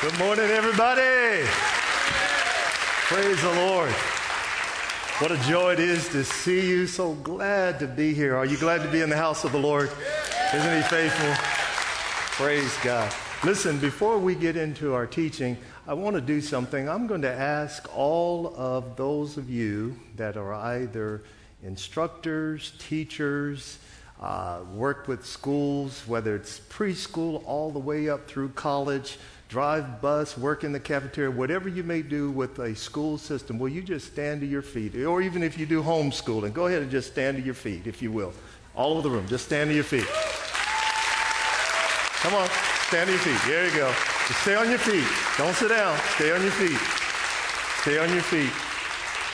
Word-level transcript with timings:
Good 0.00 0.18
morning, 0.18 0.46
everybody. 0.46 1.46
Praise 3.04 3.42
the 3.42 3.52
Lord. 3.52 3.90
What 5.18 5.30
a 5.30 5.36
joy 5.46 5.74
it 5.74 5.78
is 5.78 6.08
to 6.08 6.24
see 6.24 6.66
you. 6.66 6.86
So 6.86 7.12
glad 7.16 7.78
to 7.80 7.86
be 7.86 8.14
here. 8.14 8.34
Are 8.34 8.46
you 8.46 8.56
glad 8.56 8.82
to 8.82 8.88
be 8.88 9.02
in 9.02 9.10
the 9.10 9.16
house 9.18 9.44
of 9.44 9.52
the 9.52 9.58
Lord? 9.58 9.90
Isn't 10.54 10.74
he 10.74 10.82
faithful? 10.88 11.34
Praise 12.42 12.74
God. 12.82 13.12
Listen, 13.44 13.78
before 13.78 14.18
we 14.18 14.34
get 14.34 14.56
into 14.56 14.94
our 14.94 15.06
teaching, 15.06 15.58
I 15.86 15.92
want 15.92 16.16
to 16.16 16.22
do 16.22 16.40
something. 16.40 16.88
I'm 16.88 17.06
going 17.06 17.20
to 17.20 17.32
ask 17.32 17.86
all 17.94 18.54
of 18.56 18.96
those 18.96 19.36
of 19.36 19.50
you 19.50 19.98
that 20.16 20.38
are 20.38 20.54
either 20.54 21.24
instructors, 21.62 22.72
teachers, 22.78 23.78
uh, 24.18 24.60
work 24.72 25.08
with 25.08 25.26
schools, 25.26 26.04
whether 26.06 26.34
it's 26.36 26.58
preschool 26.58 27.42
all 27.44 27.70
the 27.70 27.78
way 27.78 28.08
up 28.08 28.26
through 28.26 28.48
college, 28.50 29.18
drive 29.50 30.00
bus, 30.00 30.38
work 30.38 30.62
in 30.62 30.70
the 30.70 30.78
cafeteria, 30.78 31.28
whatever 31.28 31.68
you 31.68 31.82
may 31.82 32.02
do 32.02 32.30
with 32.30 32.56
a 32.60 32.72
school 32.72 33.18
system, 33.18 33.58
will 33.58 33.68
you 33.68 33.82
just 33.82 34.06
stand 34.06 34.40
to 34.40 34.46
your 34.46 34.62
feet? 34.62 34.94
Or 34.94 35.20
even 35.20 35.42
if 35.42 35.58
you 35.58 35.66
do 35.66 35.82
homeschooling, 35.82 36.52
go 36.52 36.68
ahead 36.68 36.82
and 36.82 36.90
just 36.90 37.10
stand 37.10 37.36
to 37.36 37.42
your 37.42 37.54
feet, 37.54 37.88
if 37.88 38.00
you 38.00 38.12
will. 38.12 38.32
All 38.76 38.92
over 38.92 39.02
the 39.02 39.10
room, 39.10 39.26
just 39.26 39.46
stand 39.46 39.68
to 39.68 39.74
your 39.74 39.82
feet. 39.82 40.06
Come 42.22 42.34
on, 42.34 42.48
stand 42.86 43.08
to 43.08 43.12
your 43.12 43.22
feet. 43.22 43.40
There 43.50 43.66
you 43.66 43.74
go. 43.74 43.92
Just 44.28 44.40
stay 44.42 44.54
on 44.54 44.70
your 44.70 44.78
feet. 44.78 45.04
Don't 45.36 45.54
sit 45.56 45.70
down. 45.70 45.98
Stay 46.14 46.30
on 46.30 46.40
your 46.42 46.52
feet. 46.52 46.78
Stay 47.80 47.98
on 47.98 48.08
your 48.12 48.22
feet. 48.22 48.52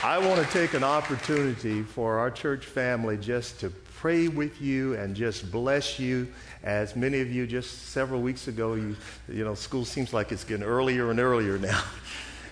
I 0.03 0.17
want 0.17 0.43
to 0.43 0.51
take 0.51 0.73
an 0.73 0.83
opportunity 0.83 1.83
for 1.83 2.19
our 2.19 2.31
church 2.31 2.65
family 2.65 3.19
just 3.19 3.61
to 3.61 3.71
pray 4.01 4.29
with 4.29 4.61
you 4.61 4.95
and 4.95 5.17
just 5.17 5.51
bless 5.51 5.99
you 5.99 6.29
as 6.63 6.97
many 6.97 7.21
of 7.21 7.31
you 7.31 7.47
just 7.47 7.89
several 7.89 8.21
weeks 8.21 8.49
ago, 8.49 8.75
you, 8.75 8.97
you 9.29 9.45
know, 9.45 9.55
school 9.55 9.85
seems 9.85 10.13
like 10.13 10.33
it's 10.33 10.45
getting 10.45 10.65
earlier 10.65 11.11
and 11.11 11.21
earlier 11.21 11.59
now. 11.59 11.83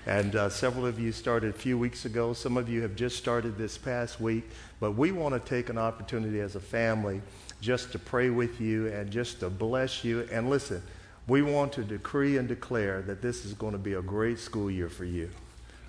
And 0.07 0.37
uh, 0.37 0.51
several 0.51 0.85
of 0.85 1.01
you 1.01 1.13
started 1.13 1.49
a 1.55 1.59
few 1.59 1.79
weeks 1.79 2.05
ago. 2.05 2.35
Some 2.35 2.59
of 2.59 2.69
you 2.69 2.83
have 2.83 2.95
just 2.95 3.17
started 3.17 3.57
this 3.57 3.79
past 3.79 4.21
week. 4.21 4.45
But 4.79 4.97
we 4.97 5.13
want 5.13 5.33
to 5.33 5.41
take 5.49 5.71
an 5.71 5.79
opportunity 5.79 6.41
as 6.41 6.57
a 6.57 6.61
family 6.61 7.23
just 7.63 7.91
to 7.93 7.99
pray 7.99 8.29
with 8.29 8.61
you 8.61 8.89
and 8.89 9.11
just 9.11 9.41
to 9.41 9.49
bless 9.49 10.05
you. 10.05 10.29
And 10.31 10.51
listen, 10.51 10.83
we 11.27 11.41
want 11.41 11.73
to 11.73 11.83
decree 11.83 12.37
and 12.37 12.47
declare 12.47 13.01
that 13.01 13.23
this 13.23 13.47
is 13.47 13.55
going 13.55 13.73
to 13.73 13.79
be 13.79 13.95
a 13.95 14.03
great 14.03 14.39
school 14.39 14.71
year 14.71 14.91
for 14.91 15.07
you. 15.07 15.31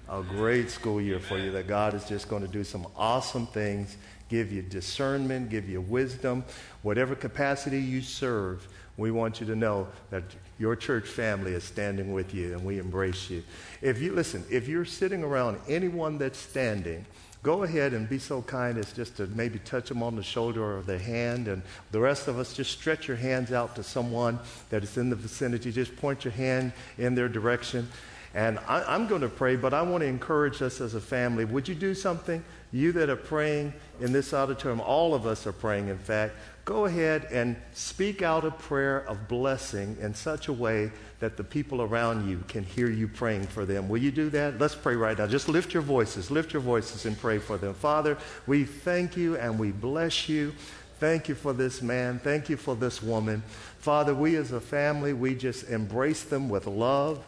A 0.08 0.22
great 0.22 0.72
school 0.72 1.02
year 1.02 1.20
for 1.20 1.38
you, 1.38 1.52
that 1.52 1.68
God 1.68 1.94
is 1.94 2.06
just 2.06 2.30
going 2.30 2.42
to 2.44 2.48
do 2.48 2.64
some 2.64 2.88
awesome 2.96 3.48
things 3.48 3.98
give 4.30 4.52
you 4.52 4.62
discernment, 4.62 5.50
give 5.50 5.70
you 5.70 5.82
wisdom. 5.82 6.44
Whatever 6.82 7.16
capacity 7.16 7.80
you 7.80 8.02
serve, 8.02 8.68
we 8.98 9.12
want 9.12 9.40
you 9.40 9.46
to 9.48 9.56
know 9.56 9.88
that 10.10 10.24
your 10.58 10.76
church 10.76 11.08
family 11.08 11.54
is 11.54 11.64
standing 11.64 12.14
with 12.14 12.34
you 12.34 12.54
and 12.54 12.64
we 12.64 12.80
embrace 12.80 13.30
you. 13.30 13.44
If 13.82 14.02
you 14.02 14.14
listen, 14.14 14.44
if 14.50 14.68
you're 14.68 14.86
sitting 14.86 15.24
around 15.24 15.60
anyone 15.68 16.18
that's 16.18 16.40
standing, 16.40 17.06
go 17.44 17.64
ahead 17.64 17.94
and 17.94 18.10
be 18.10 18.18
so 18.18 18.42
kind 18.42 18.78
as 18.78 18.92
just 18.94 19.18
to 19.18 19.28
maybe 19.28 19.60
touch 19.60 19.90
them 19.90 20.02
on 20.02 20.16
the 20.16 20.24
shoulder 20.24 20.78
or 20.78 20.82
the 20.82 20.98
hand. 20.98 21.48
And 21.48 21.62
the 21.92 22.00
rest 22.00 22.28
of 22.28 22.40
us, 22.40 22.54
just 22.54 22.72
stretch 22.72 23.08
your 23.08 23.18
hands 23.18 23.52
out 23.52 23.76
to 23.76 23.84
someone 23.84 24.40
that 24.70 24.82
is 24.82 24.98
in 24.98 25.10
the 25.10 25.16
vicinity. 25.16 25.72
Just 25.72 25.96
point 25.98 26.26
your 26.26 26.32
hand 26.32 26.72
in 26.98 27.14
their 27.14 27.30
direction. 27.30 27.88
And 28.34 28.60
I, 28.68 28.96
am 28.96 29.08
going 29.08 29.22
to 29.22 29.30
pray, 29.30 29.56
but 29.58 29.74
I 29.74 29.82
want 29.82 30.02
to 30.02 30.08
encourage 30.08 30.62
us 30.62 30.82
as 30.82 30.96
a 30.96 31.00
family. 31.00 31.46
Would 31.46 31.68
you 31.68 31.76
do 31.76 31.94
something? 31.94 32.44
You 32.76 32.92
that 32.92 33.10
are 33.10 33.16
praying 33.16 33.72
in 34.02 34.12
this 34.12 34.34
auditorium, 34.34 34.82
all 34.82 35.14
of 35.14 35.26
us 35.26 35.48
are 35.48 35.54
praying, 35.54 35.88
in 35.88 35.98
fact, 35.98 36.36
go 36.66 36.84
ahead 36.84 37.26
and 37.32 37.56
speak 37.74 38.22
out 38.22 38.44
a 38.44 38.52
prayer 38.52 39.08
of 39.08 39.30
blessing 39.30 39.96
in 40.02 40.14
such 40.14 40.50
a 40.50 40.54
way 40.54 40.92
that 41.22 41.38
the 41.38 41.44
people 41.46 41.82
around 41.82 42.30
you 42.30 42.44
can 42.50 42.66
hear 42.66 42.90
you 42.90 43.08
praying 43.08 43.48
for 43.48 43.64
them. 43.64 43.88
Will 43.88 44.02
you 44.02 44.12
do 44.12 44.30
that? 44.32 44.60
Let's 44.60 44.76
pray 44.76 44.98
right 44.98 45.18
now. 45.18 45.26
Just 45.26 45.48
lift 45.48 45.74
your 45.74 45.84
voices, 45.84 46.30
lift 46.30 46.52
your 46.52 46.62
voices 46.62 47.06
and 47.06 47.18
pray 47.18 47.40
for 47.40 47.56
them. 47.56 47.74
Father, 47.76 48.18
we 48.46 48.66
thank 48.66 49.16
you 49.16 49.38
and 49.38 49.58
we 49.58 49.72
bless 49.72 50.28
you. 50.28 50.54
Thank 51.00 51.30
you 51.30 51.36
for 51.36 51.54
this 51.54 51.82
man. 51.82 52.20
Thank 52.20 52.50
you 52.50 52.58
for 52.58 52.76
this 52.76 53.02
woman. 53.02 53.42
Father, 53.80 54.14
we 54.14 54.36
as 54.36 54.52
a 54.52 54.60
family, 54.60 55.14
we 55.14 55.34
just 55.34 55.70
embrace 55.70 56.24
them 56.24 56.50
with 56.50 56.68
love. 56.68 57.24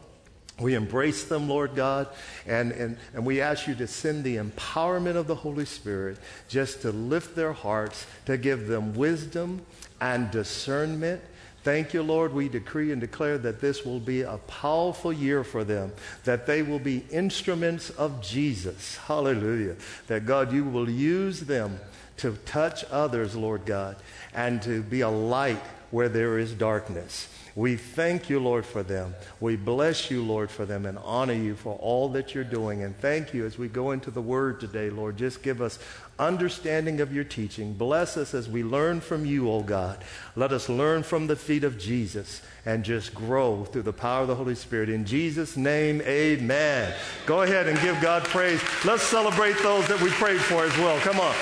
We 0.60 0.74
embrace 0.74 1.26
them, 1.26 1.48
Lord 1.48 1.76
God, 1.76 2.08
and, 2.48 2.72
and, 2.72 2.98
and 3.14 3.24
we 3.26 3.42
ask 3.42 3.68
you 3.68 3.76
to 3.76 3.86
send 3.86 4.24
the 4.24 4.38
empowerment 4.38 5.16
of 5.16 5.28
the 5.28 5.36
Holy 5.36 5.66
Spirit 5.66 6.18
just 6.50 6.82
to 6.82 6.92
lift 6.92 7.36
their 7.36 7.54
hearts, 7.54 8.08
to 8.26 8.38
give 8.38 8.68
them 8.68 8.96
wisdom 8.96 9.62
and 10.02 10.32
discernment. 10.32 11.22
Thank 11.64 11.94
you, 11.94 12.02
Lord. 12.02 12.34
We 12.34 12.50
decree 12.50 12.92
and 12.92 13.00
declare 13.00 13.38
that 13.40 13.62
this 13.62 13.86
will 13.86 14.00
be 14.00 14.22
a 14.22 14.38
powerful 14.48 15.14
year 15.14 15.44
for 15.44 15.64
them, 15.64 15.92
that 16.24 16.48
they 16.48 16.64
will 16.64 16.80
be 16.80 17.04
instruments 17.12 17.92
of 17.92 18.22
Jesus. 18.22 18.98
Hallelujah. 18.98 19.76
That, 20.08 20.26
God, 20.26 20.52
you 20.52 20.64
will 20.64 20.90
use 20.90 21.42
them 21.42 21.80
to 22.18 22.32
touch 22.46 22.84
others, 22.86 23.36
Lord 23.36 23.66
God, 23.66 23.98
and 24.34 24.60
to 24.64 24.82
be 24.82 25.02
a 25.02 25.10
light 25.10 25.62
where 25.92 26.10
there 26.10 26.40
is 26.40 26.54
darkness. 26.54 27.28
We 27.58 27.76
thank 27.76 28.30
you, 28.30 28.40
Lord, 28.40 28.68
for 28.68 28.84
them. 28.84 29.16
We 29.40 29.56
bless 29.56 30.12
you, 30.12 30.22
Lord, 30.22 30.52
for 30.52 30.64
them 30.64 30.86
and 30.86 30.96
honor 31.00 31.34
you 31.34 31.56
for 31.56 31.74
all 31.78 32.08
that 32.10 32.36
you're 32.36 32.44
doing. 32.44 32.84
And 32.84 32.96
thank 33.00 33.34
you 33.34 33.48
as 33.48 33.58
we 33.58 33.68
go 33.68 33.90
into 33.90 34.12
the 34.12 34.22
word 34.22 34.60
today, 34.60 34.92
Lord. 34.92 35.18
Just 35.18 35.42
give 35.42 35.60
us 35.60 35.80
understanding 36.20 37.02
of 37.02 37.12
your 37.12 37.24
teaching. 37.24 37.74
Bless 37.74 38.16
us 38.16 38.36
as 38.36 38.48
we 38.48 38.64
learn 38.64 39.02
from 39.02 39.26
you, 39.26 39.50
O 39.50 39.56
oh 39.56 39.64
God. 39.64 40.04
Let 40.36 40.52
us 40.52 40.70
learn 40.70 41.02
from 41.02 41.26
the 41.26 41.36
feet 41.36 41.64
of 41.64 41.80
Jesus 41.80 42.44
and 42.64 42.86
just 42.86 43.16
grow 43.16 43.66
through 43.66 43.82
the 43.82 43.92
power 43.92 44.22
of 44.22 44.28
the 44.28 44.36
Holy 44.36 44.54
Spirit. 44.54 44.88
In 44.88 45.04
Jesus' 45.04 45.58
name, 45.58 46.00
amen. 46.02 46.94
Go 47.26 47.42
ahead 47.42 47.68
and 47.68 47.82
give 47.82 48.00
God 48.04 48.24
praise. 48.26 48.62
Let's 48.86 49.02
celebrate 49.02 49.58
those 49.64 49.88
that 49.88 50.00
we 50.00 50.12
prayed 50.12 50.42
for 50.42 50.64
as 50.64 50.78
well. 50.78 51.00
Come 51.00 51.20
on. 51.20 51.34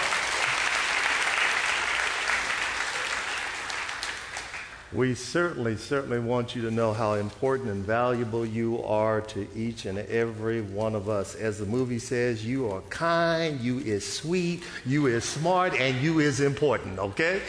We 4.95 5.13
certainly, 5.13 5.75
certainly 5.75 6.19
want 6.19 6.55
you 6.55 6.61
to 6.61 6.71
know 6.71 6.93
how 6.93 7.15
important 7.15 7.69
and 7.69 7.83
valuable 7.83 8.45
you 8.45 8.81
are 8.83 9.19
to 9.21 9.45
each 9.53 9.85
and 9.85 9.99
every 9.99 10.61
one 10.61 10.95
of 10.95 11.09
us. 11.09 11.35
As 11.35 11.59
the 11.59 11.65
movie 11.65 11.99
says, 11.99 12.45
you 12.45 12.71
are 12.71 12.79
kind, 12.83 13.59
you 13.59 13.79
is 13.79 14.09
sweet, 14.09 14.63
you 14.85 15.07
is 15.07 15.25
smart, 15.25 15.73
and 15.73 16.01
you 16.01 16.19
is 16.19 16.39
important, 16.39 16.97
okay? 16.97 17.41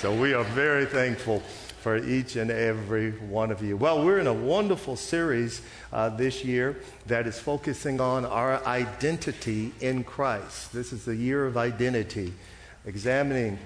So 0.00 0.10
we 0.10 0.32
are 0.32 0.44
very 0.44 0.86
thankful 0.86 1.40
for 1.80 1.98
each 1.98 2.36
and 2.36 2.50
every 2.50 3.10
one 3.10 3.50
of 3.50 3.62
you. 3.62 3.76
Well, 3.76 4.02
we're 4.02 4.18
in 4.18 4.26
a 4.26 4.32
wonderful 4.32 4.96
series 4.96 5.60
uh, 5.92 6.08
this 6.08 6.46
year 6.46 6.80
that 7.08 7.26
is 7.26 7.38
focusing 7.38 8.00
on 8.00 8.24
our 8.24 8.64
identity 8.64 9.74
in 9.82 10.02
Christ. 10.02 10.72
This 10.72 10.94
is 10.94 11.04
the 11.04 11.14
year 11.14 11.44
of 11.44 11.58
identity, 11.58 12.32
examining 12.86 13.58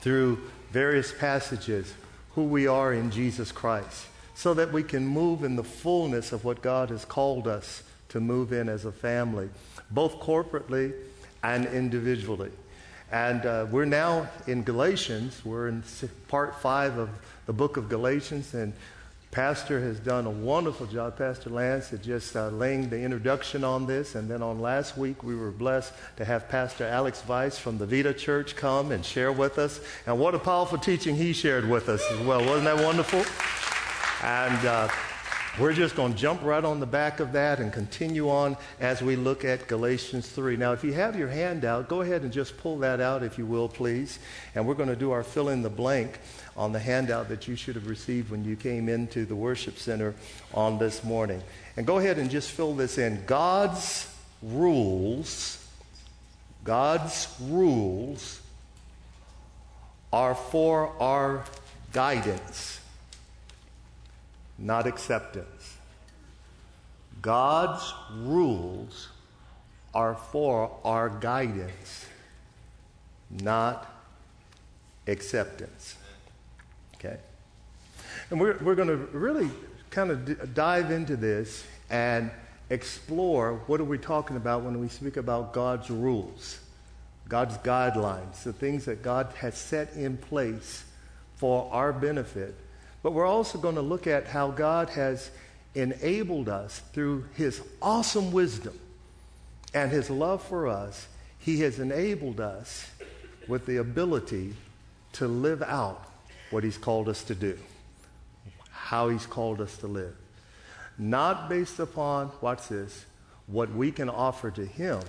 through 0.00 0.40
various 0.70 1.12
passages 1.12 1.92
who 2.34 2.44
we 2.44 2.66
are 2.66 2.92
in 2.92 3.10
Jesus 3.10 3.52
Christ 3.52 4.06
so 4.34 4.54
that 4.54 4.72
we 4.72 4.82
can 4.82 5.06
move 5.06 5.44
in 5.44 5.56
the 5.56 5.64
fullness 5.64 6.32
of 6.32 6.44
what 6.44 6.62
God 6.62 6.90
has 6.90 7.04
called 7.04 7.46
us 7.46 7.82
to 8.08 8.20
move 8.20 8.52
in 8.52 8.68
as 8.68 8.84
a 8.84 8.92
family, 8.92 9.48
both 9.90 10.20
corporately 10.20 10.92
and 11.42 11.66
individually. 11.66 12.50
And 13.10 13.44
uh, 13.44 13.66
we're 13.70 13.84
now 13.84 14.28
in 14.46 14.62
Galatians. 14.62 15.44
We're 15.44 15.68
in 15.68 15.82
part 16.28 16.60
five 16.60 16.96
of 16.96 17.10
the 17.46 17.52
book 17.52 17.76
of 17.76 17.88
Galatians, 17.88 18.54
and 18.54 18.72
Pastor 19.32 19.80
has 19.80 19.98
done 19.98 20.26
a 20.26 20.30
wonderful 20.30 20.84
job, 20.84 21.16
Pastor 21.16 21.48
Lance, 21.48 21.90
at 21.94 22.02
just 22.02 22.36
uh, 22.36 22.48
laying 22.48 22.90
the 22.90 23.00
introduction 23.00 23.64
on 23.64 23.86
this. 23.86 24.14
And 24.14 24.30
then 24.30 24.42
on 24.42 24.60
last 24.60 24.98
week, 24.98 25.24
we 25.24 25.34
were 25.34 25.50
blessed 25.50 25.94
to 26.18 26.24
have 26.26 26.50
Pastor 26.50 26.84
Alex 26.84 27.22
Weiss 27.26 27.58
from 27.58 27.78
the 27.78 27.86
Vita 27.86 28.12
Church 28.12 28.54
come 28.56 28.92
and 28.92 29.02
share 29.02 29.32
with 29.32 29.58
us. 29.58 29.80
And 30.06 30.18
what 30.18 30.34
a 30.34 30.38
powerful 30.38 30.76
teaching 30.76 31.16
he 31.16 31.32
shared 31.32 31.66
with 31.66 31.88
us 31.88 32.04
as 32.10 32.20
well. 32.26 32.44
Wasn't 32.44 32.64
that 32.64 32.84
wonderful? 32.84 33.24
And 34.22 34.66
uh, 34.66 34.88
we're 35.58 35.74
just 35.74 35.94
going 35.94 36.14
to 36.14 36.18
jump 36.18 36.42
right 36.42 36.64
on 36.64 36.80
the 36.80 36.86
back 36.86 37.20
of 37.20 37.32
that 37.32 37.60
and 37.60 37.72
continue 37.72 38.30
on 38.30 38.56
as 38.80 39.02
we 39.02 39.16
look 39.16 39.44
at 39.44 39.68
Galatians 39.68 40.26
3. 40.28 40.56
Now, 40.56 40.72
if 40.72 40.82
you 40.82 40.94
have 40.94 41.14
your 41.18 41.28
handout, 41.28 41.88
go 41.88 42.00
ahead 42.00 42.22
and 42.22 42.32
just 42.32 42.56
pull 42.56 42.78
that 42.78 43.00
out, 43.00 43.22
if 43.22 43.36
you 43.36 43.44
will, 43.44 43.68
please. 43.68 44.18
And 44.54 44.66
we're 44.66 44.74
going 44.74 44.88
to 44.88 44.96
do 44.96 45.10
our 45.10 45.22
fill 45.22 45.50
in 45.50 45.62
the 45.62 45.68
blank 45.68 46.18
on 46.56 46.72
the 46.72 46.78
handout 46.78 47.28
that 47.28 47.48
you 47.48 47.56
should 47.56 47.74
have 47.74 47.86
received 47.86 48.30
when 48.30 48.44
you 48.44 48.56
came 48.56 48.88
into 48.88 49.26
the 49.26 49.36
worship 49.36 49.78
center 49.78 50.14
on 50.54 50.78
this 50.78 51.04
morning. 51.04 51.42
And 51.76 51.86
go 51.86 51.98
ahead 51.98 52.18
and 52.18 52.30
just 52.30 52.50
fill 52.50 52.74
this 52.74 52.96
in. 52.96 53.22
God's 53.26 54.08
rules, 54.42 55.62
God's 56.64 57.28
rules 57.42 58.40
are 60.12 60.34
for 60.34 60.92
our 61.00 61.44
guidance, 61.92 62.80
not 64.62 64.86
acceptance. 64.86 65.76
God's 67.20 67.92
rules 68.14 69.08
are 69.92 70.14
for 70.14 70.70
our 70.84 71.10
guidance, 71.10 72.06
not 73.30 73.86
acceptance. 75.06 75.96
Okay? 76.94 77.18
And 78.30 78.40
we're, 78.40 78.56
we're 78.62 78.76
going 78.76 78.88
to 78.88 78.96
really 78.96 79.50
kind 79.90 80.10
of 80.10 80.24
d- 80.24 80.34
dive 80.54 80.90
into 80.90 81.16
this 81.16 81.64
and 81.90 82.30
explore 82.70 83.60
what 83.66 83.80
are 83.80 83.84
we 83.84 83.98
talking 83.98 84.36
about 84.36 84.62
when 84.62 84.80
we 84.80 84.88
speak 84.88 85.16
about 85.16 85.52
God's 85.52 85.90
rules, 85.90 86.58
God's 87.28 87.58
guidelines, 87.58 88.44
the 88.44 88.52
things 88.52 88.86
that 88.86 89.02
God 89.02 89.32
has 89.36 89.58
set 89.58 89.92
in 89.94 90.16
place 90.16 90.84
for 91.36 91.68
our 91.72 91.92
benefit. 91.92 92.54
But 93.02 93.12
we're 93.12 93.26
also 93.26 93.58
going 93.58 93.74
to 93.74 93.82
look 93.82 94.06
at 94.06 94.26
how 94.26 94.50
God 94.50 94.90
has 94.90 95.30
enabled 95.74 96.48
us 96.48 96.80
through 96.92 97.24
his 97.34 97.60
awesome 97.80 98.32
wisdom 98.32 98.78
and 99.74 99.90
his 99.90 100.10
love 100.10 100.42
for 100.42 100.68
us. 100.68 101.06
He 101.38 101.60
has 101.60 101.80
enabled 101.80 102.40
us 102.40 102.88
with 103.48 103.66
the 103.66 103.78
ability 103.78 104.54
to 105.14 105.26
live 105.26 105.62
out 105.62 106.06
what 106.50 106.62
he's 106.62 106.78
called 106.78 107.08
us 107.08 107.24
to 107.24 107.34
do, 107.34 107.58
how 108.70 109.08
he's 109.08 109.26
called 109.26 109.60
us 109.60 109.76
to 109.78 109.86
live. 109.86 110.14
Not 110.98 111.48
based 111.48 111.78
upon, 111.78 112.30
watch 112.40 112.68
this, 112.68 113.04
what 113.46 113.72
we 113.72 113.90
can 113.90 114.08
offer 114.08 114.50
to 114.50 114.64
him, 114.64 115.00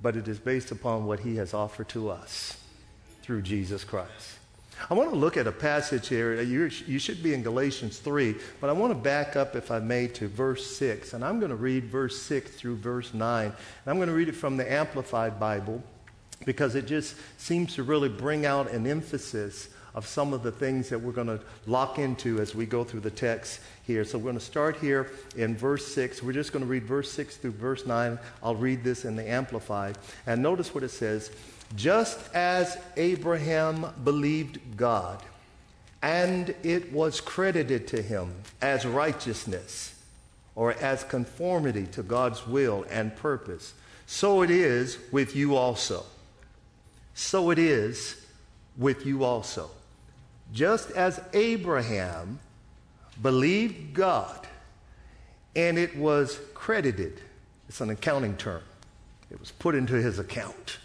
but 0.00 0.16
it 0.16 0.28
is 0.28 0.38
based 0.38 0.70
upon 0.70 1.04
what 1.04 1.20
he 1.20 1.36
has 1.36 1.52
offered 1.52 1.88
to 1.90 2.10
us 2.10 2.56
through 3.22 3.42
Jesus 3.42 3.84
Christ. 3.84 4.38
I 4.90 4.94
want 4.94 5.10
to 5.10 5.16
look 5.16 5.36
at 5.36 5.46
a 5.46 5.52
passage 5.52 6.08
here. 6.08 6.36
Uh, 6.38 6.42
you, 6.42 6.70
you 6.86 6.98
should 6.98 7.22
be 7.22 7.34
in 7.34 7.42
Galatians 7.42 7.98
3, 7.98 8.34
but 8.60 8.70
I 8.70 8.72
want 8.72 8.92
to 8.92 8.98
back 8.98 9.36
up, 9.36 9.54
if 9.54 9.70
I 9.70 9.78
may, 9.78 10.08
to 10.08 10.28
verse 10.28 10.66
6. 10.76 11.14
And 11.14 11.24
I'm 11.24 11.38
going 11.38 11.50
to 11.50 11.56
read 11.56 11.84
verse 11.84 12.20
6 12.22 12.50
through 12.50 12.76
verse 12.76 13.14
9. 13.14 13.46
And 13.46 13.54
I'm 13.86 13.96
going 13.96 14.08
to 14.08 14.14
read 14.14 14.28
it 14.28 14.36
from 14.36 14.56
the 14.56 14.70
Amplified 14.70 15.38
Bible 15.38 15.82
because 16.44 16.74
it 16.74 16.86
just 16.86 17.16
seems 17.38 17.74
to 17.76 17.82
really 17.82 18.08
bring 18.08 18.46
out 18.46 18.70
an 18.70 18.86
emphasis 18.86 19.68
of 19.94 20.06
some 20.06 20.32
of 20.32 20.42
the 20.42 20.50
things 20.50 20.88
that 20.88 20.98
we're 20.98 21.12
going 21.12 21.26
to 21.26 21.40
lock 21.66 21.98
into 21.98 22.40
as 22.40 22.54
we 22.54 22.64
go 22.64 22.82
through 22.82 23.00
the 23.00 23.10
text 23.10 23.60
here. 23.82 24.04
So 24.04 24.16
we're 24.16 24.24
going 24.24 24.38
to 24.38 24.44
start 24.44 24.76
here 24.76 25.10
in 25.36 25.56
verse 25.56 25.86
6. 25.94 26.22
We're 26.22 26.32
just 26.32 26.52
going 26.52 26.64
to 26.64 26.70
read 26.70 26.84
verse 26.84 27.10
6 27.12 27.36
through 27.36 27.52
verse 27.52 27.86
9. 27.86 28.18
I'll 28.42 28.54
read 28.54 28.82
this 28.82 29.04
in 29.04 29.16
the 29.16 29.28
Amplified. 29.28 29.98
And 30.26 30.42
notice 30.42 30.74
what 30.74 30.82
it 30.82 30.90
says 30.90 31.30
Just 31.74 32.18
as 32.34 32.76
Abraham 32.96 33.86
believed 34.04 34.76
God, 34.76 35.22
and 36.02 36.54
it 36.62 36.92
was 36.92 37.20
credited 37.20 37.86
to 37.88 38.02
him 38.02 38.34
as 38.60 38.84
righteousness 38.84 39.94
or 40.54 40.72
as 40.74 41.04
conformity 41.04 41.86
to 41.86 42.02
God's 42.02 42.46
will 42.46 42.84
and 42.90 43.16
purpose, 43.16 43.72
so 44.06 44.42
it 44.42 44.50
is 44.50 44.98
with 45.10 45.34
you 45.34 45.56
also. 45.56 46.04
So 47.14 47.50
it 47.50 47.58
is 47.58 48.26
with 48.76 49.06
you 49.06 49.24
also. 49.24 49.70
Just 50.52 50.90
as 50.90 51.20
Abraham 51.32 52.38
believed 53.22 53.94
God 53.94 54.46
and 55.56 55.78
it 55.78 55.96
was 55.96 56.38
credited, 56.52 57.20
it's 57.68 57.80
an 57.80 57.90
accounting 57.90 58.36
term, 58.36 58.62
it 59.30 59.40
was 59.40 59.50
put 59.52 59.74
into 59.74 59.94
his 59.94 60.18
account. 60.18 60.78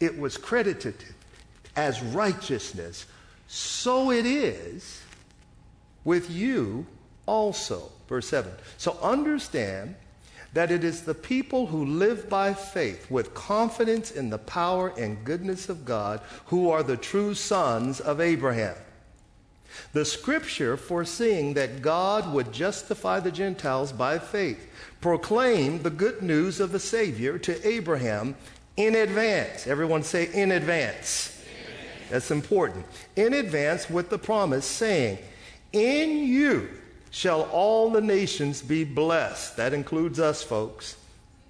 It 0.00 0.18
was 0.18 0.36
credited 0.36 0.96
as 1.76 2.02
righteousness. 2.02 3.06
So 3.46 4.10
it 4.10 4.26
is 4.26 5.02
with 6.04 6.30
you 6.30 6.86
also. 7.26 7.90
Verse 8.08 8.28
7. 8.28 8.52
So 8.76 8.98
understand 9.02 9.94
that 10.52 10.70
it 10.70 10.84
is 10.84 11.02
the 11.02 11.14
people 11.14 11.66
who 11.66 11.84
live 11.84 12.28
by 12.28 12.54
faith 12.54 13.10
with 13.10 13.34
confidence 13.34 14.12
in 14.12 14.30
the 14.30 14.38
power 14.38 14.92
and 14.96 15.24
goodness 15.24 15.68
of 15.68 15.84
God 15.84 16.20
who 16.46 16.70
are 16.70 16.82
the 16.82 16.96
true 16.96 17.34
sons 17.34 18.00
of 18.00 18.20
Abraham. 18.20 18.76
The 19.92 20.04
scripture, 20.04 20.76
foreseeing 20.76 21.54
that 21.54 21.82
God 21.82 22.32
would 22.32 22.52
justify 22.52 23.18
the 23.18 23.32
Gentiles 23.32 23.90
by 23.90 24.20
faith, 24.20 24.70
proclaimed 25.00 25.82
the 25.82 25.90
good 25.90 26.22
news 26.22 26.60
of 26.60 26.70
the 26.70 26.78
Savior 26.78 27.38
to 27.38 27.68
Abraham 27.68 28.36
in 28.76 28.94
advance. 28.96 29.66
Everyone 29.66 30.02
say, 30.02 30.30
in 30.32 30.52
advance. 30.52 31.30
That's 32.10 32.30
important. 32.30 32.84
In 33.16 33.34
advance 33.34 33.88
with 33.88 34.10
the 34.10 34.18
promise, 34.18 34.66
saying, 34.66 35.18
In 35.72 36.26
you 36.26 36.68
shall 37.10 37.42
all 37.52 37.90
the 37.90 38.00
nations 38.00 38.62
be 38.62 38.84
blessed. 38.84 39.56
That 39.56 39.72
includes 39.72 40.18
us, 40.18 40.42
folks. 40.42 40.96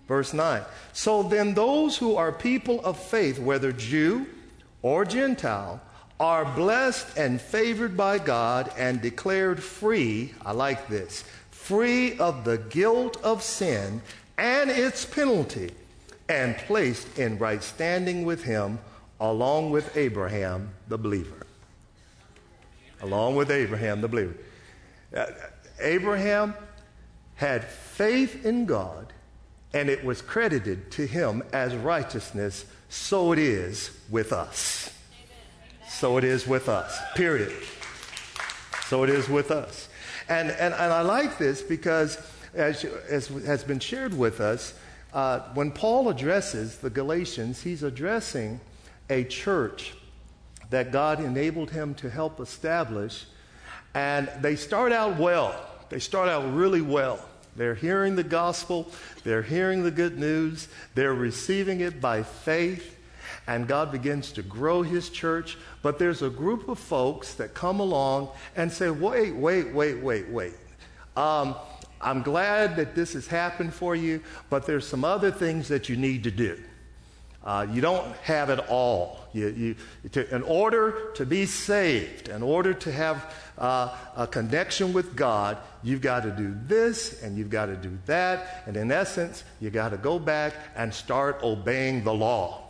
Verse 0.07 0.35
9. 0.35 0.63
So 0.93 1.23
then, 1.23 1.55
those 1.55 1.97
who 1.97 2.17
are 2.17 2.31
people 2.31 2.85
of 2.85 2.99
faith, 2.99 3.39
whether 3.39 3.73
Jew 3.73 4.27
or 4.83 5.05
Gentile, 5.05 5.81
are 6.21 6.45
blessed 6.45 7.17
and 7.17 7.41
favored 7.41 7.97
by 7.97 8.19
God 8.19 8.71
and 8.77 9.01
declared 9.01 9.63
free. 9.63 10.35
I 10.45 10.53
like 10.53 10.89
this 10.89 11.25
free 11.51 12.19
of 12.19 12.45
the 12.45 12.59
guilt 12.59 13.17
of 13.25 13.43
sin 13.43 14.03
and 14.37 14.71
its 14.71 15.07
penalty, 15.07 15.71
and 16.29 16.57
placed 16.57 17.19
in 17.19 17.39
right 17.39 17.63
standing 17.63 18.25
with 18.25 18.45
Him 18.45 18.79
along 19.21 19.71
with 19.71 19.97
Abraham 19.97 20.71
the 20.89 20.99
believer. 20.99 21.47
Along 23.03 23.37
with 23.37 23.51
Abraham 23.51 24.01
the 24.01 24.09
believer. 24.09 24.35
Uh, 25.15 25.27
Abraham 25.81 26.55
had 27.35 27.65
faith 27.65 28.45
in 28.45 28.65
God, 28.65 29.13
and 29.73 29.89
it 29.89 30.05
was 30.05 30.23
credited 30.23 30.91
to 30.93 31.07
him 31.07 31.43
as 31.53 31.75
righteousness. 31.75 32.65
So 32.89 33.33
it 33.33 33.39
is 33.39 33.91
with 34.09 34.33
us 34.33 34.95
so 35.95 36.17
it 36.19 36.25
is 36.25 36.47
with 36.47 36.69
us. 36.69 36.99
Period. 37.15 37.53
So 38.87 39.05
it 39.05 39.11
is 39.11 39.29
with 39.29 39.51
us. 39.51 39.89
And, 40.29 40.51
and, 40.51 40.75
and 40.75 40.93
I 40.93 41.03
like 41.03 41.39
this 41.39 41.63
because, 41.63 42.19
as, 42.53 42.85
as 42.85 43.29
has 43.47 43.63
been 43.65 43.79
shared 43.79 44.17
with 44.17 44.41
us, 44.41 44.75
uh, 45.15 45.41
when 45.55 45.71
Paul 45.71 46.11
addresses 46.11 46.79
the 46.79 46.91
Galatians, 46.91 47.63
he's 47.63 47.83
addressing 47.83 48.61
a 49.09 49.25
church 49.25 49.95
that 50.71 50.93
God 50.93 51.21
enabled 51.21 51.71
him 51.71 51.95
to 51.95 52.11
help 52.11 52.41
establish. 52.41 53.25
And 53.95 54.29
they 54.41 54.57
start 54.57 54.93
out 54.93 55.19
well. 55.19 55.55
They 55.89 56.01
start 56.01 56.29
out 56.29 56.53
really 56.53 56.83
well. 56.83 57.25
They're 57.57 57.77
hearing 57.77 58.17
the 58.17 58.25
gospel, 58.25 58.91
they're 59.23 59.43
hearing 59.43 59.85
the 59.85 59.93
good 59.93 60.19
news, 60.19 60.67
they're 60.97 61.15
receiving 61.15 61.81
it 61.81 62.01
by 62.01 62.25
faith 62.25 62.95
and 63.47 63.69
God 63.69 63.93
begins 63.93 64.33
to 64.33 64.43
grow 64.43 64.83
his 64.83 65.11
church. 65.11 65.59
But 65.83 65.99
there's 65.99 66.23
a 66.23 66.31
group 66.31 66.69
of 66.69 66.79
folks 66.79 67.35
that 67.35 67.55
come 67.55 67.81
along 67.81 68.31
and 68.57 68.73
say, 68.73 68.91
wait, 68.91 69.35
wait, 69.35 69.73
wait, 69.73 70.03
wait, 70.03 70.29
wait. 70.29 70.55
Um, 71.17 71.55
I'm 72.05 72.23
glad 72.23 72.77
that 72.77 72.95
this 72.95 73.15
has 73.15 73.27
happened 73.27 73.73
for 73.73 73.97
you, 73.97 74.21
but 74.51 74.67
there's 74.67 74.87
some 74.87 75.05
other 75.05 75.31
things 75.31 75.69
that 75.69 75.89
you 75.89 75.97
need 75.97 76.25
to 76.25 76.31
do. 76.31 76.61
Uh, 77.43 77.67
you 77.71 77.83
don't 77.83 78.07
have 78.23 78.49
it 78.49 78.59
all. 78.71 79.21
You, 79.35 79.49
you, 79.49 79.77
to, 80.13 80.35
in 80.35 80.43
order 80.43 81.11
to 81.15 81.27
be 81.27 81.45
saved, 81.45 82.29
in 82.29 82.43
order 82.43 82.73
to 82.73 82.93
have 82.93 83.35
uh, 83.59 83.95
a 84.17 84.27
connection 84.27 84.93
with 84.93 85.15
God, 85.15 85.59
you've 85.83 86.01
got 86.01 86.23
to 86.23 86.31
do 86.31 86.57
this 86.67 87.23
and 87.23 87.37
you've 87.37 87.51
got 87.51 87.67
to 87.67 87.77
do 87.77 87.99
that. 88.07 88.63
And 88.67 88.77
in 88.77 88.91
essence, 88.91 89.45
you've 89.61 89.75
got 89.75 89.91
to 89.91 89.99
go 89.99 90.19
back 90.19 90.55
and 90.75 90.93
start 90.93 91.43
obeying 91.43 92.03
the 92.03 92.15
law. 92.15 92.63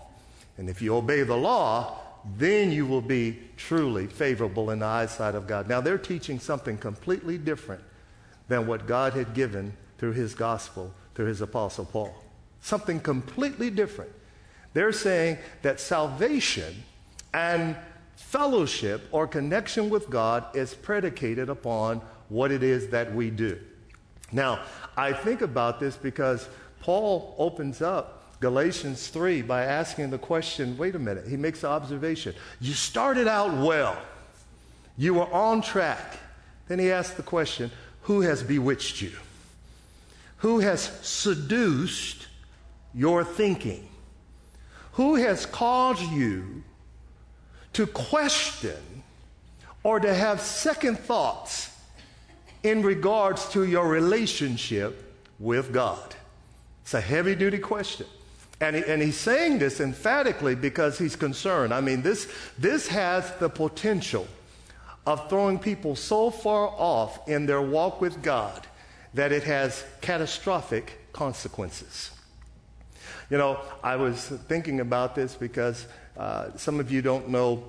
And 0.59 0.69
if 0.69 0.83
you 0.83 0.97
obey 0.97 1.23
the 1.23 1.37
law, 1.37 1.99
then 2.37 2.73
you 2.73 2.87
will 2.87 3.03
be 3.03 3.39
truly 3.57 4.07
favorable 4.07 4.71
in 4.71 4.81
the 4.81 4.87
eyesight 4.87 5.37
of 5.37 5.47
God. 5.47 5.69
Now, 5.69 5.81
they're 5.81 5.99
teaching 5.99 6.41
something 6.41 6.79
completely 6.79 7.39
different 7.39 7.83
than 8.49 8.67
what 8.67 8.87
God 8.87 9.15
had 9.15 9.35
given 9.35 9.77
through 9.99 10.13
his 10.13 10.35
gospel, 10.35 10.93
through 11.15 11.27
his 11.27 11.41
apostle 11.41 11.85
Paul. 11.85 12.15
Something 12.61 13.01
completely 13.01 13.71
different. 13.71 14.11
They're 14.73 14.93
saying 14.93 15.39
that 15.63 15.81
salvation 15.81 16.83
and 17.33 17.77
fellowship 18.17 19.09
or 19.13 19.27
connection 19.27 19.91
with 19.91 20.11
God 20.11 20.45
is 20.55 20.75
predicated 20.75 21.49
upon 21.49 22.01
what 22.29 22.51
it 22.51 22.63
is 22.63 22.89
that 22.89 23.15
we 23.15 23.31
do. 23.31 23.59
Now, 24.33 24.65
I 24.97 25.13
think 25.13 25.43
about 25.43 25.79
this 25.79 25.97
because 25.97 26.49
Paul 26.81 27.35
opens 27.39 27.81
up 27.81 28.41
Galatians 28.41 29.09
3 29.09 29.43
by 29.43 29.65
asking 29.65 30.11
the 30.11 30.19
question 30.19 30.77
wait 30.77 30.95
a 30.95 30.99
minute, 30.99 31.27
he 31.29 31.37
makes 31.37 31.61
the 31.61 31.69
observation. 31.69 32.35
You 32.61 32.75
started 32.75 33.29
out 33.29 33.57
well, 33.65 33.97
you 34.97 35.15
were 35.15 35.33
on 35.33 35.63
track. 35.63 36.19
Then 36.67 36.79
he 36.79 36.91
asks 36.91 37.15
the 37.15 37.23
question 37.23 37.71
who 38.05 38.21
has 38.21 38.43
bewitched 38.43 39.01
you? 39.03 39.13
Who 40.39 40.61
has 40.61 40.83
seduced 41.03 42.27
your 42.95 43.25
thinking? 43.25 43.89
Who 44.93 45.17
has 45.17 45.47
caused 45.47 46.03
you 46.13 46.63
to 47.73 47.87
question 47.87 49.03
or 49.83 50.01
to 50.01 50.15
have 50.15 50.41
second 50.41 50.99
thoughts 50.99 51.71
in 52.63 52.83
regards 52.83 53.49
to 53.51 53.65
your 53.65 53.89
relationship 53.89 55.15
with 55.39 55.73
God? 55.73 56.15
It's 56.83 56.95
a 56.95 57.01
heavy 57.01 57.35
duty 57.35 57.59
question. 57.59 58.07
And, 58.61 58.77
he, 58.77 58.85
and 58.85 59.01
he's 59.01 59.17
saying 59.17 59.59
this 59.59 59.81
emphatically 59.81 60.55
because 60.55 60.99
he's 60.99 61.17
concerned. 61.17 61.73
I 61.73 61.81
mean, 61.81 62.03
this, 62.03 62.31
this 62.59 62.87
has 62.89 63.35
the 63.37 63.49
potential 63.49 64.29
of 65.07 65.29
throwing 65.29 65.59
people 65.59 65.97
so 65.97 66.31
far 66.31 66.69
off 66.69 67.29
in 67.29 67.47
their 67.47 67.63
walk 67.63 68.01
with 68.01 68.23
God 68.23 68.67
that 69.13 69.33
it 69.33 69.45
has 69.45 69.85
catastrophic 70.01 70.99
consequences. 71.13 72.11
You 73.31 73.39
know, 73.39 73.61
I 73.83 73.97
was 73.97 74.27
thinking 74.49 74.81
about 74.81 75.15
this 75.15 75.35
because 75.35 75.87
uh, 76.17 76.51
some 76.57 76.81
of 76.81 76.91
you 76.91 77.03
don't 77.03 77.29
know 77.29 77.65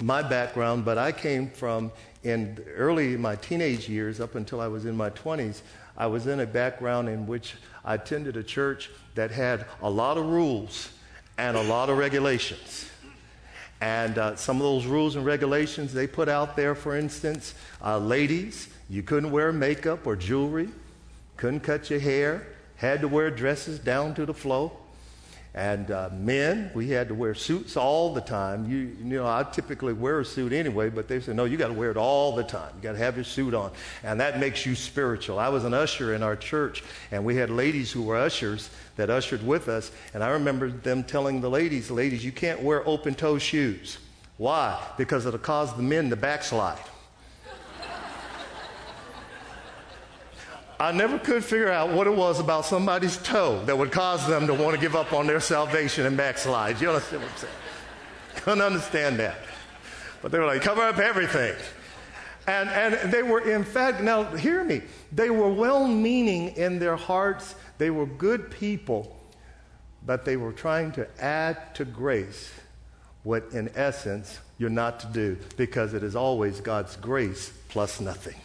my 0.00 0.22
background, 0.22 0.84
but 0.84 0.98
I 0.98 1.12
came 1.12 1.48
from 1.48 1.92
in 2.22 2.64
early 2.74 3.16
my 3.16 3.36
teenage 3.36 3.88
years 3.88 4.20
up 4.20 4.34
until 4.34 4.60
I 4.60 4.66
was 4.66 4.84
in 4.84 4.96
my 4.96 5.10
20s. 5.10 5.60
I 5.96 6.06
was 6.06 6.26
in 6.26 6.40
a 6.40 6.46
background 6.46 7.08
in 7.08 7.26
which 7.26 7.54
I 7.84 7.94
attended 7.94 8.36
a 8.36 8.42
church 8.42 8.90
that 9.14 9.30
had 9.30 9.66
a 9.82 9.90
lot 9.90 10.16
of 10.16 10.26
rules 10.26 10.90
and 11.38 11.56
a 11.56 11.62
lot 11.62 11.90
of 11.90 11.98
regulations. 11.98 12.88
And 13.84 14.16
uh, 14.16 14.34
some 14.34 14.56
of 14.56 14.62
those 14.62 14.86
rules 14.86 15.14
and 15.14 15.26
regulations 15.26 15.92
they 15.92 16.06
put 16.06 16.26
out 16.26 16.56
there, 16.56 16.74
for 16.74 16.96
instance, 16.96 17.54
uh, 17.84 17.98
ladies, 17.98 18.70
you 18.88 19.02
couldn't 19.02 19.30
wear 19.30 19.52
makeup 19.52 20.06
or 20.06 20.16
jewelry, 20.16 20.70
couldn't 21.36 21.60
cut 21.60 21.90
your 21.90 22.00
hair, 22.00 22.46
had 22.76 23.02
to 23.02 23.08
wear 23.08 23.30
dresses 23.30 23.78
down 23.78 24.14
to 24.14 24.24
the 24.24 24.32
floor. 24.32 24.72
And 25.56 25.92
uh, 25.92 26.10
men, 26.12 26.72
we 26.74 26.88
had 26.88 27.06
to 27.08 27.14
wear 27.14 27.32
suits 27.32 27.76
all 27.76 28.12
the 28.12 28.20
time. 28.20 28.68
You, 28.68 28.76
you 28.98 29.04
know, 29.04 29.24
I 29.24 29.44
typically 29.44 29.92
wear 29.92 30.18
a 30.18 30.24
suit 30.24 30.52
anyway, 30.52 30.90
but 30.90 31.06
they 31.06 31.20
said, 31.20 31.36
no, 31.36 31.44
you 31.44 31.56
got 31.56 31.68
to 31.68 31.74
wear 31.74 31.92
it 31.92 31.96
all 31.96 32.34
the 32.34 32.42
time. 32.42 32.72
You 32.76 32.82
got 32.82 32.92
to 32.92 32.98
have 32.98 33.14
your 33.14 33.24
suit 33.24 33.54
on. 33.54 33.70
And 34.02 34.20
that 34.20 34.40
makes 34.40 34.66
you 34.66 34.74
spiritual. 34.74 35.38
I 35.38 35.48
was 35.50 35.64
an 35.64 35.72
usher 35.72 36.12
in 36.12 36.24
our 36.24 36.34
church, 36.34 36.82
and 37.12 37.24
we 37.24 37.36
had 37.36 37.50
ladies 37.50 37.92
who 37.92 38.02
were 38.02 38.16
ushers 38.16 38.68
that 38.96 39.10
ushered 39.10 39.46
with 39.46 39.68
us. 39.68 39.92
And 40.12 40.24
I 40.24 40.30
remember 40.30 40.70
them 40.70 41.04
telling 41.04 41.40
the 41.40 41.50
ladies, 41.50 41.88
ladies, 41.88 42.24
you 42.24 42.32
can't 42.32 42.60
wear 42.60 42.86
open 42.88 43.14
toe 43.14 43.38
shoes. 43.38 43.98
Why? 44.38 44.84
Because 44.98 45.24
it'll 45.24 45.38
cause 45.38 45.72
the 45.76 45.82
men 45.84 46.10
to 46.10 46.16
backslide. 46.16 46.78
I 50.84 50.92
never 50.92 51.18
could 51.18 51.42
figure 51.42 51.72
out 51.72 51.92
what 51.94 52.06
it 52.06 52.14
was 52.14 52.40
about 52.40 52.66
somebody's 52.66 53.16
toe 53.16 53.64
that 53.64 53.78
would 53.78 53.90
cause 53.90 54.26
them 54.28 54.46
to 54.48 54.52
want 54.52 54.74
to 54.74 54.80
give 54.80 54.94
up 54.94 55.14
on 55.14 55.26
their 55.26 55.40
salvation 55.40 56.04
and 56.04 56.14
backslide. 56.14 56.78
You 56.78 56.90
understand 56.90 57.22
what 57.22 57.30
I'm 57.30 57.38
saying? 57.38 57.52
Couldn't 58.36 58.60
understand 58.60 59.18
that. 59.18 59.36
But 60.20 60.30
they 60.30 60.38
were 60.38 60.44
like, 60.44 60.60
cover 60.60 60.82
up 60.82 60.98
everything. 60.98 61.54
And, 62.46 62.68
and 62.68 63.10
they 63.10 63.22
were, 63.22 63.40
in 63.50 63.64
fact, 63.64 64.02
now 64.02 64.24
hear 64.36 64.62
me, 64.62 64.82
they 65.10 65.30
were 65.30 65.48
well 65.48 65.88
meaning 65.88 66.48
in 66.48 66.78
their 66.78 66.96
hearts. 66.96 67.54
They 67.78 67.88
were 67.88 68.04
good 68.04 68.50
people, 68.50 69.18
but 70.04 70.26
they 70.26 70.36
were 70.36 70.52
trying 70.52 70.92
to 70.92 71.08
add 71.18 71.74
to 71.76 71.86
grace 71.86 72.52
what, 73.22 73.44
in 73.52 73.70
essence, 73.74 74.38
you're 74.58 74.68
not 74.68 75.00
to 75.00 75.06
do 75.06 75.38
because 75.56 75.94
it 75.94 76.02
is 76.02 76.14
always 76.14 76.60
God's 76.60 76.94
grace 76.96 77.54
plus 77.70 78.02
nothing. 78.02 78.36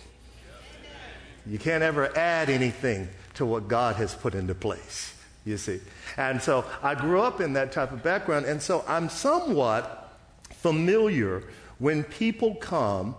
You 1.46 1.60
can't 1.60 1.84
ever 1.84 2.16
add 2.18 2.50
anything 2.50 3.08
to 3.36 3.46
what 3.46 3.68
God 3.68 3.96
has 3.96 4.14
put 4.14 4.36
into 4.36 4.54
place, 4.54 5.16
you 5.46 5.58
see. 5.58 5.80
And 6.18 6.42
so 6.42 6.66
I 6.84 6.96
grew 6.96 7.22
up 7.22 7.42
in 7.42 7.54
that 7.54 7.72
type 7.72 7.92
of 7.92 8.04
background, 8.04 8.46
and 8.46 8.62
so 8.62 8.84
I'm 8.88 9.10
somewhat 9.10 10.14
familiar 10.52 11.44
when 11.78 12.04
people 12.04 12.56
come 12.56 13.16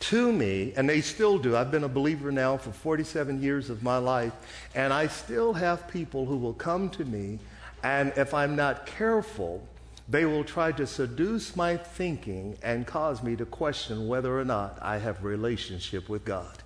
to 0.00 0.32
me, 0.32 0.72
and 0.76 0.88
they 0.88 1.00
still 1.00 1.38
do. 1.38 1.56
I've 1.56 1.70
been 1.70 1.84
a 1.84 1.88
believer 1.88 2.32
now 2.32 2.56
for 2.56 2.72
47 2.72 3.42
years 3.42 3.70
of 3.70 3.82
my 3.82 3.98
life, 3.98 4.32
and 4.74 4.92
I 4.92 5.06
still 5.06 5.52
have 5.54 5.88
people 5.88 6.26
who 6.26 6.36
will 6.36 6.54
come 6.54 6.90
to 6.90 7.04
me, 7.04 7.38
and 7.82 8.12
if 8.16 8.34
I'm 8.34 8.56
not 8.56 8.86
careful, 8.86 9.66
they 10.08 10.24
will 10.24 10.44
try 10.44 10.72
to 10.72 10.86
seduce 10.86 11.56
my 11.56 11.76
thinking 11.76 12.56
and 12.62 12.86
cause 12.86 13.22
me 13.22 13.36
to 13.36 13.46
question 13.46 14.06
whether 14.06 14.38
or 14.38 14.44
not 14.44 14.78
I 14.82 14.98
have 14.98 15.24
relationship 15.24 16.08
with 16.08 16.24
God 16.24 16.58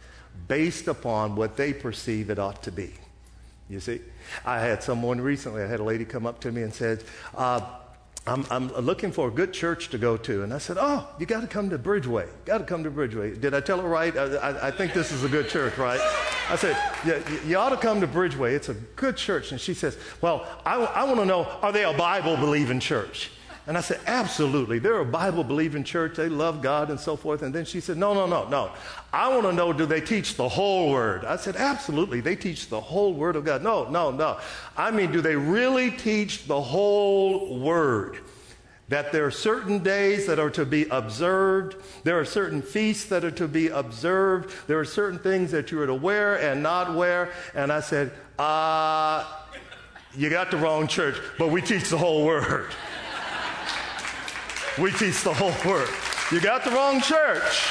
based 0.48 0.88
upon 0.88 1.36
what 1.36 1.56
they 1.56 1.72
perceive 1.72 2.30
it 2.30 2.38
ought 2.38 2.62
to 2.64 2.72
be. 2.72 2.92
You 3.68 3.80
see, 3.80 4.00
I 4.44 4.60
had 4.60 4.82
someone 4.82 5.20
recently, 5.20 5.62
I 5.62 5.66
had 5.66 5.80
a 5.80 5.84
lady 5.84 6.06
come 6.06 6.26
up 6.26 6.40
to 6.40 6.50
me 6.50 6.62
and 6.62 6.72
said, 6.72 7.04
uh, 7.36 7.60
I'm, 8.26 8.46
I'm, 8.50 8.68
looking 8.84 9.10
for 9.10 9.28
a 9.28 9.30
good 9.30 9.52
church 9.52 9.88
to 9.90 9.98
go 9.98 10.16
to. 10.18 10.42
And 10.42 10.52
I 10.52 10.58
said, 10.58 10.76
Oh, 10.78 11.08
you 11.18 11.24
got 11.24 11.40
to 11.40 11.46
come 11.46 11.70
to 11.70 11.78
Bridgeway. 11.78 12.28
Got 12.44 12.58
to 12.58 12.64
come 12.64 12.84
to 12.84 12.90
Bridgeway. 12.90 13.40
Did 13.40 13.54
I 13.54 13.60
tell 13.60 13.80
her 13.80 13.88
right? 13.88 14.14
I, 14.14 14.24
I, 14.36 14.68
I, 14.68 14.70
think 14.70 14.92
this 14.92 15.12
is 15.12 15.24
a 15.24 15.28
good 15.28 15.48
church, 15.48 15.78
right? 15.78 16.00
I 16.50 16.56
said, 16.56 16.76
yeah, 17.06 17.20
You 17.46 17.56
ought 17.56 17.70
to 17.70 17.78
come 17.78 18.02
to 18.02 18.06
Bridgeway. 18.06 18.54
It's 18.54 18.68
a 18.68 18.74
good 18.74 19.16
church. 19.16 19.52
And 19.52 19.60
she 19.60 19.72
says, 19.72 19.96
Well, 20.20 20.46
I, 20.66 20.76
I 20.76 21.04
want 21.04 21.20
to 21.20 21.24
know 21.24 21.44
are 21.62 21.72
they 21.72 21.84
a 21.84 21.94
Bible 21.94 22.36
believing 22.36 22.80
church? 22.80 23.30
And 23.68 23.76
I 23.76 23.82
said, 23.82 24.00
Absolutely. 24.06 24.78
They're 24.78 25.00
a 25.00 25.04
Bible 25.04 25.44
believing 25.44 25.84
church. 25.84 26.16
They 26.16 26.30
love 26.30 26.62
God 26.62 26.88
and 26.88 26.98
so 26.98 27.16
forth. 27.16 27.42
And 27.42 27.54
then 27.54 27.66
she 27.66 27.80
said, 27.80 27.98
No, 27.98 28.14
no, 28.14 28.26
no, 28.26 28.48
no. 28.48 28.72
I 29.12 29.28
want 29.28 29.42
to 29.42 29.52
know 29.52 29.74
do 29.74 29.84
they 29.84 30.00
teach 30.00 30.36
the 30.36 30.48
whole 30.48 30.90
word? 30.90 31.26
I 31.26 31.36
said, 31.36 31.54
Absolutely. 31.54 32.22
They 32.22 32.34
teach 32.34 32.70
the 32.70 32.80
whole 32.80 33.12
word 33.12 33.36
of 33.36 33.44
God. 33.44 33.62
No, 33.62 33.86
no, 33.90 34.10
no. 34.10 34.38
I 34.74 34.90
mean, 34.90 35.12
do 35.12 35.20
they 35.20 35.36
really 35.36 35.90
teach 35.90 36.46
the 36.46 36.60
whole 36.60 37.58
word? 37.58 38.20
That 38.88 39.12
there 39.12 39.26
are 39.26 39.30
certain 39.30 39.80
days 39.80 40.26
that 40.28 40.38
are 40.38 40.48
to 40.52 40.64
be 40.64 40.88
observed. 40.88 41.76
There 42.04 42.18
are 42.18 42.24
certain 42.24 42.62
feasts 42.62 43.04
that 43.10 43.22
are 43.22 43.30
to 43.32 43.46
be 43.46 43.68
observed. 43.68 44.50
There 44.66 44.80
are 44.80 44.86
certain 44.86 45.18
things 45.18 45.50
that 45.50 45.70
you 45.70 45.82
are 45.82 45.86
to 45.86 45.94
wear 45.94 46.36
and 46.40 46.62
not 46.62 46.94
wear. 46.94 47.32
And 47.54 47.70
I 47.70 47.80
said, 47.80 48.12
uh, 48.38 49.26
you 50.16 50.30
got 50.30 50.50
the 50.50 50.56
wrong 50.56 50.86
church, 50.86 51.16
but 51.38 51.50
we 51.50 51.60
teach 51.60 51.90
the 51.90 51.98
whole 51.98 52.24
word. 52.24 52.70
We 54.80 54.92
teach 54.92 55.24
the 55.24 55.34
whole 55.34 55.54
word. 55.68 55.88
You 56.30 56.40
got 56.40 56.64
the 56.64 56.70
wrong 56.70 57.00
church. 57.00 57.68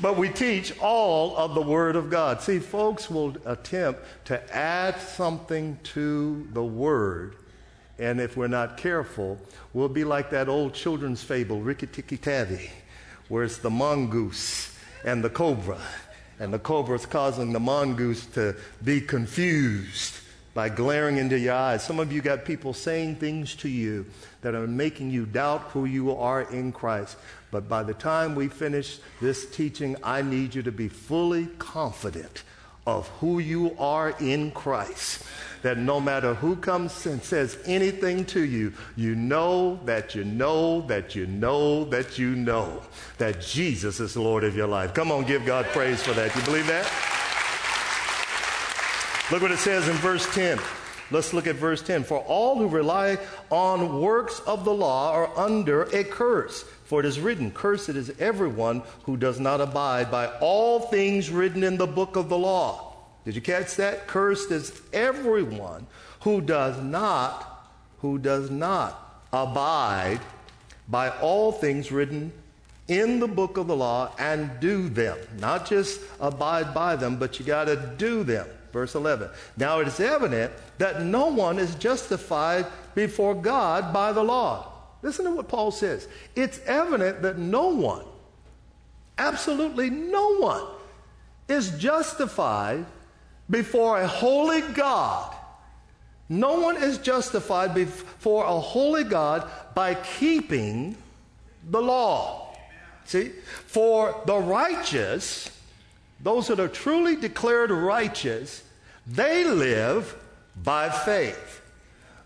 But 0.00 0.16
we 0.16 0.28
teach 0.28 0.76
all 0.80 1.36
of 1.36 1.54
the 1.54 1.62
Word 1.62 1.94
of 1.94 2.10
God. 2.10 2.40
See, 2.40 2.58
folks 2.58 3.08
will 3.08 3.36
attempt 3.44 4.00
to 4.24 4.54
add 4.54 4.98
something 5.00 5.78
to 5.84 6.48
the 6.52 6.64
Word, 6.64 7.36
and 7.98 8.20
if 8.20 8.36
we're 8.36 8.48
not 8.48 8.76
careful, 8.76 9.38
we'll 9.72 9.88
be 9.88 10.02
like 10.02 10.30
that 10.30 10.48
old 10.48 10.74
children's 10.74 11.22
fable, 11.22 11.60
Rikki 11.60 11.86
Tikki 11.86 12.16
Tavi, 12.16 12.70
where 13.28 13.44
it's 13.44 13.58
the 13.58 13.70
mongoose 13.70 14.76
and 15.04 15.22
the 15.22 15.30
cobra, 15.30 15.78
and 16.40 16.52
the 16.52 16.58
cobra 16.58 16.96
is 16.96 17.06
causing 17.06 17.52
the 17.52 17.60
mongoose 17.60 18.26
to 18.26 18.56
be 18.82 19.00
confused 19.00 20.18
by 20.54 20.68
glaring 20.68 21.18
into 21.18 21.38
your 21.38 21.54
eyes. 21.54 21.82
Some 21.82 21.98
of 21.98 22.12
you 22.12 22.22
got 22.22 22.44
people 22.44 22.72
saying 22.72 23.16
things 23.16 23.54
to 23.56 23.68
you 23.68 24.06
that 24.40 24.54
are 24.54 24.66
making 24.66 25.10
you 25.10 25.26
doubt 25.26 25.62
who 25.72 25.84
you 25.84 26.16
are 26.16 26.42
in 26.42 26.72
Christ. 26.72 27.16
But 27.50 27.68
by 27.68 27.82
the 27.82 27.94
time 27.94 28.34
we 28.34 28.48
finish 28.48 29.00
this 29.20 29.50
teaching, 29.50 29.96
I 30.02 30.22
need 30.22 30.54
you 30.54 30.62
to 30.62 30.72
be 30.72 30.88
fully 30.88 31.46
confident 31.58 32.44
of 32.86 33.08
who 33.20 33.38
you 33.38 33.74
are 33.78 34.10
in 34.20 34.50
Christ. 34.52 35.22
That 35.62 35.78
no 35.78 36.00
matter 36.00 36.34
who 36.34 36.56
comes 36.56 37.06
and 37.06 37.22
says 37.22 37.58
anything 37.64 38.26
to 38.26 38.40
you, 38.40 38.74
you 38.96 39.14
know 39.14 39.80
that 39.86 40.14
you 40.14 40.22
know 40.24 40.82
that 40.82 41.14
you 41.14 41.26
know 41.26 41.84
that 41.86 42.18
you 42.18 42.34
know 42.36 42.82
that 43.18 43.40
Jesus 43.40 43.98
is 44.00 44.16
Lord 44.16 44.44
of 44.44 44.54
your 44.54 44.68
life. 44.68 44.92
Come 44.92 45.10
on, 45.10 45.24
give 45.24 45.46
God 45.46 45.64
praise 45.66 46.02
for 46.02 46.12
that. 46.12 46.36
You 46.36 46.42
believe 46.42 46.66
that? 46.66 46.86
Look 49.30 49.40
what 49.40 49.50
it 49.50 49.58
says 49.58 49.88
in 49.88 49.94
verse 49.96 50.32
10. 50.34 50.58
Let's 51.10 51.32
look 51.32 51.46
at 51.46 51.56
verse 51.56 51.80
10. 51.80 52.04
For 52.04 52.18
all 52.18 52.58
who 52.58 52.68
rely 52.68 53.16
on 53.50 54.00
works 54.00 54.40
of 54.40 54.66
the 54.66 54.74
law 54.74 55.12
are 55.12 55.30
under 55.38 55.84
a 55.84 56.04
curse. 56.04 56.62
For 56.84 57.00
it 57.00 57.06
is 57.06 57.18
written, 57.18 57.50
Cursed 57.50 57.90
is 57.90 58.12
everyone 58.18 58.82
who 59.04 59.16
does 59.16 59.40
not 59.40 59.62
abide 59.62 60.10
by 60.10 60.26
all 60.40 60.80
things 60.80 61.30
written 61.30 61.64
in 61.64 61.78
the 61.78 61.86
book 61.86 62.16
of 62.16 62.28
the 62.28 62.36
law. 62.36 62.96
Did 63.24 63.34
you 63.34 63.40
catch 63.40 63.76
that? 63.76 64.06
Cursed 64.06 64.50
is 64.50 64.82
everyone 64.92 65.86
who 66.20 66.42
does 66.42 66.82
not, 66.82 67.66
who 68.00 68.18
does 68.18 68.50
not 68.50 69.22
abide 69.32 70.20
by 70.86 71.08
all 71.08 71.50
things 71.50 71.90
written 71.90 72.30
in 72.88 73.20
the 73.20 73.28
book 73.28 73.56
of 73.56 73.68
the 73.68 73.76
law 73.76 74.12
and 74.18 74.50
do 74.60 74.90
them. 74.90 75.16
Not 75.38 75.66
just 75.66 76.02
abide 76.20 76.74
by 76.74 76.96
them, 76.96 77.16
but 77.16 77.38
you 77.38 77.46
got 77.46 77.64
to 77.64 77.76
do 77.96 78.22
them. 78.22 78.46
Verse 78.74 78.96
11. 78.96 79.30
Now 79.56 79.78
it 79.78 79.86
is 79.86 80.00
evident 80.00 80.52
that 80.78 81.00
no 81.00 81.28
one 81.28 81.60
is 81.60 81.76
justified 81.76 82.66
before 82.96 83.32
God 83.32 83.92
by 83.92 84.10
the 84.10 84.24
law. 84.24 84.72
Listen 85.00 85.26
to 85.26 85.30
what 85.30 85.46
Paul 85.46 85.70
says. 85.70 86.08
It's 86.34 86.58
evident 86.66 87.22
that 87.22 87.38
no 87.38 87.68
one, 87.68 88.04
absolutely 89.16 89.90
no 89.90 90.38
one, 90.38 90.64
is 91.46 91.78
justified 91.78 92.84
before 93.48 94.00
a 94.00 94.08
holy 94.08 94.62
God. 94.72 95.32
No 96.28 96.58
one 96.58 96.76
is 96.76 96.98
justified 96.98 97.74
before 97.74 98.44
a 98.44 98.58
holy 98.58 99.04
God 99.04 99.48
by 99.76 99.94
keeping 99.94 100.96
the 101.70 101.80
law. 101.80 102.56
See, 103.04 103.28
for 103.66 104.20
the 104.26 104.38
righteous, 104.38 105.53
those 106.24 106.48
that 106.48 106.58
are 106.58 106.68
truly 106.68 107.14
declared 107.14 107.70
righteous, 107.70 108.64
they 109.06 109.44
live 109.44 110.16
by 110.56 110.88
faith. 110.88 111.60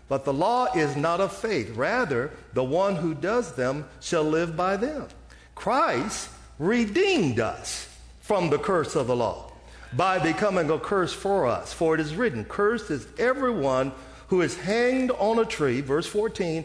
But 0.07 0.25
the 0.25 0.33
law 0.33 0.67
is 0.73 0.95
not 0.95 1.19
of 1.19 1.35
faith. 1.35 1.75
Rather, 1.75 2.31
the 2.53 2.63
one 2.63 2.95
who 2.95 3.13
does 3.13 3.53
them 3.53 3.85
shall 3.99 4.23
live 4.23 4.55
by 4.55 4.77
them. 4.77 5.07
Christ 5.53 6.29
redeemed 6.57 7.39
us 7.39 7.87
from 8.21 8.49
the 8.49 8.57
curse 8.57 8.95
of 8.95 9.07
the 9.07 9.15
law 9.15 9.51
by 9.93 10.17
becoming 10.17 10.69
a 10.69 10.79
curse 10.79 11.13
for 11.13 11.45
us. 11.45 11.73
For 11.73 11.93
it 11.93 11.99
is 11.99 12.15
written, 12.15 12.45
Cursed 12.45 12.89
is 12.89 13.05
everyone 13.19 13.91
who 14.29 14.41
is 14.41 14.55
hanged 14.55 15.11
on 15.11 15.39
a 15.39 15.45
tree, 15.45 15.81
verse 15.81 16.07
14, 16.07 16.63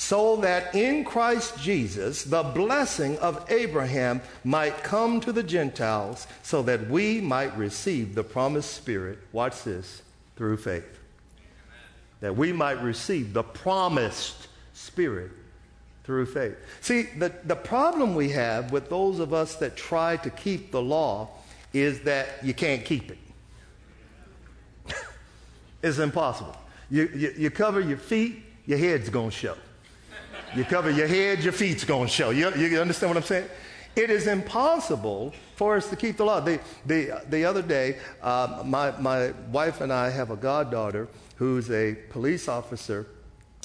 so 0.00 0.36
that 0.36 0.74
in 0.74 1.04
Christ 1.04 1.58
Jesus 1.58 2.24
the 2.24 2.42
blessing 2.42 3.18
of 3.18 3.44
Abraham 3.50 4.22
might 4.44 4.82
come 4.82 5.20
to 5.20 5.30
the 5.30 5.42
Gentiles, 5.42 6.26
so 6.42 6.62
that 6.62 6.88
we 6.88 7.20
might 7.20 7.54
receive 7.54 8.14
the 8.14 8.24
promised 8.24 8.72
Spirit. 8.72 9.18
Watch 9.32 9.62
this 9.62 10.00
through 10.36 10.56
faith. 10.56 10.98
That 12.20 12.34
we 12.34 12.50
might 12.50 12.82
receive 12.82 13.34
the 13.34 13.42
promised 13.42 14.48
Spirit 14.72 15.32
through 16.04 16.26
faith. 16.26 16.56
See, 16.80 17.02
the, 17.02 17.30
the 17.44 17.54
problem 17.54 18.14
we 18.14 18.30
have 18.30 18.72
with 18.72 18.88
those 18.88 19.18
of 19.18 19.34
us 19.34 19.56
that 19.56 19.76
try 19.76 20.16
to 20.16 20.30
keep 20.30 20.72
the 20.72 20.80
law 20.80 21.28
is 21.74 22.00
that 22.04 22.42
you 22.42 22.54
can't 22.54 22.86
keep 22.86 23.10
it. 23.10 23.18
it's 25.82 25.98
impossible. 25.98 26.56
You, 26.88 27.10
you, 27.14 27.34
you 27.36 27.50
cover 27.50 27.82
your 27.82 27.98
feet, 27.98 28.42
your 28.64 28.78
head's 28.78 29.10
going 29.10 29.28
to 29.28 29.36
show. 29.36 29.56
You 30.56 30.64
cover 30.64 30.90
your 30.90 31.06
head, 31.06 31.44
your 31.44 31.52
feet's 31.52 31.84
going 31.84 32.08
to 32.08 32.12
show. 32.12 32.30
You, 32.30 32.52
you 32.56 32.80
understand 32.80 33.10
what 33.10 33.16
I'm 33.16 33.22
saying? 33.22 33.48
It 33.94 34.10
is 34.10 34.26
impossible 34.26 35.32
for 35.54 35.76
us 35.76 35.88
to 35.90 35.96
keep 35.96 36.16
the 36.16 36.24
law. 36.24 36.40
The, 36.40 36.58
the, 36.86 37.22
the 37.28 37.44
other 37.44 37.62
day, 37.62 37.98
uh, 38.20 38.62
my, 38.64 38.90
my 38.98 39.30
wife 39.52 39.80
and 39.80 39.92
I 39.92 40.10
have 40.10 40.30
a 40.30 40.36
goddaughter 40.36 41.06
who's 41.36 41.70
a 41.70 41.94
police 42.10 42.48
officer 42.48 43.06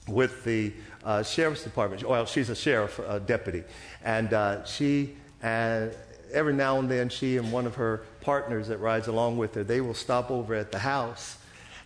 with 0.08 0.44
the 0.44 0.74
uh, 1.04 1.24
sheriff's 1.24 1.64
department. 1.64 2.08
Well, 2.08 2.28
she's 2.28 2.50
a 2.50 2.56
sheriff 2.56 3.00
uh, 3.00 3.18
deputy. 3.18 3.64
And 4.04 4.34
uh, 4.34 4.64
she, 4.66 5.16
uh, 5.42 5.88
every 6.32 6.54
now 6.54 6.78
and 6.78 6.90
then, 6.90 7.10
she 7.10 7.38
and 7.38 7.52
one 7.52 7.66
of 7.66 7.76
her 7.76 8.04
partners 8.22 8.68
that 8.68 8.78
rides 8.78 9.08
along 9.08 9.38
with 9.38 9.56
her, 9.56 9.64
they 9.64 9.82
will 9.82 9.96
stop 9.96 10.30
over 10.30 10.54
at 10.54 10.72
the 10.72 10.80
house 10.80 11.40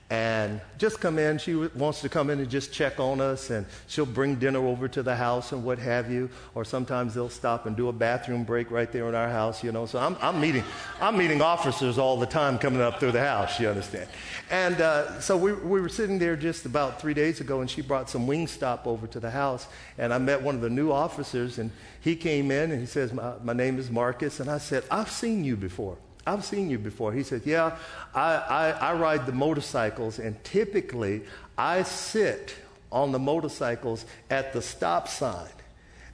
and 0.10 0.60
just 0.80 1.00
come 1.00 1.20
in. 1.20 1.38
She 1.38 1.56
wants 1.56 2.02
to 2.02 2.10
come 2.10 2.32
in 2.32 2.40
and 2.40 2.50
just 2.50 2.74
check 2.74 3.00
on 3.00 3.22
us, 3.22 3.52
and 3.52 3.66
she'll 3.88 4.08
bring 4.08 4.36
dinner 4.36 4.66
over 4.66 4.88
to 4.88 5.04
the 5.04 5.16
house 5.16 5.52
and 5.52 5.64
what 5.64 5.78
have 5.78 6.12
you. 6.12 6.30
Or 6.56 6.66
sometimes 6.66 7.14
they'll 7.14 7.30
stop 7.30 7.68
and 7.68 7.76
do 7.76 7.90
a 7.90 7.94
bathroom 7.94 8.44
break 8.44 8.72
right 8.72 8.92
there 8.92 9.08
in 9.08 9.14
our 9.14 9.30
house, 9.30 9.64
you 9.64 9.72
know. 9.72 9.86
So 9.86 10.00
I'm, 10.00 10.18
I'm 10.20 10.42
meeting, 10.42 10.64
I'm 11.00 11.16
meeting 11.16 11.42
officers 11.42 12.00
all 12.00 12.18
the 12.18 12.26
time 12.26 12.58
coming 12.58 12.82
up 12.82 13.00
through 13.00 13.12
the 13.12 13.22
house. 13.22 13.60
You 13.60 13.70
understand? 13.70 14.10
And 14.50 14.82
uh, 14.82 15.20
so 15.22 15.38
we, 15.38 15.54
we 15.54 15.80
were 15.80 15.90
sitting 15.90 16.18
there 16.18 16.36
just 16.36 16.66
about 16.66 17.00
three 17.00 17.14
days 17.14 17.40
ago, 17.40 17.62
and 17.62 17.70
she 17.70 17.84
brought 17.84 18.10
some 18.10 18.26
Wingstop 18.26 18.88
over 18.88 19.06
to 19.08 19.20
the 19.20 19.30
house, 19.30 19.68
and 20.00 20.12
I 20.12 20.18
met 20.18 20.42
one 20.42 20.56
of 20.56 20.62
the 20.62 20.72
new 20.72 20.92
officers, 20.92 21.60
and 21.60 21.70
he 22.02 22.16
came 22.16 22.50
in 22.50 22.72
and 22.72 22.80
he 22.80 22.88
says, 22.88 23.14
"My, 23.14 23.34
my 23.44 23.54
name 23.54 23.78
is 23.78 23.92
Marcus," 23.92 24.40
and 24.40 24.50
I 24.50 24.58
said, 24.58 24.86
"I've 24.90 25.12
seen 25.12 25.44
you 25.44 25.56
before." 25.56 25.98
I've 26.28 26.44
seen 26.46 26.70
you 26.70 26.78
before. 26.78 27.14
He 27.14 27.24
said, 27.24 27.42
Yeah, 27.46 27.78
I, 28.14 28.34
I, 28.36 28.70
I 28.70 28.94
ride 28.94 29.26
the 29.26 29.32
motorcycles, 29.32 30.20
and 30.20 30.42
typically 30.44 31.24
I 31.58 31.84
sit 31.84 32.56
on 32.92 33.12
the 33.12 33.20
motorcycles 33.20 34.06
at 34.30 34.54
the 34.54 34.62
stop 34.62 35.08
sign 35.08 35.50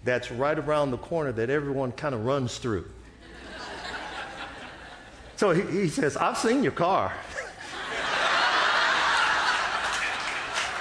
that's 0.03 0.31
right 0.31 0.59
around 0.59 0.91
the 0.91 0.97
corner 0.97 1.31
that 1.31 1.49
everyone 1.49 1.91
kind 1.91 2.13
of 2.13 2.25
runs 2.25 2.57
through. 2.57 2.85
so 5.35 5.51
he, 5.51 5.61
he 5.81 5.87
says, 5.87 6.15
I've 6.17 6.37
seen 6.37 6.63
your 6.63 6.71
car. 6.73 7.13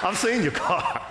I've 0.03 0.17
seen 0.17 0.43
your 0.43 0.51
car 0.51 1.01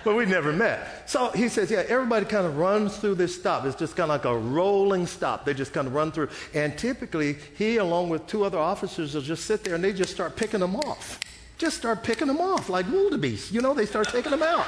but 0.04 0.14
we 0.14 0.26
never 0.26 0.52
met. 0.52 0.89
So 1.10 1.28
he 1.30 1.48
says, 1.48 1.72
yeah, 1.72 1.82
everybody 1.88 2.24
kind 2.24 2.46
of 2.46 2.56
runs 2.56 2.96
through 2.96 3.16
this 3.16 3.34
stop. 3.34 3.64
It's 3.64 3.74
just 3.74 3.96
kind 3.96 4.12
of 4.12 4.14
like 4.14 4.26
a 4.26 4.38
rolling 4.38 5.08
stop. 5.08 5.44
They 5.44 5.54
just 5.54 5.72
kind 5.72 5.88
of 5.88 5.92
run 5.92 6.12
through. 6.12 6.28
And 6.54 6.78
typically, 6.78 7.36
he, 7.58 7.78
along 7.78 8.10
with 8.10 8.28
two 8.28 8.44
other 8.44 8.58
officers, 8.58 9.16
will 9.16 9.20
just 9.20 9.44
sit 9.44 9.64
there 9.64 9.74
and 9.74 9.82
they 9.82 9.92
just 9.92 10.12
start 10.12 10.36
picking 10.36 10.60
them 10.60 10.76
off. 10.76 11.18
Just 11.58 11.78
start 11.78 12.04
picking 12.04 12.28
them 12.28 12.40
off 12.40 12.68
like 12.68 12.88
wildebeest. 12.88 13.50
You 13.50 13.60
know, 13.60 13.74
they 13.74 13.86
start 13.86 14.06
taking 14.06 14.30
them 14.30 14.44
out. 14.44 14.64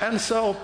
And 0.00 0.20
so 0.20 0.56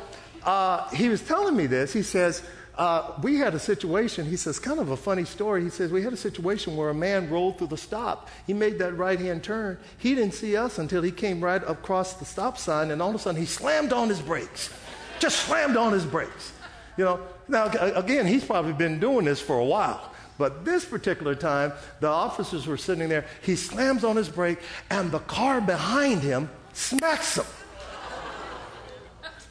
uh, 0.42 0.88
he 0.88 1.08
was 1.08 1.22
telling 1.22 1.54
me 1.54 1.68
this. 1.68 1.92
He 1.92 2.02
says, 2.02 2.42
uh, 2.76 3.12
we 3.22 3.36
had 3.36 3.54
a 3.54 3.60
situation, 3.60 4.26
he 4.26 4.36
says, 4.36 4.58
kind 4.58 4.80
of 4.80 4.90
a 4.90 4.96
funny 4.96 5.24
story. 5.24 5.62
He 5.62 5.70
says, 5.70 5.92
We 5.92 6.02
had 6.02 6.12
a 6.12 6.16
situation 6.16 6.76
where 6.76 6.90
a 6.90 6.94
man 6.94 7.30
rolled 7.30 7.58
through 7.58 7.68
the 7.68 7.76
stop. 7.76 8.28
He 8.48 8.52
made 8.52 8.80
that 8.80 8.96
right 8.96 9.20
hand 9.20 9.44
turn. 9.44 9.78
He 9.96 10.16
didn't 10.16 10.34
see 10.34 10.56
us 10.56 10.76
until 10.80 11.02
he 11.02 11.12
came 11.12 11.40
right 11.40 11.62
across 11.68 12.14
the 12.14 12.24
stop 12.24 12.58
sign, 12.58 12.90
and 12.90 13.00
all 13.00 13.10
of 13.10 13.14
a 13.14 13.18
sudden 13.20 13.40
he 13.40 13.46
slammed 13.46 13.92
on 13.92 14.08
his 14.08 14.20
brakes. 14.20 14.70
Just 15.18 15.40
slammed 15.46 15.76
on 15.76 15.92
his 15.92 16.04
brakes. 16.04 16.52
You 16.96 17.04
know, 17.04 17.20
now, 17.48 17.66
again, 17.66 18.26
he's 18.26 18.44
probably 18.44 18.72
been 18.72 19.00
doing 19.00 19.24
this 19.24 19.40
for 19.40 19.58
a 19.58 19.64
while. 19.64 20.12
But 20.38 20.64
this 20.64 20.84
particular 20.84 21.34
time, 21.34 21.72
the 22.00 22.08
officers 22.08 22.66
were 22.66 22.76
sitting 22.76 23.08
there. 23.08 23.24
He 23.42 23.56
slams 23.56 24.02
on 24.04 24.16
his 24.16 24.28
brake, 24.28 24.58
and 24.90 25.10
the 25.10 25.20
car 25.20 25.60
behind 25.60 26.22
him 26.22 26.50
smacks 26.72 27.38
him. 27.38 27.44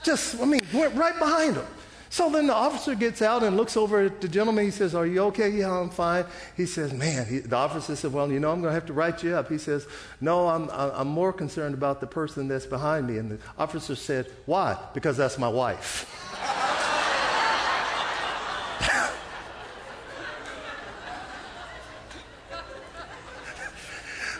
Just, 0.04 0.40
I 0.42 0.46
mean, 0.46 0.60
went 0.74 0.94
right 0.96 1.18
behind 1.18 1.56
him. 1.56 1.66
So 2.14 2.30
then 2.30 2.46
the 2.46 2.54
officer 2.54 2.94
gets 2.94 3.24
out 3.24 3.42
and 3.42 3.58
looks 3.58 3.76
over 3.76 4.02
at 4.02 4.22
the 4.22 4.28
gentleman. 4.28 4.66
He 4.66 4.70
says, 4.70 4.94
Are 4.94 5.08
you 5.08 5.24
okay? 5.24 5.50
Yeah, 5.50 5.76
I'm 5.76 5.90
fine. 5.90 6.26
He 6.56 6.68
says, 6.68 6.94
Man, 6.94 7.26
he, 7.26 7.40
the 7.40 7.56
officer 7.56 7.96
said, 7.96 8.14
Well, 8.14 8.32
you 8.32 8.40
know, 8.40 8.52
I'm 8.52 8.62
going 8.62 8.70
to 8.70 8.76
have 8.76 8.86
to 8.86 8.94
write 8.94 9.24
you 9.24 9.34
up. 9.34 9.50
He 9.50 9.58
says, 9.58 9.88
No, 10.22 10.48
I'm, 10.48 10.70
I'm 10.70 11.08
more 11.08 11.34
concerned 11.34 11.74
about 11.74 12.02
the 12.02 12.06
person 12.06 12.48
that's 12.48 12.68
behind 12.68 13.08
me. 13.08 13.18
And 13.18 13.32
the 13.32 13.40
officer 13.58 13.96
said, 13.96 14.28
Why? 14.46 14.78
Because 14.94 15.18
that's 15.18 15.40
my 15.40 15.48
wife. 15.48 16.08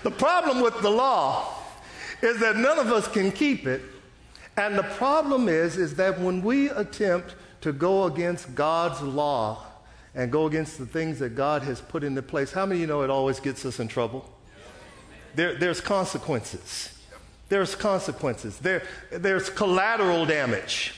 the 0.04 0.12
problem 0.12 0.62
with 0.62 0.80
the 0.84 0.92
law 0.92 1.56
is 2.22 2.40
that 2.40 2.56
none 2.56 2.78
of 2.78 2.92
us 2.92 3.08
can 3.08 3.32
keep 3.32 3.66
it. 3.66 3.82
And 4.58 4.78
the 4.78 4.84
problem 4.84 5.50
is, 5.50 5.78
is 5.78 5.96
that 5.96 6.20
when 6.20 6.44
we 6.44 6.70
attempt 6.70 7.34
to 7.64 7.72
go 7.72 8.04
against 8.04 8.56
God's 8.56 9.02
law 9.02 9.66
and 10.14 10.30
go 10.30 10.48
against 10.48 10.78
the 10.78 10.86
things 10.86 11.20
that 11.20 11.30
God 11.30 11.64
has 11.64 11.80
put 11.80 12.04
into 12.04 12.22
place, 12.22 12.52
how 12.52 12.66
many 12.66 12.80
of 12.80 12.82
you 12.82 12.88
know 12.88 13.04
it 13.04 13.10
always 13.10 13.40
gets 13.40 13.66
us 13.66 13.80
in 13.80 13.88
trouble? 13.88 14.30
There, 15.36 15.56
there's 15.56 15.80
consequences. 15.80 16.94
There's 17.48 17.74
consequences. 17.74 18.60
There, 18.60 18.84
there's 19.12 19.50
collateral 19.50 20.26
damage 20.26 20.94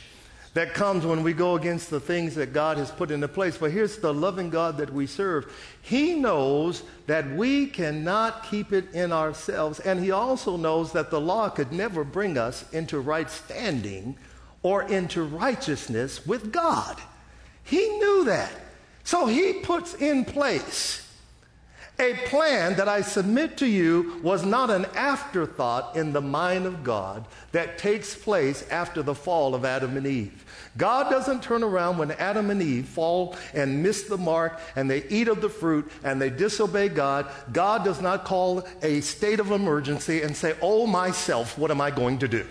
that 0.56 0.73
comes 0.73 1.06
when 1.06 1.21
we 1.21 1.34
go 1.34 1.56
against 1.56 1.91
the 1.91 1.99
things 1.99 2.34
that 2.34 2.51
God 2.51 2.78
has 2.78 2.89
put 2.89 3.12
into 3.12 3.28
place. 3.28 3.60
But 3.60 3.69
here's 3.69 3.99
the 3.99 4.13
loving 4.13 4.49
God 4.49 4.78
that 4.78 4.91
we 4.91 5.06
serve. 5.06 5.54
He 5.84 6.15
knows 6.15 6.82
that 7.06 7.30
we 7.30 7.67
cannot 7.67 8.43
keep 8.49 8.73
it 8.73 8.91
in 8.91 9.12
ourselves, 9.12 9.80
and 9.82 9.99
He 9.99 10.10
also 10.10 10.58
knows 10.58 10.93
that 10.93 11.12
the 11.12 11.21
law 11.21 11.47
could 11.49 11.71
never 11.71 12.04
bring 12.04 12.39
us 12.39 12.65
into 12.73 12.99
right 12.99 13.30
standing 13.30 14.17
or 14.65 14.82
into 14.82 15.21
righteousness 15.21 16.25
with 16.25 16.51
God. 16.51 16.99
He 17.63 17.78
knew 17.78 18.25
that. 18.25 18.51
So 19.04 19.28
he 19.28 19.54
puts 19.54 19.93
in 19.93 20.25
place 20.25 21.08
a 21.99 22.15
plan 22.25 22.75
that 22.78 22.89
I 22.89 23.01
submit 23.01 23.58
to 23.58 23.67
you 23.67 24.19
was 24.23 24.43
not 24.43 24.71
an 24.71 24.86
afterthought 24.95 25.95
in 25.95 26.13
the 26.13 26.21
mind 26.21 26.65
of 26.65 26.84
God 26.84 27.28
that 27.51 27.78
takes 27.78 28.15
place 28.15 28.67
after 28.71 29.04
the 29.04 29.13
fall 29.13 29.54
of 29.54 29.65
Adam 29.65 29.97
and 29.97 30.08
Eve. 30.08 30.43
God 30.78 31.12
doesn't 31.12 31.43
turn 31.43 31.62
around 31.62 31.99
when 31.99 32.12
Adam 32.13 32.49
and 32.49 32.62
Eve 32.62 32.88
fall 32.88 33.36
and 33.54 33.84
miss 33.84 34.04
the 34.04 34.17
mark 34.17 34.60
and 34.75 34.89
they 34.89 35.04
eat 35.10 35.28
of 35.28 35.41
the 35.41 35.47
fruit 35.47 35.89
and 36.04 36.19
they 36.19 36.32
disobey 36.32 36.89
God. 36.89 37.28
God 37.54 37.86
does 37.86 38.01
not 38.01 38.25
call 38.25 38.67
a 38.82 38.99
state 39.01 39.39
of 39.39 39.51
emergency 39.51 40.23
and 40.23 40.36
say, 40.36 40.56
Oh, 40.60 40.88
myself, 40.88 41.56
what 41.56 41.69
am 41.69 41.80
I 41.80 41.91
going 41.91 42.17
to 42.17 42.28
do? 42.28 42.47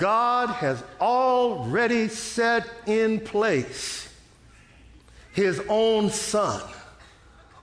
God 0.00 0.48
has 0.48 0.82
already 0.98 2.08
set 2.08 2.66
in 2.86 3.20
place 3.20 4.08
his 5.32 5.62
own 5.68 6.08
son 6.08 6.62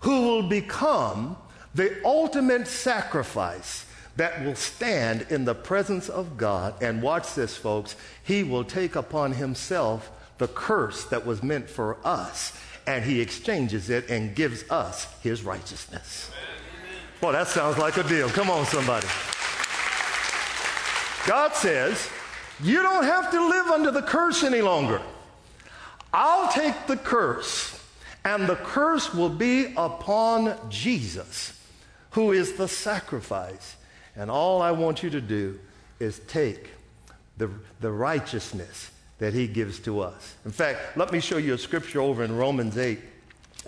who 0.02 0.22
will 0.22 0.44
become 0.44 1.36
the 1.74 2.00
ultimate 2.06 2.68
sacrifice 2.68 3.88
that 4.18 4.46
will 4.46 4.54
stand 4.54 5.26
in 5.32 5.46
the 5.46 5.56
presence 5.56 6.10
of 6.10 6.38
God. 6.38 6.76
And 6.80 7.02
watch 7.02 7.34
this, 7.34 7.58
folks. 7.58 7.96
He 8.24 8.44
will 8.44 8.64
take 8.64 8.96
upon 8.96 9.32
himself 9.32 10.12
the 10.38 10.48
curse 10.48 11.06
that 11.06 11.26
was 11.26 11.42
meant 11.42 11.68
for 11.68 11.98
us, 12.04 12.56
and 12.86 13.04
he 13.04 13.20
exchanges 13.20 13.90
it 13.90 14.12
and 14.12 14.36
gives 14.36 14.64
us 14.70 15.08
his 15.24 15.42
righteousness. 15.44 16.30
Boy, 17.20 17.32
that 17.32 17.48
sounds 17.48 17.80
like 17.80 17.98
a 17.98 18.04
deal. 18.04 18.30
Come 18.30 18.52
on, 18.52 18.64
somebody. 18.68 19.08
God 21.26 21.56
says, 21.56 22.08
you 22.64 22.82
don't 22.82 23.04
have 23.04 23.32
to 23.32 23.48
live 23.48 23.68
under 23.68 23.92
the 23.92 24.02
curse 24.02 24.44
any 24.44 24.62
longer. 24.62 25.02
I'll 26.14 26.52
take 26.52 26.88
the 26.88 26.98
curse, 26.98 27.84
and 28.24 28.48
the 28.48 28.56
curse 28.56 29.14
will 29.14 29.30
be 29.30 29.74
upon 29.76 30.58
Jesus, 30.70 31.60
who 32.12 32.32
is 32.32 32.54
the 32.54 32.68
sacrifice. 32.68 33.76
And 34.16 34.32
all 34.32 34.62
I 34.62 34.72
want 34.72 35.04
you 35.04 35.10
to 35.12 35.22
do 35.22 35.60
is 36.00 36.20
take 36.28 36.70
the, 37.38 37.50
the 37.82 37.92
righteousness 37.92 38.92
that 39.20 39.34
he 39.34 39.48
gives 39.48 39.80
to 39.80 40.00
us. 40.00 40.36
In 40.46 40.52
fact, 40.52 40.98
let 40.98 41.12
me 41.12 41.20
show 41.20 41.38
you 41.38 41.54
a 41.54 41.58
scripture 41.58 42.02
over 42.02 42.24
in 42.24 42.36
Romans 42.36 42.78
8. 42.78 43.00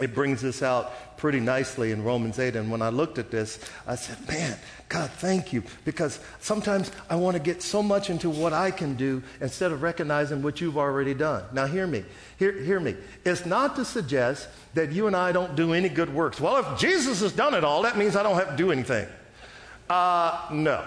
It 0.01 0.13
brings 0.13 0.41
this 0.41 0.63
out 0.63 1.17
pretty 1.17 1.39
nicely 1.39 1.91
in 1.91 2.03
Romans 2.03 2.39
8. 2.39 2.55
And 2.55 2.71
when 2.71 2.81
I 2.81 2.89
looked 2.89 3.17
at 3.17 3.29
this, 3.29 3.59
I 3.85 3.95
said, 3.95 4.17
Man, 4.27 4.57
God, 4.87 5.09
thank 5.11 5.53
you. 5.53 5.63
Because 5.85 6.19
sometimes 6.39 6.91
I 7.09 7.15
want 7.15 7.35
to 7.35 7.43
get 7.43 7.61
so 7.61 7.83
much 7.83 8.09
into 8.09 8.29
what 8.29 8.53
I 8.53 8.71
can 8.71 8.95
do 8.95 9.21
instead 9.41 9.71
of 9.71 9.81
recognizing 9.81 10.41
what 10.41 10.61
you've 10.61 10.77
already 10.77 11.13
done. 11.13 11.43
Now, 11.53 11.67
hear 11.67 11.85
me. 11.85 12.05
Hear, 12.37 12.53
hear 12.53 12.79
me. 12.79 12.95
It's 13.25 13.45
not 13.45 13.75
to 13.75 13.85
suggest 13.85 14.47
that 14.73 14.91
you 14.91 15.07
and 15.07 15.15
I 15.15 15.31
don't 15.31 15.55
do 15.55 15.73
any 15.73 15.89
good 15.89 16.13
works. 16.13 16.39
Well, 16.39 16.57
if 16.57 16.79
Jesus 16.79 17.21
has 17.21 17.33
done 17.33 17.53
it 17.53 17.63
all, 17.63 17.83
that 17.83 17.97
means 17.97 18.15
I 18.15 18.23
don't 18.23 18.35
have 18.35 18.51
to 18.51 18.57
do 18.57 18.71
anything. 18.71 19.07
Uh, 19.89 20.47
no. 20.51 20.85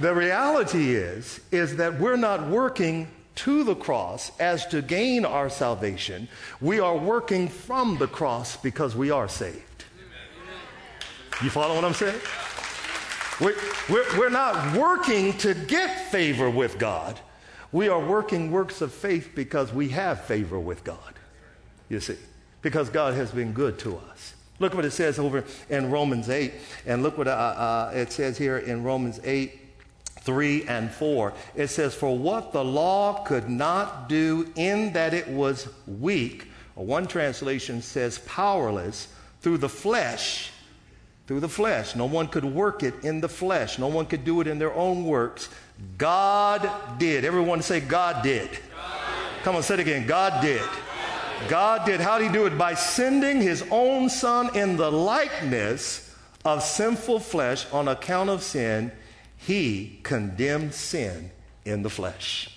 The 0.00 0.14
reality 0.14 0.94
is, 0.94 1.40
is 1.50 1.76
that 1.76 2.00
we're 2.00 2.16
not 2.16 2.48
working 2.48 3.08
to 3.34 3.64
the 3.64 3.74
cross 3.74 4.30
as 4.38 4.66
to 4.66 4.82
gain 4.82 5.24
our 5.24 5.48
salvation. 5.48 6.28
We 6.60 6.80
are 6.80 6.96
working 6.96 7.48
from 7.48 7.98
the 7.98 8.06
cross 8.06 8.56
because 8.56 8.94
we 8.94 9.10
are 9.10 9.28
saved. 9.28 9.84
You 11.42 11.50
follow 11.50 11.74
what 11.74 11.84
I'm 11.84 11.94
saying? 11.94 12.20
We're, 13.40 13.56
we're, 13.88 14.18
we're 14.18 14.30
not 14.30 14.76
working 14.76 15.36
to 15.38 15.54
get 15.54 16.10
favor 16.10 16.48
with 16.48 16.78
God. 16.78 17.18
We 17.72 17.88
are 17.88 17.98
working 17.98 18.52
works 18.52 18.82
of 18.82 18.92
faith 18.92 19.30
because 19.34 19.72
we 19.72 19.88
have 19.88 20.24
favor 20.24 20.60
with 20.60 20.84
God. 20.84 21.14
You 21.88 22.00
see, 22.00 22.18
because 22.60 22.90
God 22.90 23.14
has 23.14 23.30
been 23.30 23.52
good 23.52 23.78
to 23.80 23.96
us. 23.96 24.34
Look 24.58 24.74
what 24.74 24.84
it 24.84 24.92
says 24.92 25.18
over 25.18 25.44
in 25.70 25.90
Romans 25.90 26.28
8, 26.28 26.52
and 26.86 27.02
look 27.02 27.18
what 27.18 27.26
uh, 27.26 27.30
uh, 27.30 27.92
it 27.94 28.12
says 28.12 28.38
here 28.38 28.58
in 28.58 28.84
Romans 28.84 29.18
8 29.24 29.61
3 30.22 30.64
and 30.64 30.90
4. 30.90 31.32
It 31.56 31.68
says, 31.68 31.94
For 31.94 32.16
what 32.16 32.52
the 32.52 32.64
law 32.64 33.24
could 33.24 33.48
not 33.48 34.08
do 34.08 34.50
in 34.56 34.92
that 34.92 35.14
it 35.14 35.28
was 35.28 35.68
weak, 35.86 36.48
one 36.74 37.06
translation 37.06 37.82
says 37.82 38.18
powerless, 38.20 39.08
through 39.40 39.58
the 39.58 39.68
flesh, 39.68 40.50
through 41.26 41.40
the 41.40 41.48
flesh. 41.48 41.96
No 41.96 42.06
one 42.06 42.28
could 42.28 42.44
work 42.44 42.82
it 42.82 43.04
in 43.04 43.20
the 43.20 43.28
flesh. 43.28 43.78
No 43.78 43.88
one 43.88 44.06
could 44.06 44.24
do 44.24 44.40
it 44.40 44.46
in 44.46 44.58
their 44.58 44.72
own 44.72 45.04
works. 45.04 45.48
God 45.98 46.70
did. 46.98 47.24
Everyone 47.24 47.60
say, 47.62 47.80
God 47.80 48.22
did. 48.22 48.50
God 48.50 48.60
Come 49.42 49.56
on, 49.56 49.62
say 49.62 49.74
it 49.74 49.80
again. 49.80 50.06
God 50.06 50.40
did. 50.40 50.62
God 51.48 51.84
did. 51.84 52.00
How 52.00 52.18
did 52.18 52.28
he 52.28 52.32
do 52.32 52.46
it? 52.46 52.56
By 52.56 52.74
sending 52.74 53.40
his 53.40 53.64
own 53.70 54.08
son 54.08 54.56
in 54.56 54.76
the 54.76 54.90
likeness 54.90 56.14
of 56.44 56.62
sinful 56.62 57.20
flesh 57.20 57.66
on 57.72 57.88
account 57.88 58.30
of 58.30 58.42
sin 58.42 58.92
he 59.46 59.98
condemned 60.02 60.74
sin 60.74 61.30
in 61.64 61.82
the 61.82 61.90
flesh. 61.90 62.56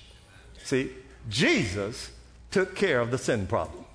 See, 0.63 0.91
Jesus 1.29 2.11
took 2.51 2.75
care 2.75 2.99
of 2.99 3.11
the 3.11 3.17
sin 3.17 3.47
problem. 3.47 3.85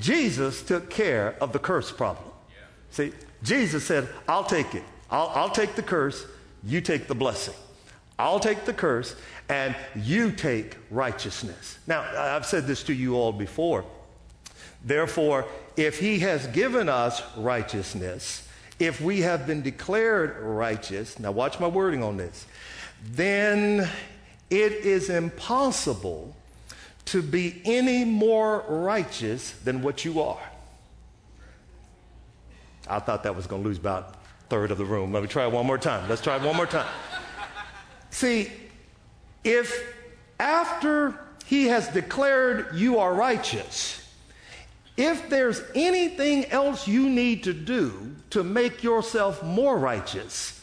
Jesus 0.00 0.62
took 0.62 0.90
care 0.90 1.36
of 1.40 1.52
the 1.52 1.58
curse 1.58 1.92
problem. 1.92 2.30
See, 2.90 3.12
Jesus 3.42 3.84
said, 3.84 4.08
I'll 4.26 4.44
take 4.44 4.74
it. 4.74 4.82
I'll, 5.10 5.30
I'll 5.34 5.50
take 5.50 5.74
the 5.74 5.82
curse, 5.82 6.26
you 6.64 6.80
take 6.80 7.06
the 7.06 7.14
blessing. 7.14 7.54
I'll 8.18 8.40
take 8.40 8.64
the 8.64 8.72
curse, 8.72 9.14
and 9.48 9.76
you 9.94 10.32
take 10.32 10.76
righteousness. 10.90 11.78
Now, 11.86 12.00
I've 12.16 12.46
said 12.46 12.66
this 12.66 12.82
to 12.84 12.94
you 12.94 13.16
all 13.16 13.32
before. 13.32 13.84
Therefore, 14.84 15.46
if 15.76 16.00
he 16.00 16.20
has 16.20 16.46
given 16.48 16.88
us 16.88 17.22
righteousness, 17.36 18.47
if 18.78 19.00
we 19.00 19.20
have 19.20 19.46
been 19.46 19.62
declared 19.62 20.38
righteous, 20.40 21.18
now 21.18 21.32
watch 21.32 21.58
my 21.58 21.66
wording 21.66 22.02
on 22.02 22.16
this, 22.16 22.46
then 23.02 23.88
it 24.50 24.72
is 24.72 25.10
impossible 25.10 26.34
to 27.06 27.22
be 27.22 27.60
any 27.64 28.04
more 28.04 28.64
righteous 28.68 29.52
than 29.64 29.82
what 29.82 30.04
you 30.04 30.20
are. 30.20 30.40
I 32.88 32.98
thought 33.00 33.22
that 33.24 33.34
was 33.34 33.46
going 33.46 33.62
to 33.62 33.68
lose 33.68 33.78
about 33.78 34.14
a 34.14 34.48
third 34.48 34.70
of 34.70 34.78
the 34.78 34.84
room. 34.84 35.12
Let 35.12 35.22
me 35.22 35.28
try 35.28 35.44
it 35.44 35.52
one 35.52 35.66
more 35.66 35.78
time. 35.78 36.08
Let's 36.08 36.22
try 36.22 36.36
it 36.36 36.42
one 36.42 36.56
more 36.56 36.66
time. 36.66 36.88
See, 38.10 38.50
if 39.44 39.94
after 40.40 41.18
he 41.44 41.66
has 41.66 41.88
declared 41.88 42.74
you 42.74 42.98
are 42.98 43.12
righteous, 43.14 44.07
if 44.98 45.30
there's 45.30 45.62
anything 45.76 46.44
else 46.46 46.88
you 46.88 47.08
need 47.08 47.44
to 47.44 47.54
do 47.54 48.16
to 48.30 48.42
make 48.42 48.82
yourself 48.82 49.42
more 49.44 49.78
righteous, 49.78 50.60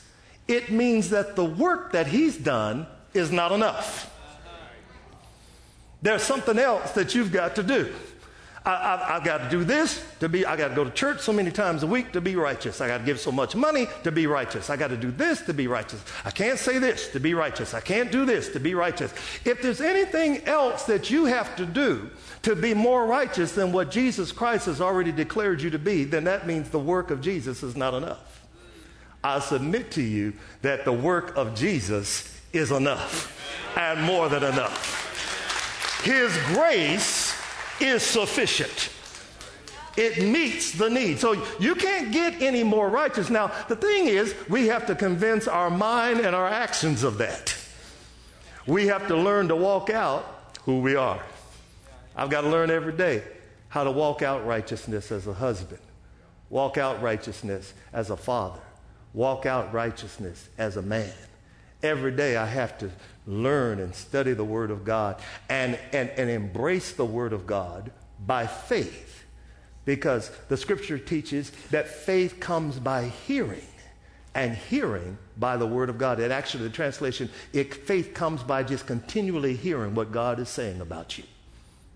it 0.47 0.69
means 0.69 1.09
that 1.09 1.37
the 1.37 1.45
work 1.45 1.93
that 1.93 2.05
he's 2.05 2.37
done 2.37 2.85
is 3.13 3.31
not 3.31 3.53
enough. 3.53 4.11
There's 6.01 6.21
something 6.21 6.59
else 6.59 6.91
that 6.91 7.15
you've 7.15 7.31
got 7.31 7.55
to 7.55 7.63
do. 7.63 7.95
I, 8.67 9.13
have 9.13 9.23
got 9.23 9.37
to 9.43 9.49
do 9.49 9.63
this 9.63 10.03
to 10.19 10.27
be, 10.27 10.43
I 10.43 10.55
got 10.55 10.69
to 10.69 10.75
go 10.75 10.83
to 10.83 10.89
church 10.89 11.21
so 11.21 11.31
many 11.31 11.51
times 11.51 11.83
a 11.83 11.87
week 11.87 12.11
to 12.13 12.21
be 12.21 12.35
righteous. 12.35 12.81
I 12.81 12.87
got 12.87 12.97
to 12.97 13.03
give 13.03 13.19
so 13.19 13.31
much 13.31 13.55
money 13.55 13.87
to 14.03 14.11
be 14.11 14.25
righteous. 14.25 14.71
I 14.71 14.77
got 14.77 14.87
to 14.87 14.97
do 14.97 15.11
this 15.11 15.41
to 15.43 15.53
be 15.53 15.67
righteous. 15.67 16.03
I 16.23 16.31
can't 16.31 16.57
say 16.57 16.79
this 16.79 17.09
to 17.09 17.19
be 17.19 17.35
righteous. 17.35 17.75
I 17.75 17.79
can't 17.79 18.11
do 18.11 18.25
this 18.25 18.49
to 18.49 18.59
be 18.59 18.73
righteous. 18.73 19.13
If 19.45 19.61
there's 19.61 19.81
anything 19.81 20.43
else 20.45 20.83
that 20.85 21.11
you 21.11 21.25
have 21.25 21.55
to 21.57 21.65
do 21.65 22.09
to 22.41 22.55
be 22.55 22.73
more 22.73 23.05
righteous 23.05 23.51
than 23.51 23.71
what 23.71 23.91
Jesus 23.91 24.31
Christ 24.31 24.65
has 24.65 24.81
already 24.81 25.11
declared 25.11 25.61
you 25.61 25.69
to 25.69 25.79
be, 25.79 26.03
then 26.03 26.23
that 26.23 26.47
means 26.47 26.69
the 26.69 26.79
work 26.79 27.11
of 27.11 27.21
Jesus 27.21 27.61
is 27.61 27.75
not 27.75 27.93
enough. 27.93 28.47
I 29.23 29.39
submit 29.41 29.91
to 29.91 30.01
you 30.01 30.33
that 30.63 30.85
the 30.85 30.93
work 30.93 31.35
of 31.37 31.55
Jesus 31.55 32.39
is 32.51 32.71
enough 32.71 33.31
and 33.77 34.01
more 34.01 34.27
than 34.27 34.43
enough. 34.43 36.01
His 36.03 36.35
grace 36.47 37.34
is 37.79 38.03
sufficient. 38.03 38.89
It 39.97 40.21
meets 40.27 40.73
the 40.73 40.89
need. 40.89 41.19
So 41.19 41.41
you 41.59 41.75
can't 41.75 42.11
get 42.11 42.41
any 42.41 42.63
more 42.63 42.89
righteous. 42.89 43.29
Now, 43.29 43.51
the 43.69 43.75
thing 43.75 44.07
is, 44.07 44.35
we 44.49 44.67
have 44.67 44.85
to 44.87 44.95
convince 44.95 45.47
our 45.47 45.69
mind 45.69 46.19
and 46.19 46.35
our 46.35 46.47
actions 46.47 47.03
of 47.03 47.17
that. 47.19 47.55
We 48.67 48.87
have 48.87 49.07
to 49.07 49.15
learn 49.15 49.47
to 49.49 49.55
walk 49.55 49.89
out 49.89 50.53
who 50.63 50.81
we 50.81 50.95
are. 50.95 51.23
I've 52.15 52.29
got 52.29 52.41
to 52.41 52.49
learn 52.49 52.71
every 52.71 52.93
day 52.93 53.23
how 53.69 53.83
to 53.83 53.91
walk 53.91 54.21
out 54.21 54.45
righteousness 54.45 55.11
as 55.11 55.27
a 55.27 55.33
husband, 55.33 55.81
walk 56.49 56.77
out 56.77 57.01
righteousness 57.01 57.73
as 57.93 58.09
a 58.09 58.17
father, 58.17 58.61
walk 59.13 59.45
out 59.45 59.73
righteousness 59.73 60.49
as 60.57 60.77
a 60.77 60.81
man. 60.81 61.11
Every 61.83 62.11
day 62.11 62.37
I 62.37 62.45
have 62.45 62.77
to 62.79 62.89
learn 63.27 63.79
and 63.79 63.93
study 63.95 64.33
the 64.33 64.43
Word 64.43 64.71
of 64.71 64.85
God 64.85 65.21
and, 65.49 65.79
and, 65.91 66.09
and 66.11 66.29
embrace 66.29 66.91
the 66.91 67.05
Word 67.05 67.33
of 67.33 67.47
God 67.47 67.91
by 68.25 68.47
faith. 68.47 69.23
Because 69.85 70.31
the 70.49 70.57
scripture 70.57 70.97
teaches 70.97 71.51
that 71.69 71.87
faith 71.87 72.39
comes 72.39 72.79
by 72.79 73.05
hearing 73.05 73.61
and 74.33 74.55
hearing 74.55 75.17
by 75.37 75.57
the 75.57 75.67
Word 75.67 75.89
of 75.89 75.97
God. 75.97 76.19
And 76.19 76.33
actually, 76.33 76.63
the 76.63 76.73
translation, 76.73 77.29
it, 77.53 77.73
faith 77.73 78.13
comes 78.13 78.43
by 78.43 78.63
just 78.63 78.85
continually 78.85 79.55
hearing 79.55 79.95
what 79.95 80.11
God 80.11 80.39
is 80.39 80.49
saying 80.49 80.81
about 80.81 81.17
you. 81.17 81.23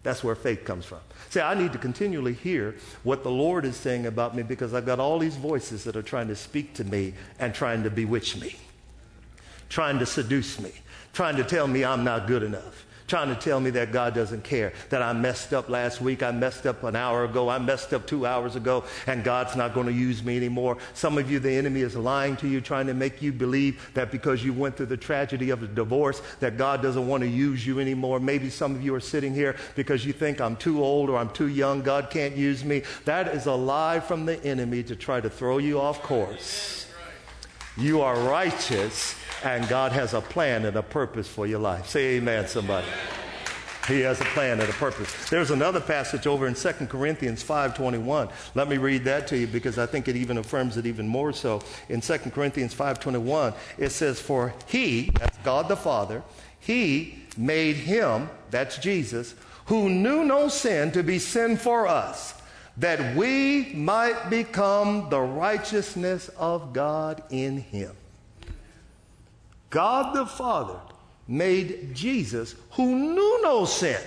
That's 0.03 0.23
where 0.23 0.35
faith 0.35 0.63
comes 0.63 0.85
from. 0.85 0.99
Say, 1.29 1.41
I 1.41 1.53
need 1.53 1.73
to 1.73 1.77
continually 1.77 2.33
hear 2.33 2.75
what 3.03 3.23
the 3.23 3.31
Lord 3.31 3.65
is 3.65 3.75
saying 3.75 4.05
about 4.05 4.35
me 4.35 4.43
because 4.43 4.73
I've 4.73 4.85
got 4.85 4.99
all 4.99 5.19
these 5.19 5.35
voices 5.35 5.83
that 5.83 5.97
are 5.97 6.01
trying 6.01 6.29
to 6.29 6.35
speak 6.35 6.73
to 6.75 6.85
me 6.85 7.13
and 7.37 7.53
trying 7.53 7.83
to 7.83 7.89
bewitch 7.89 8.39
me, 8.39 8.55
trying 9.67 9.99
to 9.99 10.05
seduce 10.05 10.59
me, 10.59 10.71
trying 11.19 11.35
to 11.35 11.43
tell 11.43 11.67
me 11.67 11.83
I'm 11.83 12.05
not 12.05 12.27
good 12.27 12.43
enough, 12.43 12.85
trying 13.05 13.27
to 13.27 13.35
tell 13.35 13.59
me 13.59 13.71
that 13.71 13.91
God 13.91 14.15
doesn't 14.15 14.45
care, 14.45 14.71
that 14.87 15.01
I 15.01 15.11
messed 15.11 15.53
up 15.53 15.67
last 15.67 15.99
week, 15.99 16.23
I 16.23 16.31
messed 16.31 16.65
up 16.65 16.81
an 16.85 16.95
hour 16.95 17.25
ago, 17.25 17.49
I 17.49 17.59
messed 17.59 17.93
up 17.93 18.07
two 18.07 18.25
hours 18.25 18.55
ago, 18.55 18.85
and 19.05 19.21
God's 19.21 19.57
not 19.57 19.73
going 19.73 19.87
to 19.87 19.91
use 19.91 20.23
me 20.23 20.37
anymore. 20.37 20.77
Some 20.93 21.17
of 21.17 21.29
you, 21.29 21.39
the 21.39 21.51
enemy 21.51 21.81
is 21.81 21.97
lying 21.97 22.37
to 22.37 22.47
you, 22.47 22.61
trying 22.61 22.87
to 22.87 22.93
make 22.93 23.21
you 23.21 23.33
believe 23.33 23.91
that 23.95 24.11
because 24.11 24.45
you 24.45 24.53
went 24.53 24.77
through 24.77 24.85
the 24.85 24.95
tragedy 24.95 25.49
of 25.49 25.61
a 25.61 25.67
divorce, 25.67 26.21
that 26.39 26.55
God 26.55 26.81
doesn't 26.81 27.05
want 27.05 27.21
to 27.23 27.29
use 27.29 27.67
you 27.67 27.81
anymore. 27.81 28.21
Maybe 28.21 28.49
some 28.49 28.73
of 28.73 28.81
you 28.81 28.95
are 28.95 29.01
sitting 29.01 29.33
here 29.33 29.57
because 29.75 30.05
you 30.05 30.13
think 30.13 30.39
I'm 30.39 30.55
too 30.55 30.81
old 30.81 31.09
or 31.09 31.17
I'm 31.17 31.31
too 31.31 31.49
young, 31.49 31.81
God 31.81 32.11
can't 32.11 32.37
use 32.37 32.63
me. 32.63 32.83
That 33.03 33.27
is 33.35 33.45
a 33.45 33.55
lie 33.55 33.99
from 33.99 34.25
the 34.25 34.41
enemy 34.45 34.83
to 34.83 34.95
try 34.95 35.19
to 35.19 35.29
throw 35.29 35.57
you 35.57 35.81
off 35.81 36.01
course. 36.01 36.88
You 37.79 38.01
are 38.01 38.19
righteous 38.19 39.15
and 39.43 39.67
God 39.69 39.93
has 39.93 40.13
a 40.13 40.19
plan 40.19 40.65
and 40.65 40.75
a 40.75 40.83
purpose 40.83 41.27
for 41.27 41.47
your 41.47 41.59
life. 41.59 41.87
Say 41.87 42.17
amen, 42.17 42.47
somebody. 42.47 42.87
He 43.87 44.01
has 44.01 44.19
a 44.19 44.25
plan 44.25 44.59
and 44.59 44.69
a 44.69 44.73
purpose. 44.73 45.29
There's 45.29 45.49
another 45.49 45.79
passage 45.79 46.27
over 46.27 46.45
in 46.45 46.55
2 46.55 46.89
Corinthians 46.89 47.41
5:21. 47.41 48.29
Let 48.53 48.67
me 48.67 48.77
read 48.77 49.05
that 49.05 49.27
to 49.27 49.37
you 49.37 49.47
because 49.47 49.79
I 49.79 49.85
think 49.85 50.07
it 50.07 50.15
even 50.15 50.37
affirms 50.37 50.77
it 50.77 50.85
even 50.85 51.07
more 51.07 51.33
so. 51.33 51.61
In 51.87 52.01
2 52.01 52.31
Corinthians 52.31 52.73
5:21, 52.73 53.53
it 53.77 53.91
says, 53.91 54.19
"For 54.19 54.53
he, 54.67 55.09
that's 55.17 55.37
God 55.39 55.69
the 55.69 55.77
Father, 55.77 56.21
he 56.59 57.23
made 57.37 57.77
him, 57.77 58.29
that's 58.51 58.77
Jesus, 58.77 59.33
who 59.65 59.89
knew 59.89 60.23
no 60.23 60.49
sin 60.49 60.91
to 60.91 61.01
be 61.01 61.17
sin 61.17 61.57
for 61.57 61.87
us, 61.87 62.33
that 62.79 63.15
we 63.15 63.73
might 63.73 64.29
become 64.29 65.09
the 65.09 65.19
righteousness 65.19 66.29
of 66.37 66.73
God 66.73 67.21
in 67.29 67.57
him." 67.57 67.95
God 69.69 70.15
the 70.15 70.25
Father 70.25 70.79
made 71.27 71.93
Jesus, 71.93 72.55
who 72.71 73.13
knew 73.13 73.41
no 73.43 73.65
sin, 73.65 74.01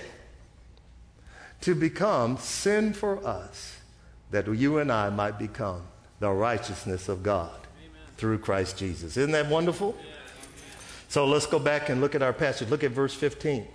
to 1.61 1.73
become 1.73 2.37
sin 2.37 2.93
for 2.93 3.25
us, 3.25 3.77
that 4.31 4.47
you 4.47 4.79
and 4.79 4.91
I 4.91 5.09
might 5.09 5.39
become 5.39 5.83
the 6.19 6.29
righteousness 6.29 7.07
of 7.07 7.23
God 7.23 7.51
Amen. 7.51 7.91
through 8.17 8.39
Christ 8.39 8.77
Jesus. 8.77 9.15
Isn't 9.15 9.31
that 9.31 9.47
wonderful? 9.47 9.95
Yeah. 9.97 10.05
So 11.07 11.25
let's 11.25 11.45
go 11.45 11.59
back 11.59 11.89
and 11.89 12.01
look 12.01 12.15
at 12.15 12.21
our 12.21 12.33
passage. 12.33 12.69
Look 12.69 12.83
at 12.83 12.91
verse 12.91 13.13
15. 13.13 13.67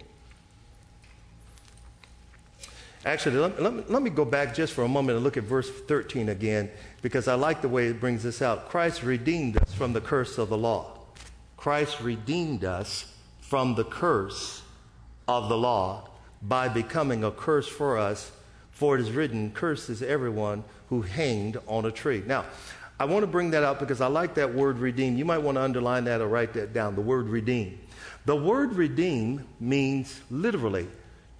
Actually, 3.09 3.39
let, 3.39 3.63
let, 3.63 3.73
me, 3.73 3.85
let 3.89 4.03
me 4.03 4.11
go 4.11 4.27
back 4.27 4.55
just 4.55 4.75
for 4.75 4.85
a 4.85 4.89
moment 4.89 5.17
and 5.17 5.25
look 5.25 5.39
at 5.39 5.45
verse 5.45 5.71
13 5.71 6.29
again 6.29 6.71
because 7.01 7.27
I 7.27 7.37
like 7.37 7.63
the 7.63 7.69
way 7.69 7.87
it 7.87 8.01
brings 8.01 8.23
this 8.23 8.43
out. 8.43 8.69
Christ 8.69 9.03
redeemed 9.03 9.57
us 9.57 9.73
from 9.73 9.95
the 9.95 10.01
curse 10.03 10.37
of 10.37 10.51
the 10.51 10.59
law. 10.59 10.99
Christ 11.57 12.03
redeemed 12.03 12.67
us 12.67 13.11
from 13.41 13.77
the 13.77 13.85
curse 13.85 14.61
of 15.27 15.49
the 15.49 15.57
law 15.57 16.11
by 16.43 16.69
becoming 16.69 17.25
a 17.25 17.31
curse 17.31 17.67
for 17.67 17.97
us. 17.97 18.31
For 18.73 18.97
it 18.97 19.01
is 19.01 19.11
written, 19.11 19.53
Cursed 19.53 19.89
is 19.89 20.03
everyone 20.03 20.63
who 20.91 21.01
hanged 21.01 21.57
on 21.67 21.87
a 21.87 21.91
tree. 21.91 22.23
Now, 22.27 22.45
I 23.01 23.07
want 23.07 23.23
to 23.23 23.27
bring 23.27 23.53
that 23.53 23.65
out 23.65 23.81
because 23.81 24.03
I 24.03 24.09
like 24.09 24.35
that 24.35 24.55
word 24.55 24.77
redeem. 24.77 25.17
You 25.17 25.25
might 25.25 25.39
want 25.39 25.57
to 25.57 25.63
underline 25.63 26.05
that 26.05 26.21
or 26.21 26.29
write 26.29 26.53
that 26.53 26.75
down 26.75 26.95
the 26.95 27.01
word 27.01 27.31
redeem. 27.31 27.81
The 28.27 28.37
word 28.37 28.75
redeem 28.75 29.49
means 29.61 30.21
literally 30.31 30.89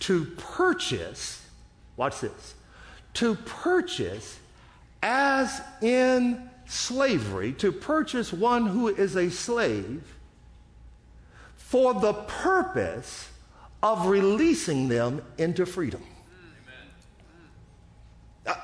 to 0.01 0.25
purchase, 0.39 1.47
watch 1.99 2.21
this, 2.21 2.55
to 3.13 3.35
purchase 3.35 4.39
as 5.03 5.61
in 5.83 6.49
slavery, 6.67 7.53
to 7.53 7.71
purchase 7.71 8.33
one 8.33 8.67
who 8.67 8.89
is 8.89 9.17
a 9.17 9.31
slave 9.31 10.03
for 11.57 11.93
the 11.93 12.15
purpose 12.15 13.29
of 13.83 14.07
releasing 14.07 14.89
them 14.89 15.21
into 15.37 15.67
freedom. 15.67 16.03
Uh, 18.47 18.55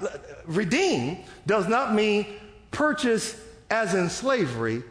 redeem 0.46 1.18
does 1.46 1.68
not 1.68 1.94
mean 1.94 2.26
purchase 2.70 3.38
as 3.70 3.94
in 3.94 4.08
slavery 4.08 4.82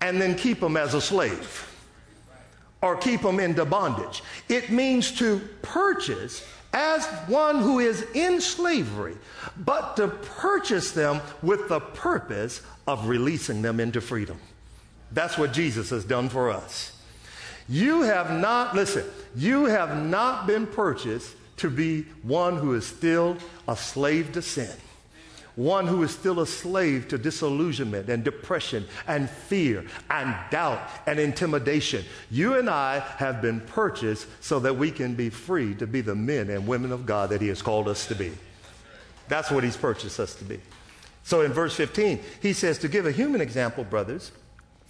and 0.00 0.20
then 0.20 0.36
keep 0.36 0.60
them 0.60 0.76
as 0.76 0.94
a 0.94 1.00
slave 1.00 1.66
or 2.82 2.96
keep 2.96 3.22
them 3.22 3.40
into 3.40 3.64
bondage. 3.64 4.22
It 4.48 4.70
means 4.70 5.10
to 5.18 5.40
purchase 5.62 6.46
as 6.76 7.06
one 7.26 7.60
who 7.60 7.78
is 7.78 8.06
in 8.12 8.38
slavery, 8.38 9.16
but 9.56 9.96
to 9.96 10.08
purchase 10.08 10.92
them 10.92 11.22
with 11.42 11.68
the 11.68 11.80
purpose 11.80 12.60
of 12.86 13.08
releasing 13.08 13.62
them 13.62 13.80
into 13.80 14.02
freedom. 14.02 14.38
That's 15.10 15.38
what 15.38 15.54
Jesus 15.54 15.88
has 15.88 16.04
done 16.04 16.28
for 16.28 16.50
us. 16.50 16.92
You 17.66 18.02
have 18.02 18.30
not, 18.30 18.74
listen, 18.74 19.04
you 19.34 19.64
have 19.64 20.04
not 20.04 20.46
been 20.46 20.66
purchased 20.66 21.34
to 21.56 21.70
be 21.70 22.02
one 22.22 22.58
who 22.58 22.74
is 22.74 22.86
still 22.86 23.38
a 23.66 23.74
slave 23.74 24.32
to 24.32 24.42
sin 24.42 24.70
one 25.56 25.86
who 25.86 26.02
is 26.02 26.10
still 26.10 26.40
a 26.40 26.46
slave 26.46 27.08
to 27.08 27.18
disillusionment 27.18 28.08
and 28.08 28.22
depression 28.22 28.86
and 29.06 29.28
fear 29.28 29.84
and 30.10 30.34
doubt 30.50 30.80
and 31.06 31.18
intimidation. 31.18 32.04
You 32.30 32.58
and 32.58 32.68
I 32.70 33.00
have 33.00 33.42
been 33.42 33.60
purchased 33.60 34.28
so 34.40 34.60
that 34.60 34.76
we 34.76 34.90
can 34.90 35.14
be 35.14 35.30
free 35.30 35.74
to 35.76 35.86
be 35.86 36.02
the 36.02 36.14
men 36.14 36.50
and 36.50 36.66
women 36.66 36.92
of 36.92 37.06
God 37.06 37.30
that 37.30 37.40
He 37.40 37.48
has 37.48 37.62
called 37.62 37.88
us 37.88 38.06
to 38.06 38.14
be. 38.14 38.32
That's 39.28 39.50
what 39.50 39.64
He's 39.64 39.76
purchased 39.76 40.20
us 40.20 40.34
to 40.36 40.44
be. 40.44 40.60
So 41.24 41.40
in 41.40 41.52
verse 41.52 41.74
15, 41.74 42.20
He 42.40 42.52
says, 42.52 42.78
To 42.78 42.88
give 42.88 43.06
a 43.06 43.12
human 43.12 43.40
example, 43.40 43.82
brothers, 43.82 44.32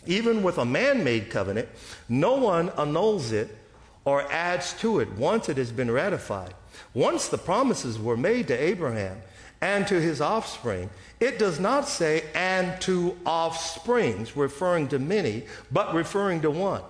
even 0.05 0.42
with 0.42 0.59
a 0.59 0.64
man 0.64 1.05
made 1.05 1.31
covenant, 1.31 1.68
no 2.09 2.35
one 2.35 2.70
annuls 2.70 3.33
it 3.33 3.57
or 4.05 4.22
adds 4.33 4.72
to 4.74 5.00
it 5.00 5.11
once 5.12 5.48
it 5.48 5.57
has 5.57 5.72
been 5.72 5.90
ratified. 5.90 6.55
Once 6.94 7.29
the 7.29 7.38
promises 7.38 7.98
were 7.98 8.16
made 8.16 8.48
to 8.48 8.55
Abraham, 8.55 9.20
and 9.61 9.87
to 9.87 10.01
his 10.01 10.21
offspring. 10.21 10.90
It 11.21 11.38
does 11.38 11.59
not 11.59 11.88
say, 11.88 12.25
and 12.35 12.81
to 12.83 13.16
offsprings, 13.25 14.37
referring 14.37 14.88
to 14.88 14.99
many, 14.99 15.45
but 15.73 15.95
referring 15.95 16.42
to 16.42 16.51
one. 16.51 16.83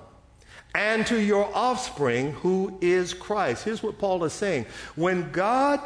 And 0.74 1.06
to 1.06 1.18
your 1.18 1.48
offspring, 1.54 2.32
who 2.32 2.76
is 2.80 3.14
Christ. 3.14 3.64
Here's 3.64 3.82
what 3.82 3.98
Paul 3.98 4.24
is 4.24 4.32
saying. 4.32 4.66
When 4.94 5.30
God 5.30 5.80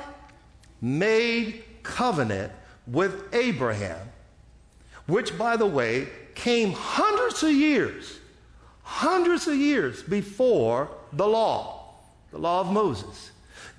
made 0.81 1.64
covenant 1.83 2.53
with 2.87 3.33
Abraham, 3.35 4.09
which, 5.07 5.37
by 5.37 5.57
the 5.57 5.66
way, 5.66 6.09
came 6.35 6.73
hundreds 6.73 7.43
of 7.43 7.53
years, 7.53 8.19
hundreds 8.83 9.47
of 9.47 9.57
years 9.57 10.03
before 10.03 10.88
the 11.12 11.27
law, 11.27 11.95
the 12.31 12.38
law 12.38 12.61
of 12.61 12.73
Moses. 12.73 13.31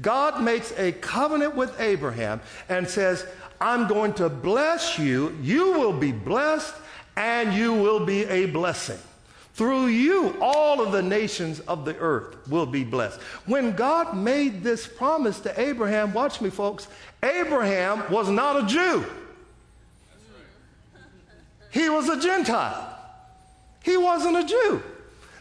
God 0.02 0.42
makes 0.42 0.72
a 0.78 0.92
covenant 0.92 1.56
with 1.56 1.80
Abraham 1.80 2.42
and 2.70 2.88
says, 2.88 3.26
I'm 3.60 3.88
going 3.88 4.14
to 4.16 4.30
bless 4.30 4.98
you. 4.98 5.38
You 5.42 5.74
will 5.74 5.94
be 5.94 6.12
blessed 6.12 6.74
and 7.16 7.54
you 7.54 7.74
will 7.74 8.06
be 8.06 8.26
a 8.26 8.48
blessing. 8.48 8.98
Through 9.54 9.88
you, 9.88 10.36
all 10.42 10.82
of 10.82 10.92
the 10.92 11.02
nations 11.02 11.60
of 11.62 11.86
the 11.86 11.96
earth 11.98 12.48
will 12.48 12.66
be 12.66 12.84
blessed. 12.84 13.20
When 13.46 13.74
God 13.74 14.16
made 14.16 14.64
this 14.64 14.88
promise 14.88 15.40
to 15.42 15.60
Abraham, 15.60 16.14
watch 16.14 16.42
me, 16.42 16.50
folks, 16.50 16.88
Abraham 17.22 18.10
was 18.12 18.30
not 18.30 18.64
a 18.64 18.66
Jew, 18.66 19.06
he 21.70 21.90
was 21.90 22.10
a 22.10 22.20
Gentile. 22.20 22.88
He 23.84 23.98
wasn't 23.98 24.38
a 24.38 24.44
Jew. 24.44 24.84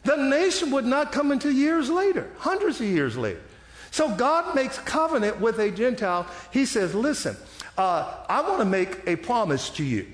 The 0.05 0.17
nation 0.17 0.71
would 0.71 0.87
not 0.87 1.13
come 1.13 1.31
until 1.31 1.53
years 1.53 1.91
later, 1.91 2.31
hundreds 2.39 2.81
of 2.81 2.87
years 2.87 3.17
later. 3.17 3.43
So 3.91 4.15
God 4.15 4.55
makes 4.55 4.79
covenant 4.79 5.41
with 5.41 5.59
a 5.59 5.71
Gentile. 5.71 6.27
He 6.53 6.67
says, 6.67 6.95
Listen, 6.95 7.37
uh, 7.77 8.25
I 8.29 8.43
want 8.43 8.59
to 8.61 8.65
make 8.65 9.07
a 9.07 9.17
promise 9.17 9.71
to 9.71 9.85
you. 9.85 10.07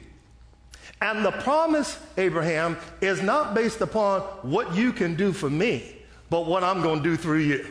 And 1.01 1.25
the 1.25 1.33
promise, 1.33 1.99
Abraham, 2.17 2.79
is 3.01 3.21
not 3.23 3.55
based 3.55 3.83
upon 3.83 4.23
what 4.43 4.75
you 4.75 4.93
can 4.93 5.15
do 5.15 5.33
for 5.33 5.51
me, 5.51 5.97
but 6.31 6.47
what 6.47 6.65
I'm 6.65 6.81
going 6.81 7.03
to 7.03 7.05
do 7.05 7.17
through 7.17 7.41
you. 7.41 7.67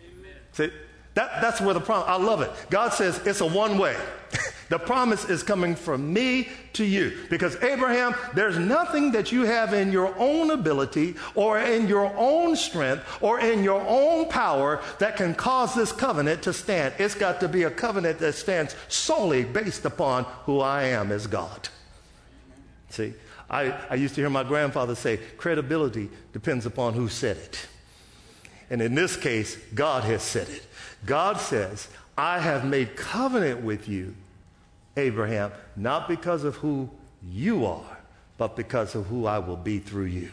Amen. 0.00 0.32
See, 0.52 0.70
that, 1.16 1.40
that's 1.40 1.62
where 1.62 1.72
the 1.72 1.80
promise, 1.80 2.08
I 2.08 2.16
love 2.16 2.42
it. 2.42 2.52
God 2.68 2.92
says 2.92 3.18
it's 3.26 3.40
a 3.40 3.46
one 3.46 3.78
way. 3.78 3.96
The 4.68 4.80
promise 4.80 5.26
is 5.26 5.44
coming 5.44 5.76
from 5.76 6.12
me 6.12 6.48
to 6.72 6.84
you. 6.84 7.18
Because, 7.30 7.54
Abraham, 7.62 8.16
there's 8.34 8.58
nothing 8.58 9.12
that 9.12 9.30
you 9.30 9.44
have 9.44 9.72
in 9.72 9.92
your 9.92 10.12
own 10.18 10.50
ability 10.50 11.14
or 11.36 11.60
in 11.60 11.86
your 11.86 12.12
own 12.16 12.56
strength 12.56 13.04
or 13.20 13.38
in 13.38 13.62
your 13.62 13.80
own 13.86 14.28
power 14.28 14.82
that 14.98 15.16
can 15.16 15.36
cause 15.36 15.72
this 15.76 15.92
covenant 15.92 16.42
to 16.42 16.52
stand. 16.52 16.94
It's 16.98 17.14
got 17.14 17.38
to 17.40 17.48
be 17.48 17.62
a 17.62 17.70
covenant 17.70 18.18
that 18.18 18.34
stands 18.34 18.74
solely 18.88 19.44
based 19.44 19.84
upon 19.84 20.24
who 20.46 20.58
I 20.58 20.86
am 20.86 21.12
as 21.12 21.28
God. 21.28 21.68
See, 22.88 23.14
I, 23.48 23.72
I 23.88 23.94
used 23.94 24.16
to 24.16 24.20
hear 24.20 24.30
my 24.30 24.42
grandfather 24.42 24.96
say, 24.96 25.18
credibility 25.36 26.10
depends 26.32 26.66
upon 26.66 26.94
who 26.94 27.08
said 27.08 27.36
it. 27.36 27.68
And 28.68 28.82
in 28.82 28.96
this 28.96 29.16
case, 29.16 29.56
God 29.74 30.02
has 30.02 30.22
said 30.22 30.48
it. 30.48 30.65
God 31.06 31.40
says, 31.40 31.88
I 32.18 32.40
have 32.40 32.64
made 32.64 32.96
covenant 32.96 33.62
with 33.62 33.88
you 33.88 34.14
Abraham, 34.96 35.52
not 35.76 36.08
because 36.08 36.44
of 36.44 36.56
who 36.56 36.90
you 37.30 37.66
are, 37.66 37.98
but 38.38 38.56
because 38.56 38.94
of 38.94 39.06
who 39.06 39.26
I 39.26 39.38
will 39.38 39.56
be 39.56 39.78
through 39.78 40.06
you. 40.06 40.30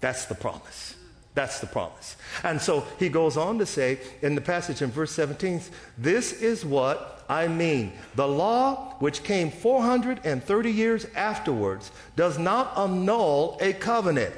That's 0.00 0.26
the 0.26 0.34
promise. 0.34 0.96
That's 1.34 1.58
the 1.58 1.66
promise. 1.66 2.16
And 2.44 2.60
so 2.60 2.84
he 2.98 3.08
goes 3.08 3.36
on 3.36 3.58
to 3.58 3.66
say 3.66 3.98
in 4.22 4.36
the 4.36 4.40
passage 4.40 4.82
in 4.82 4.90
verse 4.90 5.10
17, 5.10 5.60
this 5.98 6.32
is 6.32 6.64
what 6.64 7.24
I 7.28 7.48
mean. 7.48 7.92
The 8.14 8.28
law, 8.28 8.94
which 9.00 9.24
came 9.24 9.50
430 9.50 10.70
years 10.70 11.06
afterwards, 11.16 11.90
does 12.14 12.38
not 12.38 12.78
annul 12.78 13.58
a 13.60 13.72
covenant 13.72 14.34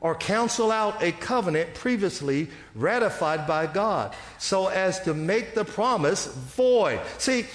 or 0.00 0.14
cancel 0.14 0.70
out 0.70 1.02
a 1.02 1.12
covenant 1.12 1.74
previously 1.74 2.48
ratified 2.74 3.46
by 3.46 3.66
God 3.66 4.14
so 4.38 4.68
as 4.68 5.00
to 5.00 5.14
make 5.14 5.54
the 5.54 5.64
promise 5.64 6.26
void. 6.26 7.00
See, 7.18 7.46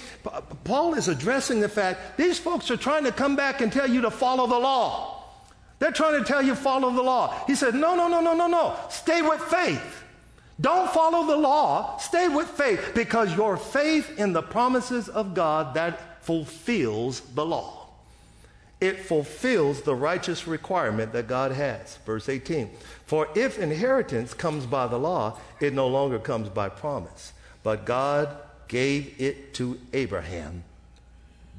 Paul 0.64 0.94
is 0.94 1.08
addressing 1.08 1.60
the 1.60 1.68
fact 1.68 2.16
these 2.16 2.38
folks 2.38 2.70
are 2.70 2.76
trying 2.76 3.04
to 3.04 3.12
come 3.12 3.36
back 3.36 3.60
and 3.60 3.72
tell 3.72 3.88
you 3.88 4.02
to 4.02 4.10
follow 4.10 4.46
the 4.46 4.58
law. 4.58 5.24
They're 5.78 5.92
trying 5.92 6.20
to 6.20 6.24
tell 6.24 6.42
you 6.42 6.54
follow 6.54 6.90
the 6.90 7.02
law. 7.02 7.44
He 7.46 7.54
said, 7.54 7.74
no, 7.74 7.96
no, 7.96 8.08
no, 8.08 8.20
no, 8.20 8.34
no, 8.34 8.46
no. 8.46 8.76
Stay 8.88 9.20
with 9.22 9.40
faith. 9.40 10.04
Don't 10.60 10.88
follow 10.90 11.26
the 11.26 11.36
law. 11.36 11.96
Stay 11.98 12.28
with 12.28 12.46
faith 12.46 12.92
because 12.94 13.34
your 13.34 13.56
faith 13.56 14.18
in 14.18 14.32
the 14.32 14.42
promises 14.42 15.08
of 15.08 15.34
God 15.34 15.74
that 15.74 16.22
fulfills 16.24 17.20
the 17.20 17.44
law 17.44 17.81
it 18.82 18.98
fulfills 18.98 19.82
the 19.82 19.94
righteous 19.94 20.48
requirement 20.48 21.12
that 21.12 21.28
God 21.28 21.52
has. 21.52 21.98
Verse 22.04 22.28
18 22.28 22.68
For 23.06 23.28
if 23.36 23.56
inheritance 23.56 24.34
comes 24.34 24.66
by 24.66 24.88
the 24.88 24.98
law, 24.98 25.38
it 25.60 25.72
no 25.72 25.86
longer 25.86 26.18
comes 26.18 26.48
by 26.48 26.68
promise, 26.68 27.32
but 27.62 27.84
God 27.84 28.36
gave 28.66 29.14
it 29.20 29.54
to 29.54 29.78
Abraham 29.92 30.64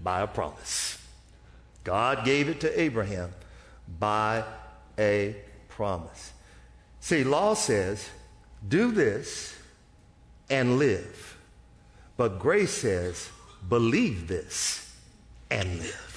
by 0.04 0.20
a 0.20 0.28
promise. 0.28 0.98
God 1.86 2.26
gave 2.26 2.50
it 2.50 2.60
to 2.60 2.80
Abraham 2.80 3.32
by 4.00 4.44
a 5.00 5.38
promise. 5.70 6.34
See, 7.00 7.24
law 7.24 7.54
says, 7.54 8.10
do 8.68 8.92
this 8.92 9.56
and 10.50 10.78
live. 10.78 11.38
But 12.18 12.40
grace 12.40 12.72
says, 12.74 13.30
believe 13.70 14.28
this 14.28 14.94
and 15.50 15.80
live. 15.80 16.13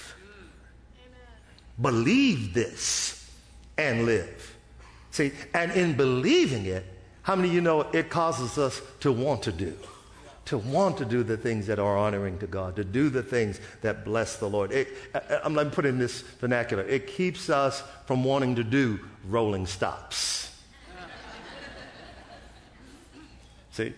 Believe 1.80 2.54
this 2.54 3.30
and 3.76 4.06
live. 4.06 4.56
See, 5.10 5.32
and 5.54 5.72
in 5.72 5.96
believing 5.96 6.66
it, 6.66 6.84
how 7.22 7.36
many 7.36 7.48
of 7.48 7.54
you 7.54 7.60
know 7.60 7.82
it 7.92 8.08
causes 8.08 8.58
us 8.58 8.80
to 9.00 9.12
want 9.12 9.42
to 9.44 9.52
do? 9.52 9.74
To 10.46 10.58
want 10.58 10.98
to 10.98 11.04
do 11.04 11.24
the 11.24 11.36
things 11.36 11.66
that 11.66 11.78
are 11.78 11.96
honoring 11.96 12.38
to 12.38 12.46
God, 12.46 12.76
to 12.76 12.84
do 12.84 13.10
the 13.10 13.22
things 13.22 13.60
that 13.82 14.04
bless 14.04 14.36
the 14.36 14.48
Lord. 14.48 14.72
It, 14.72 14.88
uh, 15.12 15.20
uh, 15.28 15.40
I'm 15.42 15.54
not 15.54 15.72
putting 15.72 15.98
this 15.98 16.20
vernacular. 16.20 16.84
It 16.84 17.08
keeps 17.08 17.50
us 17.50 17.82
from 18.06 18.22
wanting 18.22 18.54
to 18.56 18.64
do 18.64 19.00
rolling 19.28 19.66
stops. 19.66 20.54
See? 23.72 23.92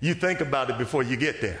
You 0.00 0.14
think 0.14 0.40
about 0.40 0.70
it 0.70 0.78
before 0.78 1.02
you 1.02 1.16
get 1.16 1.40
there. 1.40 1.60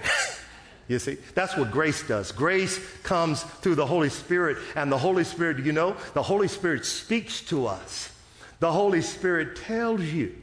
You 0.92 0.98
see, 0.98 1.16
that's 1.34 1.56
what 1.56 1.70
grace 1.70 2.06
does. 2.06 2.32
Grace 2.32 2.78
comes 3.02 3.42
through 3.42 3.76
the 3.76 3.86
Holy 3.86 4.10
Spirit, 4.10 4.58
and 4.76 4.92
the 4.92 4.98
Holy 4.98 5.24
Spirit, 5.24 5.64
you 5.64 5.72
know, 5.72 5.96
the 6.12 6.22
Holy 6.22 6.48
Spirit 6.48 6.84
speaks 6.84 7.40
to 7.46 7.66
us. 7.66 8.12
The 8.60 8.70
Holy 8.70 9.00
Spirit 9.00 9.56
tells 9.56 10.02
you, 10.02 10.36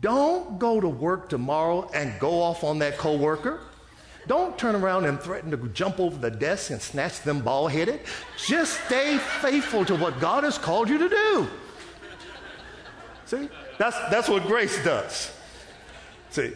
don't 0.00 0.58
go 0.58 0.80
to 0.80 0.88
work 0.88 1.28
tomorrow 1.28 1.90
and 1.92 2.18
go 2.18 2.40
off 2.40 2.64
on 2.64 2.78
that 2.78 2.96
coworker. 2.96 3.60
Don't 4.26 4.56
turn 4.56 4.74
around 4.74 5.04
and 5.04 5.20
threaten 5.20 5.50
to 5.50 5.58
jump 5.68 6.00
over 6.00 6.16
the 6.16 6.30
desk 6.30 6.70
and 6.70 6.80
snatch 6.80 7.20
them 7.20 7.42
ball 7.42 7.68
headed. 7.68 8.00
Just 8.38 8.82
stay 8.86 9.18
faithful 9.18 9.84
to 9.84 9.94
what 9.94 10.18
God 10.18 10.44
has 10.44 10.56
called 10.56 10.88
you 10.88 10.96
to 10.96 11.08
do. 11.10 11.48
See, 13.26 13.50
that's, 13.76 13.98
that's 14.08 14.30
what 14.30 14.44
grace 14.44 14.82
does. 14.82 15.30
See, 16.30 16.54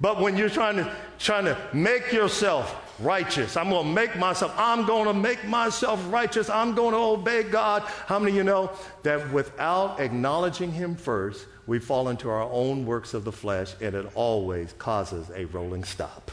but 0.00 0.20
when 0.20 0.36
you're 0.36 0.48
trying 0.48 0.76
to, 0.76 0.92
trying 1.18 1.44
to 1.46 1.58
make 1.72 2.12
yourself 2.12 2.84
righteous, 3.00 3.56
I'm 3.56 3.70
going 3.70 3.86
to 3.86 3.92
make 3.92 4.16
myself, 4.16 4.54
I'm 4.56 4.86
going 4.86 5.06
to 5.06 5.14
make 5.14 5.44
myself 5.44 6.00
righteous, 6.12 6.48
I'm 6.48 6.74
going 6.74 6.92
to 6.92 6.98
obey 6.98 7.42
God. 7.42 7.82
How 8.06 8.18
many 8.18 8.32
of 8.32 8.36
you 8.36 8.44
know 8.44 8.70
that 9.02 9.32
without 9.32 9.98
acknowledging 9.98 10.70
Him 10.70 10.94
first, 10.94 11.46
we 11.66 11.80
fall 11.80 12.08
into 12.08 12.30
our 12.30 12.42
own 12.42 12.86
works 12.86 13.12
of 13.12 13.24
the 13.24 13.32
flesh 13.32 13.74
and 13.80 13.94
it 13.94 14.06
always 14.14 14.72
causes 14.74 15.30
a 15.34 15.46
rolling 15.46 15.82
stop? 15.82 16.30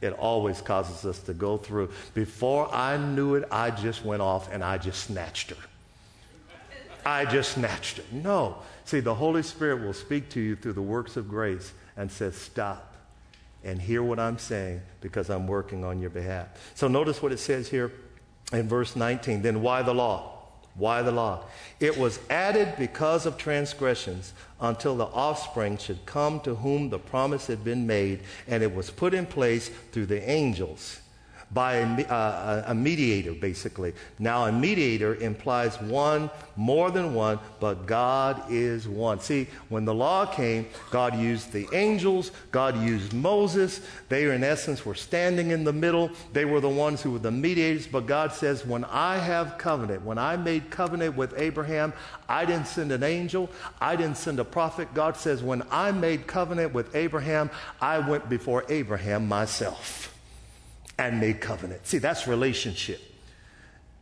It 0.00 0.14
always 0.14 0.60
causes 0.60 1.04
us 1.04 1.20
to 1.24 1.34
go 1.34 1.58
through. 1.58 1.90
Before 2.14 2.74
I 2.74 2.96
knew 2.96 3.34
it, 3.34 3.46
I 3.52 3.70
just 3.70 4.04
went 4.04 4.22
off 4.22 4.52
and 4.52 4.64
I 4.64 4.78
just 4.78 5.04
snatched 5.04 5.50
her. 5.50 5.56
I 7.04 7.24
just 7.24 7.52
snatched 7.52 7.98
her. 7.98 8.04
No. 8.10 8.56
See, 8.84 9.00
the 9.00 9.14
Holy 9.14 9.42
Spirit 9.42 9.82
will 9.82 9.92
speak 9.92 10.28
to 10.30 10.40
you 10.40 10.56
through 10.56 10.72
the 10.72 10.82
works 10.82 11.16
of 11.16 11.28
grace 11.28 11.72
and 11.96 12.10
says, 12.10 12.36
Stop 12.36 12.96
and 13.64 13.80
hear 13.80 14.02
what 14.02 14.18
I'm 14.18 14.38
saying 14.38 14.82
because 15.00 15.30
I'm 15.30 15.46
working 15.46 15.84
on 15.84 16.00
your 16.00 16.10
behalf. 16.10 16.48
So 16.74 16.88
notice 16.88 17.22
what 17.22 17.32
it 17.32 17.38
says 17.38 17.68
here 17.68 17.92
in 18.52 18.68
verse 18.68 18.96
19. 18.96 19.42
Then 19.42 19.62
why 19.62 19.82
the 19.82 19.94
law? 19.94 20.30
Why 20.74 21.02
the 21.02 21.12
law? 21.12 21.44
It 21.80 21.98
was 21.98 22.18
added 22.30 22.74
because 22.78 23.26
of 23.26 23.36
transgressions 23.36 24.32
until 24.60 24.96
the 24.96 25.06
offspring 25.06 25.76
should 25.76 26.06
come 26.06 26.40
to 26.40 26.54
whom 26.54 26.88
the 26.88 26.98
promise 26.98 27.46
had 27.46 27.62
been 27.62 27.86
made, 27.86 28.20
and 28.48 28.62
it 28.62 28.74
was 28.74 28.90
put 28.90 29.12
in 29.12 29.26
place 29.26 29.68
through 29.68 30.06
the 30.06 30.28
angels 30.28 31.00
by 31.52 31.74
a, 31.74 32.02
uh, 32.04 32.64
a, 32.68 32.74
mediator, 32.74 33.34
basically. 33.34 33.92
Now, 34.18 34.46
a 34.46 34.52
mediator 34.52 35.16
implies 35.16 35.78
one, 35.80 36.30
more 36.56 36.90
than 36.90 37.14
one, 37.14 37.38
but 37.60 37.86
God 37.86 38.42
is 38.50 38.88
one. 38.88 39.20
See, 39.20 39.48
when 39.68 39.84
the 39.84 39.92
law 39.92 40.24
came, 40.24 40.66
God 40.90 41.14
used 41.14 41.52
the 41.52 41.68
angels, 41.74 42.30
God 42.52 42.80
used 42.82 43.12
Moses. 43.12 43.82
They, 44.08 44.24
in 44.34 44.42
essence, 44.42 44.86
were 44.86 44.94
standing 44.94 45.50
in 45.50 45.64
the 45.64 45.72
middle. 45.72 46.10
They 46.32 46.46
were 46.46 46.60
the 46.60 46.68
ones 46.68 47.02
who 47.02 47.12
were 47.12 47.18
the 47.18 47.30
mediators, 47.30 47.86
but 47.86 48.06
God 48.06 48.32
says, 48.32 48.64
When 48.64 48.84
I 48.84 49.18
have 49.18 49.58
covenant, 49.58 50.04
when 50.04 50.18
I 50.18 50.36
made 50.36 50.70
covenant 50.70 51.16
with 51.16 51.34
Abraham, 51.36 51.92
I 52.28 52.46
didn't 52.46 52.66
send 52.66 52.92
an 52.92 53.02
angel, 53.02 53.50
I 53.78 53.96
didn't 53.96 54.16
send 54.16 54.40
a 54.40 54.44
prophet. 54.44 54.94
God 54.94 55.16
says, 55.18 55.42
When 55.42 55.62
I 55.70 55.92
made 55.92 56.26
covenant 56.26 56.72
with 56.72 56.94
Abraham, 56.96 57.50
I 57.80 57.98
went 57.98 58.30
before 58.30 58.64
Abraham 58.70 59.28
myself 59.28 60.11
and 61.02 61.20
made 61.20 61.40
covenant. 61.40 61.86
See, 61.86 61.98
that's 61.98 62.28
relationship. 62.28 63.00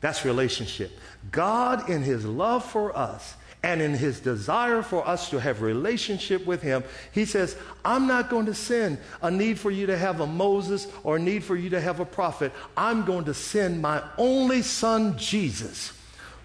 That's 0.00 0.24
relationship. 0.24 0.90
God, 1.30 1.88
in 1.88 2.02
his 2.02 2.24
love 2.24 2.64
for 2.64 2.96
us 2.96 3.36
and 3.62 3.80
in 3.82 3.92
his 3.94 4.20
desire 4.20 4.82
for 4.82 5.06
us 5.06 5.30
to 5.30 5.40
have 5.40 5.62
relationship 5.62 6.46
with 6.46 6.62
him, 6.62 6.84
he 7.12 7.24
says, 7.24 7.56
I'm 7.84 8.06
not 8.06 8.28
going 8.28 8.46
to 8.46 8.54
send 8.54 8.98
a 9.22 9.30
need 9.30 9.58
for 9.58 9.70
you 9.70 9.86
to 9.86 9.96
have 9.96 10.20
a 10.20 10.26
Moses 10.26 10.88
or 11.02 11.16
a 11.16 11.18
need 11.18 11.42
for 11.42 11.56
you 11.56 11.70
to 11.70 11.80
have 11.80 12.00
a 12.00 12.04
prophet. 12.04 12.52
I'm 12.76 13.04
going 13.04 13.24
to 13.24 13.34
send 13.34 13.80
my 13.80 14.02
only 14.18 14.62
son, 14.62 15.16
Jesus 15.18 15.92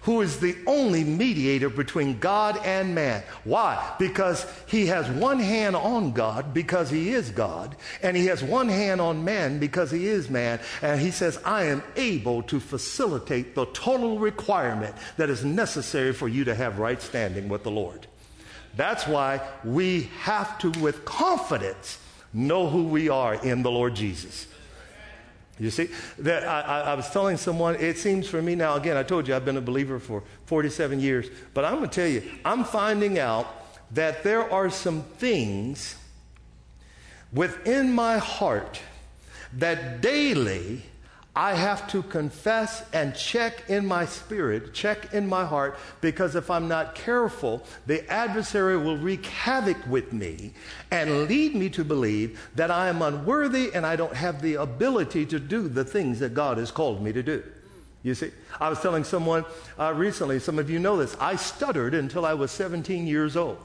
who 0.06 0.20
is 0.20 0.38
the 0.38 0.56
only 0.68 1.02
mediator 1.02 1.68
between 1.68 2.16
God 2.20 2.60
and 2.64 2.94
man. 2.94 3.24
Why? 3.42 3.94
Because 3.98 4.46
he 4.66 4.86
has 4.86 5.10
one 5.10 5.40
hand 5.40 5.74
on 5.74 6.12
God 6.12 6.54
because 6.54 6.88
he 6.88 7.10
is 7.10 7.30
God, 7.30 7.74
and 8.02 8.16
he 8.16 8.26
has 8.26 8.40
one 8.40 8.68
hand 8.68 9.00
on 9.00 9.24
man 9.24 9.58
because 9.58 9.90
he 9.90 10.06
is 10.06 10.30
man. 10.30 10.60
And 10.80 11.00
he 11.00 11.10
says, 11.10 11.40
I 11.44 11.64
am 11.64 11.82
able 11.96 12.44
to 12.44 12.60
facilitate 12.60 13.56
the 13.56 13.66
total 13.66 14.20
requirement 14.20 14.94
that 15.16 15.28
is 15.28 15.44
necessary 15.44 16.12
for 16.12 16.28
you 16.28 16.44
to 16.44 16.54
have 16.54 16.78
right 16.78 17.02
standing 17.02 17.48
with 17.48 17.64
the 17.64 17.72
Lord. 17.72 18.06
That's 18.76 19.08
why 19.08 19.40
we 19.64 20.02
have 20.20 20.56
to, 20.60 20.70
with 20.78 21.04
confidence, 21.04 21.98
know 22.32 22.68
who 22.68 22.84
we 22.84 23.08
are 23.08 23.34
in 23.34 23.64
the 23.64 23.72
Lord 23.72 23.96
Jesus. 23.96 24.46
You 25.58 25.70
see, 25.70 25.88
that 26.18 26.46
I, 26.46 26.82
I, 26.82 26.94
was 26.94 27.08
telling 27.10 27.38
someone, 27.38 27.76
it 27.76 27.96
seems 27.96 28.28
for 28.28 28.42
me 28.42 28.54
now, 28.54 28.74
again, 28.74 28.96
I 28.96 29.02
told 29.02 29.26
you 29.26 29.34
I've 29.34 29.46
been 29.46 29.56
a 29.56 29.62
believer 29.62 29.98
for 29.98 30.22
47 30.44 31.00
years, 31.00 31.28
but 31.54 31.64
I'm 31.64 31.76
going 31.76 31.88
to 31.88 31.94
tell 31.94 32.08
you, 32.08 32.30
I'm 32.44 32.62
finding 32.62 33.18
out 33.18 33.46
that 33.92 34.22
there 34.22 34.52
are 34.52 34.68
some 34.68 35.02
things 35.02 35.96
within 37.32 37.92
my 37.92 38.18
heart 38.18 38.80
that 39.54 40.02
daily 40.02 40.82
I 41.36 41.52
have 41.52 41.86
to 41.88 42.02
confess 42.02 42.82
and 42.94 43.14
check 43.14 43.68
in 43.68 43.84
my 43.84 44.06
spirit, 44.06 44.72
check 44.72 45.12
in 45.12 45.28
my 45.28 45.44
heart, 45.44 45.78
because 46.00 46.34
if 46.34 46.50
I'm 46.50 46.66
not 46.66 46.94
careful, 46.94 47.62
the 47.86 48.10
adversary 48.10 48.78
will 48.78 48.96
wreak 48.96 49.26
havoc 49.26 49.76
with 49.86 50.14
me 50.14 50.54
and 50.90 51.28
lead 51.28 51.54
me 51.54 51.68
to 51.70 51.84
believe 51.84 52.48
that 52.54 52.70
I 52.70 52.88
am 52.88 53.02
unworthy 53.02 53.70
and 53.74 53.84
I 53.84 53.96
don't 53.96 54.14
have 54.14 54.40
the 54.40 54.54
ability 54.54 55.26
to 55.26 55.38
do 55.38 55.68
the 55.68 55.84
things 55.84 56.20
that 56.20 56.32
God 56.32 56.56
has 56.56 56.70
called 56.70 57.02
me 57.02 57.12
to 57.12 57.22
do. 57.22 57.42
You 58.02 58.14
see, 58.14 58.30
I 58.58 58.70
was 58.70 58.80
telling 58.80 59.04
someone 59.04 59.44
uh, 59.78 59.92
recently, 59.92 60.38
some 60.38 60.58
of 60.58 60.70
you 60.70 60.78
know 60.78 60.96
this, 60.96 61.16
I 61.20 61.36
stuttered 61.36 61.92
until 61.92 62.24
I 62.24 62.32
was 62.32 62.50
17 62.50 63.06
years 63.06 63.36
old. 63.36 63.58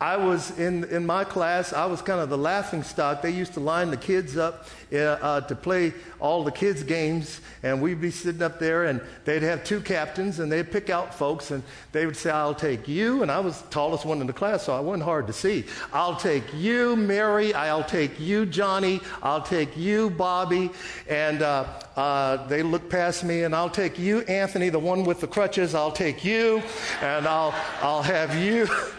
I 0.00 0.16
was 0.16 0.56
in, 0.56 0.84
in 0.84 1.04
my 1.04 1.24
class, 1.24 1.72
I 1.72 1.86
was 1.86 2.02
kind 2.02 2.20
of 2.20 2.28
the 2.28 2.38
laughing 2.38 2.84
stock. 2.84 3.20
They 3.20 3.32
used 3.32 3.54
to 3.54 3.60
line 3.60 3.90
the 3.90 3.96
kids 3.96 4.36
up 4.36 4.66
uh, 4.92 4.96
uh, 4.96 5.40
to 5.40 5.56
play 5.56 5.92
all 6.20 6.44
the 6.44 6.52
kids' 6.52 6.84
games, 6.84 7.40
and 7.64 7.82
we'd 7.82 8.00
be 8.00 8.12
sitting 8.12 8.42
up 8.42 8.60
there, 8.60 8.84
and 8.84 9.00
they'd 9.24 9.42
have 9.42 9.64
two 9.64 9.80
captains, 9.80 10.38
and 10.38 10.52
they'd 10.52 10.70
pick 10.70 10.88
out 10.88 11.12
folks, 11.12 11.50
and 11.50 11.64
they 11.90 12.06
would 12.06 12.16
say, 12.16 12.30
I'll 12.30 12.54
take 12.54 12.86
you, 12.86 13.22
and 13.22 13.30
I 13.30 13.40
was 13.40 13.60
the 13.60 13.68
tallest 13.70 14.04
one 14.04 14.20
in 14.20 14.28
the 14.28 14.32
class, 14.32 14.62
so 14.62 14.72
I 14.72 14.78
wasn't 14.78 15.02
hard 15.02 15.26
to 15.26 15.32
see. 15.32 15.64
I'll 15.92 16.16
take 16.16 16.44
you, 16.54 16.94
Mary, 16.94 17.52
I'll 17.52 17.82
take 17.82 18.20
you, 18.20 18.46
Johnny, 18.46 19.00
I'll 19.20 19.42
take 19.42 19.76
you, 19.76 20.10
Bobby, 20.10 20.70
and 21.08 21.42
uh, 21.42 21.64
uh, 21.96 22.46
they 22.46 22.62
look 22.62 22.88
past 22.88 23.24
me, 23.24 23.42
and 23.42 23.52
I'll 23.52 23.68
take 23.68 23.98
you, 23.98 24.20
Anthony, 24.20 24.68
the 24.68 24.78
one 24.78 25.02
with 25.02 25.20
the 25.20 25.26
crutches, 25.26 25.74
I'll 25.74 25.90
take 25.90 26.24
you, 26.24 26.62
and 27.00 27.26
I'll, 27.26 27.52
I'll 27.82 28.02
have 28.02 28.36
you. 28.36 28.68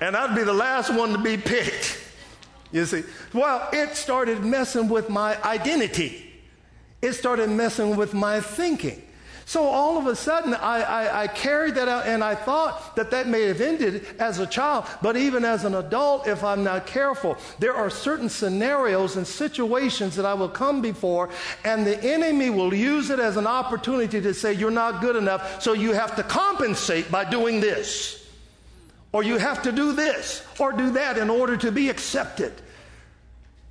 and 0.00 0.16
I'd 0.16 0.34
be 0.34 0.42
the 0.42 0.52
last 0.52 0.92
one 0.92 1.12
to 1.12 1.18
be 1.18 1.36
picked. 1.36 1.98
You 2.72 2.84
see, 2.84 3.04
well, 3.32 3.68
it 3.72 3.96
started 3.96 4.44
messing 4.44 4.88
with 4.88 5.08
my 5.08 5.40
identity. 5.42 6.30
It 7.00 7.12
started 7.12 7.48
messing 7.50 7.96
with 7.96 8.12
my 8.12 8.40
thinking. 8.40 9.02
So 9.48 9.62
all 9.62 9.96
of 9.96 10.08
a 10.08 10.16
sudden, 10.16 10.54
I, 10.54 10.82
I, 10.82 11.22
I, 11.22 11.26
carried 11.28 11.76
that 11.76 11.86
out, 11.86 12.06
and 12.06 12.24
I 12.24 12.34
thought 12.34 12.96
that 12.96 13.12
that 13.12 13.28
may 13.28 13.42
have 13.42 13.60
ended 13.60 14.04
as 14.18 14.40
a 14.40 14.46
child. 14.46 14.86
But 15.02 15.16
even 15.16 15.44
as 15.44 15.64
an 15.64 15.76
adult, 15.76 16.26
if 16.26 16.42
I'm 16.42 16.64
not 16.64 16.88
careful, 16.88 17.38
there 17.60 17.72
are 17.72 17.88
certain 17.88 18.28
scenarios 18.28 19.16
and 19.16 19.24
situations 19.24 20.16
that 20.16 20.26
I 20.26 20.34
will 20.34 20.48
come 20.48 20.82
before, 20.82 21.30
and 21.64 21.86
the 21.86 22.02
enemy 22.02 22.50
will 22.50 22.74
use 22.74 23.10
it 23.10 23.20
as 23.20 23.36
an 23.36 23.46
opportunity 23.46 24.20
to 24.20 24.34
say, 24.34 24.52
You're 24.52 24.72
not 24.72 25.00
good 25.00 25.14
enough, 25.14 25.62
so 25.62 25.74
you 25.74 25.92
have 25.92 26.16
to 26.16 26.24
compensate 26.24 27.08
by 27.08 27.24
doing 27.24 27.60
this 27.60 28.25
or 29.16 29.22
you 29.22 29.38
have 29.38 29.62
to 29.62 29.72
do 29.72 29.94
this 29.94 30.46
or 30.58 30.72
do 30.72 30.90
that 30.90 31.16
in 31.16 31.30
order 31.30 31.56
to 31.56 31.72
be 31.72 31.88
accepted. 31.88 32.52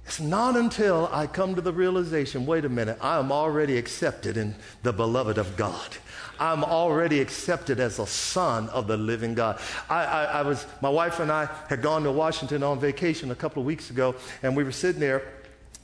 It's 0.08 0.20
not 0.20 0.56
until 0.56 1.08
I 1.12 1.28
come 1.28 1.54
to 1.54 1.62
the 1.62 1.72
realization 1.72 2.48
wait 2.48 2.66
a 2.66 2.70
minute, 2.70 2.98
I 3.00 3.20
am 3.20 3.32
already 3.32 3.78
accepted 3.78 4.38
in 4.38 4.56
the 4.82 4.92
beloved 4.92 5.38
of 5.38 5.56
God. 5.56 5.98
I'm 6.40 6.64
already 6.64 7.22
accepted 7.22 7.80
as 7.80 8.00
a 8.00 8.08
son 8.08 8.70
of 8.70 8.88
the 8.88 8.98
living 8.98 9.36
God. 9.36 9.60
I, 9.88 10.06
I, 10.06 10.24
I, 10.24 10.42
was, 10.42 10.66
my 10.82 10.90
wife 10.90 11.20
and 11.20 11.32
I 11.32 11.48
had 11.70 11.84
gone 11.84 12.02
to 12.06 12.12
Washington 12.12 12.64
on 12.64 12.80
vacation 12.80 13.30
a 13.30 13.36
couple 13.36 13.62
of 13.62 13.68
weeks 13.68 13.92
ago, 13.92 14.16
and 14.42 14.58
we 14.58 14.64
were 14.64 14.72
sitting 14.72 15.00
there, 15.00 15.32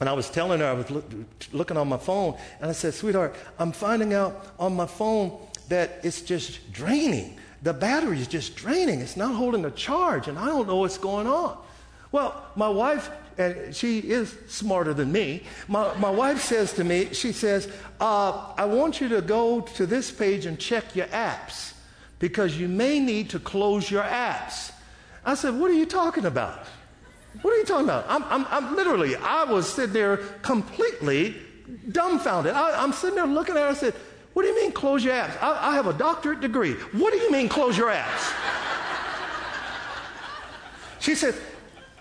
and 0.00 0.08
I 0.08 0.12
was 0.12 0.28
telling 0.28 0.58
her, 0.58 0.66
I 0.66 0.72
was 0.72 0.90
look, 0.90 1.04
looking 1.52 1.76
on 1.76 1.88
my 1.88 1.98
phone, 1.98 2.36
and 2.60 2.68
I 2.68 2.72
said, 2.72 2.94
Sweetheart, 2.94 3.36
I'm 3.60 3.70
finding 3.70 4.12
out 4.12 4.54
on 4.58 4.74
my 4.74 4.86
phone 4.86 5.38
that 5.68 6.00
it's 6.02 6.20
just 6.20 6.72
draining. 6.72 7.38
The 7.62 7.72
battery 7.72 8.20
is 8.20 8.26
just 8.26 8.56
draining. 8.56 9.00
It's 9.00 9.16
not 9.16 9.34
holding 9.34 9.64
a 9.64 9.70
charge, 9.70 10.28
and 10.28 10.38
I 10.38 10.46
don't 10.46 10.66
know 10.66 10.76
what's 10.76 10.98
going 10.98 11.26
on. 11.26 11.56
Well, 12.10 12.44
my 12.56 12.68
wife 12.68 13.10
and 13.38 13.74
she 13.74 13.98
is 13.98 14.36
smarter 14.48 14.92
than 14.92 15.10
me. 15.10 15.44
My, 15.68 15.94
my 15.98 16.10
wife 16.10 16.42
says 16.42 16.72
to 16.74 16.84
me, 16.84 17.12
she 17.12 17.32
says, 17.32 17.70
uh, 18.00 18.52
I 18.56 18.64
want 18.66 19.00
you 19.00 19.08
to 19.08 19.22
go 19.22 19.60
to 19.60 19.86
this 19.86 20.10
page 20.10 20.46
and 20.46 20.58
check 20.58 20.94
your 20.94 21.06
apps 21.06 21.72
because 22.18 22.58
you 22.58 22.68
may 22.68 23.00
need 23.00 23.30
to 23.30 23.38
close 23.38 23.90
your 23.90 24.02
apps. 24.02 24.72
I 25.24 25.34
said, 25.34 25.54
What 25.54 25.70
are 25.70 25.74
you 25.74 25.86
talking 25.86 26.24
about? 26.24 26.66
What 27.40 27.54
are 27.54 27.56
you 27.56 27.64
talking 27.64 27.86
about? 27.86 28.04
I'm, 28.08 28.24
I'm, 28.24 28.46
I'm 28.50 28.76
literally, 28.76 29.16
I 29.16 29.44
was 29.44 29.72
sitting 29.72 29.94
there 29.94 30.18
completely 30.42 31.36
dumbfounded. 31.90 32.52
I, 32.52 32.84
am 32.84 32.92
sitting 32.92 33.16
there 33.16 33.26
looking 33.26 33.56
at 33.56 33.62
her. 33.62 33.68
I 33.68 33.74
said, 33.74 33.94
What 34.32 34.42
do 34.42 34.48
you 34.48 34.56
mean 34.56 34.72
close 34.72 35.04
your 35.04 35.14
apps? 35.14 35.40
I, 35.42 35.70
I 35.70 35.74
have 35.74 35.86
a 35.86 35.92
doctorate 35.92 36.40
degree. 36.40 36.74
What 36.92 37.12
do 37.12 37.18
you 37.18 37.30
mean 37.30 37.48
close 37.48 37.76
your 37.76 37.90
apps? 37.90 38.32
she 41.00 41.14
said, 41.14 41.34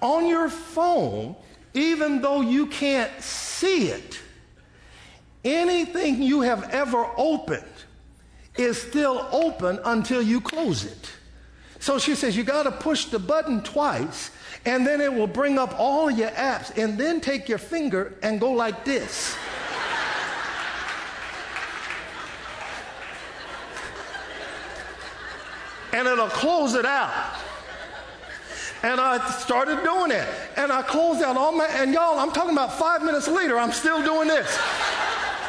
on 0.01 0.27
your 0.27 0.49
phone, 0.49 1.35
even 1.73 2.21
though 2.21 2.41
you 2.41 2.67
can't 2.67 3.11
see 3.21 3.89
it, 3.89 4.19
anything 5.43 6.21
you 6.21 6.41
have 6.41 6.69
ever 6.69 7.09
opened 7.17 7.65
is 8.57 8.81
still 8.81 9.27
open 9.31 9.79
until 9.85 10.21
you 10.21 10.41
close 10.41 10.85
it. 10.85 11.11
So 11.79 11.97
she 11.97 12.15
says 12.15 12.37
you 12.37 12.43
got 12.43 12.63
to 12.63 12.71
push 12.71 13.05
the 13.05 13.19
button 13.19 13.63
twice, 13.63 14.31
and 14.65 14.85
then 14.85 15.01
it 15.01 15.11
will 15.11 15.27
bring 15.27 15.57
up 15.57 15.73
all 15.79 16.11
your 16.11 16.29
apps, 16.29 16.77
and 16.77 16.97
then 16.97 17.21
take 17.21 17.49
your 17.49 17.57
finger 17.57 18.17
and 18.21 18.39
go 18.39 18.51
like 18.51 18.85
this. 18.85 19.35
And 25.93 26.07
it'll 26.07 26.29
close 26.29 26.73
it 26.73 26.85
out. 26.85 27.11
And 28.83 28.99
I 28.99 29.29
started 29.31 29.83
doing 29.83 30.11
it. 30.11 30.27
And 30.57 30.71
I 30.71 30.81
closed 30.81 31.21
out 31.21 31.37
all 31.37 31.51
my, 31.51 31.67
and 31.67 31.93
y'all, 31.93 32.17
I'm 32.17 32.31
talking 32.31 32.51
about 32.53 32.73
five 32.73 33.03
minutes 33.03 33.27
later, 33.27 33.57
I'm 33.57 33.71
still 33.71 34.01
doing 34.03 34.27
this. 34.27 34.59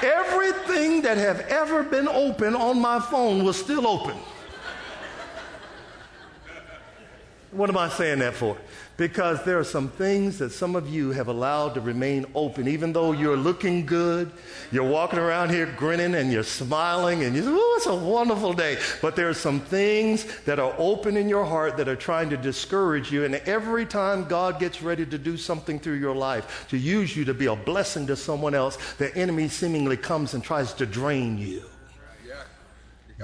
Everything 0.03 1.03
that 1.03 1.17
have 1.17 1.41
ever 1.43 1.83
been 1.83 2.09
open 2.09 2.55
on 2.55 2.81
my 2.81 3.01
phone 3.01 3.45
was 3.45 3.57
still 3.57 3.87
open. 3.87 4.17
What 7.53 7.71
am 7.71 7.79
I 7.79 7.89
saying 7.89 8.19
that 8.19 8.35
for? 8.35 8.57
Because 9.03 9.43
there 9.43 9.59
are 9.59 9.65
some 9.65 9.89
things 9.89 10.39
that 10.39 10.51
some 10.51 10.77
of 10.77 10.89
you 10.89 11.11
have 11.11 11.27
allowed 11.27 11.75
to 11.75 11.81
remain 11.81 12.25
open. 12.37 12.69
Even 12.69 12.93
though 12.93 13.11
you're 13.11 13.37
looking 13.37 13.85
good, 13.85 14.31
you're 14.71 14.89
walking 14.89 15.19
around 15.19 15.51
here 15.51 15.67
grinning 15.77 16.15
and 16.15 16.31
you're 16.31 16.45
smiling 16.45 17.25
and 17.25 17.35
you 17.35 17.43
say, 17.43 17.49
oh, 17.51 17.75
it's 17.79 17.87
a 17.87 17.97
wonderful 17.97 18.53
day. 18.53 18.79
But 19.01 19.17
there 19.17 19.29
are 19.29 19.35
some 19.35 19.59
things 19.59 20.25
that 20.43 20.61
are 20.61 20.73
open 20.79 21.17
in 21.17 21.29
your 21.29 21.45
heart 21.45 21.77
that 21.79 21.89
are 21.89 21.97
trying 21.97 22.31
to 22.31 22.37
discourage 22.37 23.11
you. 23.11 23.25
And 23.25 23.35
every 23.35 23.87
time 23.87 24.23
God 24.27 24.61
gets 24.61 24.81
ready 24.83 25.05
to 25.07 25.19
do 25.19 25.37
something 25.37 25.81
through 25.81 25.99
your 25.99 26.15
life, 26.15 26.69
to 26.69 26.79
use 26.79 27.17
you 27.17 27.25
to 27.25 27.35
be 27.35 27.47
a 27.47 27.57
blessing 27.57 28.07
to 28.07 28.15
someone 28.15 28.55
else, 28.55 28.79
the 28.99 29.13
enemy 29.17 29.49
seemingly 29.49 29.97
comes 29.97 30.33
and 30.33 30.45
tries 30.45 30.73
to 30.75 30.87
drain 30.87 31.39
you 31.39 31.72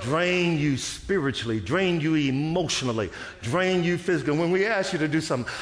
drain 0.00 0.58
you 0.58 0.76
spiritually, 0.76 1.60
drain 1.60 2.00
you 2.00 2.14
emotionally, 2.14 3.10
drain 3.42 3.84
you 3.84 3.98
physically. 3.98 4.36
When 4.36 4.50
we 4.50 4.66
ask 4.66 4.92
you 4.92 4.98
to 4.98 5.08
do 5.08 5.20
something, 5.20 5.52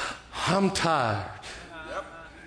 I'm 0.47 0.71
tired. 0.71 1.31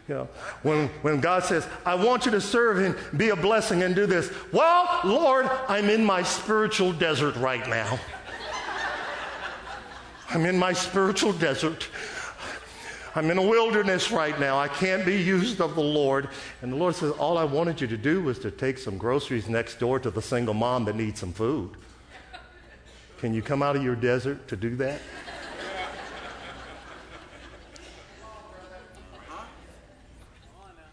You 0.09 0.17
know, 0.17 0.29
when, 0.63 0.89
when 1.03 1.21
God 1.21 1.45
says, 1.45 1.69
I 1.87 1.95
want 1.95 2.25
you 2.25 2.33
to 2.33 2.41
serve 2.41 2.79
and 2.79 2.97
be 3.17 3.29
a 3.29 3.37
blessing 3.37 3.85
and 3.85 3.95
do 3.95 4.07
this, 4.07 4.33
well, 4.53 5.01
Lord, 5.05 5.47
I'm 5.69 5.89
in 5.89 6.05
my 6.05 6.25
spiritual 6.25 6.93
desert 6.93 7.37
right 7.37 7.65
now. 7.69 7.99
I'm 10.31 10.47
in 10.47 10.59
my 10.59 10.73
spiritual 10.73 11.33
desert. 11.33 11.89
I'm 13.15 13.31
in 13.31 13.39
a 13.39 13.43
wilderness 13.43 14.13
right 14.13 14.39
now. 14.39 14.59
I 14.59 14.69
can't 14.69 15.05
be 15.05 15.17
used 15.17 15.61
of 15.61 15.75
the 15.75 15.83
Lord. 15.83 16.29
And 16.63 16.73
the 16.73 16.77
Lord 16.77 16.95
says, 16.95 17.11
All 17.13 17.39
I 17.39 17.45
wanted 17.45 17.81
you 17.81 17.89
to 17.89 17.97
do 17.97 18.23
was 18.23 18.39
to 18.41 18.51
take 18.51 18.79
some 18.79 18.99
groceries 18.99 19.49
next 19.49 19.81
door 19.81 19.99
to 19.99 20.11
the 20.11 20.23
single 20.23 20.55
mom 20.55 20.85
that 20.85 20.95
needs 20.95 21.19
some 21.19 21.33
food. 21.33 21.73
Can 23.19 23.35
you 23.35 23.43
come 23.43 23.63
out 23.63 23.77
of 23.77 23.83
your 23.83 23.97
desert 23.97 24.47
to 24.49 24.57
do 24.57 24.77
that? 24.77 25.01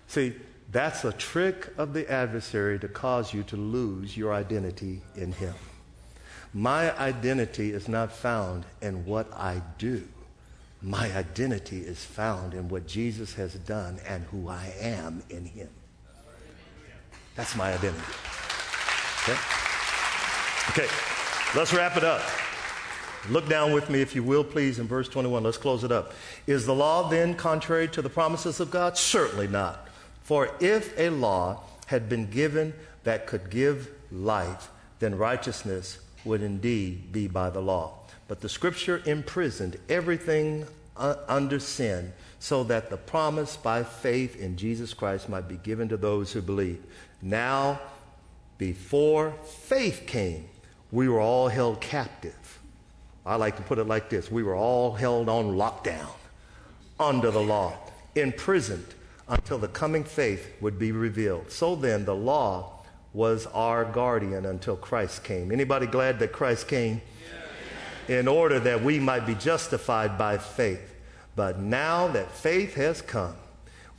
See, 0.07 0.33
that's 0.71 1.05
a 1.05 1.11
trick 1.13 1.71
of 1.77 1.93
the 1.93 2.09
adversary 2.11 2.79
to 2.79 2.87
cause 2.87 3.33
you 3.33 3.43
to 3.43 3.55
lose 3.55 4.17
your 4.17 4.33
identity 4.33 5.01
in 5.15 5.31
Him. 5.31 5.53
My 6.53 6.97
identity 6.97 7.71
is 7.71 7.87
not 7.87 8.11
found 8.11 8.65
in 8.81 9.05
what 9.05 9.31
I 9.33 9.61
do. 9.77 10.07
My 10.81 11.11
identity 11.15 11.79
is 11.79 12.03
found 12.03 12.53
in 12.53 12.69
what 12.69 12.85
Jesus 12.87 13.33
has 13.35 13.55
done 13.55 13.99
and 14.07 14.23
who 14.25 14.47
I 14.47 14.73
am 14.79 15.23
in 15.29 15.45
Him. 15.45 15.69
That's 17.35 17.55
my 17.55 17.73
identity. 17.73 18.03
Okay? 19.23 19.37
Okay, 20.69 20.87
let's 21.55 21.73
wrap 21.73 21.97
it 21.97 22.03
up. 22.03 22.21
Look 23.29 23.49
down 23.49 23.73
with 23.73 23.89
me, 23.89 24.01
if 24.01 24.15
you 24.15 24.23
will, 24.23 24.43
please, 24.43 24.79
in 24.79 24.87
verse 24.87 25.09
21. 25.09 25.43
Let's 25.43 25.57
close 25.57 25.83
it 25.83 25.91
up. 25.91 26.13
Is 26.45 26.65
the 26.65 26.75
law 26.75 27.09
then 27.09 27.35
contrary 27.35 27.87
to 27.89 28.01
the 28.01 28.09
promises 28.09 28.59
of 28.59 28.71
God? 28.71 28.97
Certainly 28.97 29.47
not. 29.47 29.87
For 30.23 30.49
if 30.59 30.97
a 30.97 31.09
law 31.09 31.63
had 31.87 32.07
been 32.07 32.29
given 32.29 32.73
that 33.03 33.27
could 33.27 33.49
give 33.49 33.89
life, 34.11 34.69
then 34.99 35.17
righteousness 35.17 35.99
would 36.25 36.41
indeed 36.41 37.11
be 37.11 37.27
by 37.27 37.49
the 37.49 37.61
law. 37.61 37.99
But 38.27 38.41
the 38.41 38.49
scripture 38.49 39.01
imprisoned 39.05 39.77
everything 39.87 40.65
under 40.97 41.59
sin 41.59 42.13
so 42.39 42.63
that 42.65 42.89
the 42.89 42.97
promise 42.97 43.57
by 43.57 43.83
faith 43.83 44.39
in 44.39 44.57
Jesus 44.57 44.93
Christ 44.93 45.29
might 45.29 45.47
be 45.47 45.57
given 45.57 45.89
to 45.89 45.97
those 45.97 46.33
who 46.33 46.41
believe. 46.41 46.83
Now, 47.21 47.79
before 48.57 49.33
faith 49.45 50.03
came, 50.07 50.49
we 50.91 51.07
were 51.07 51.19
all 51.19 51.47
held 51.47 51.81
captive. 51.81 52.59
I 53.25 53.35
like 53.35 53.57
to 53.57 53.63
put 53.63 53.77
it 53.77 53.85
like 53.85 54.09
this 54.09 54.31
we 54.31 54.43
were 54.43 54.55
all 54.55 54.93
held 54.93 55.29
on 55.29 55.55
lockdown 55.55 56.09
under 56.99 57.29
the 57.29 57.41
law, 57.41 57.73
imprisoned 58.15 58.93
until 59.27 59.57
the 59.57 59.67
coming 59.67 60.03
faith 60.03 60.53
would 60.61 60.79
be 60.79 60.91
revealed. 60.91 61.51
So 61.51 61.75
then, 61.75 62.05
the 62.05 62.15
law 62.15 62.73
was 63.13 63.45
our 63.47 63.83
guardian 63.83 64.45
until 64.45 64.75
Christ 64.75 65.23
came. 65.23 65.51
Anybody 65.51 65.87
glad 65.87 66.19
that 66.19 66.31
Christ 66.31 66.67
came? 66.67 67.01
In 68.07 68.27
order 68.27 68.59
that 68.59 68.83
we 68.83 68.99
might 68.99 69.25
be 69.25 69.35
justified 69.35 70.17
by 70.17 70.37
faith. 70.37 70.95
But 71.35 71.59
now 71.59 72.07
that 72.09 72.31
faith 72.31 72.75
has 72.75 73.01
come, 73.01 73.35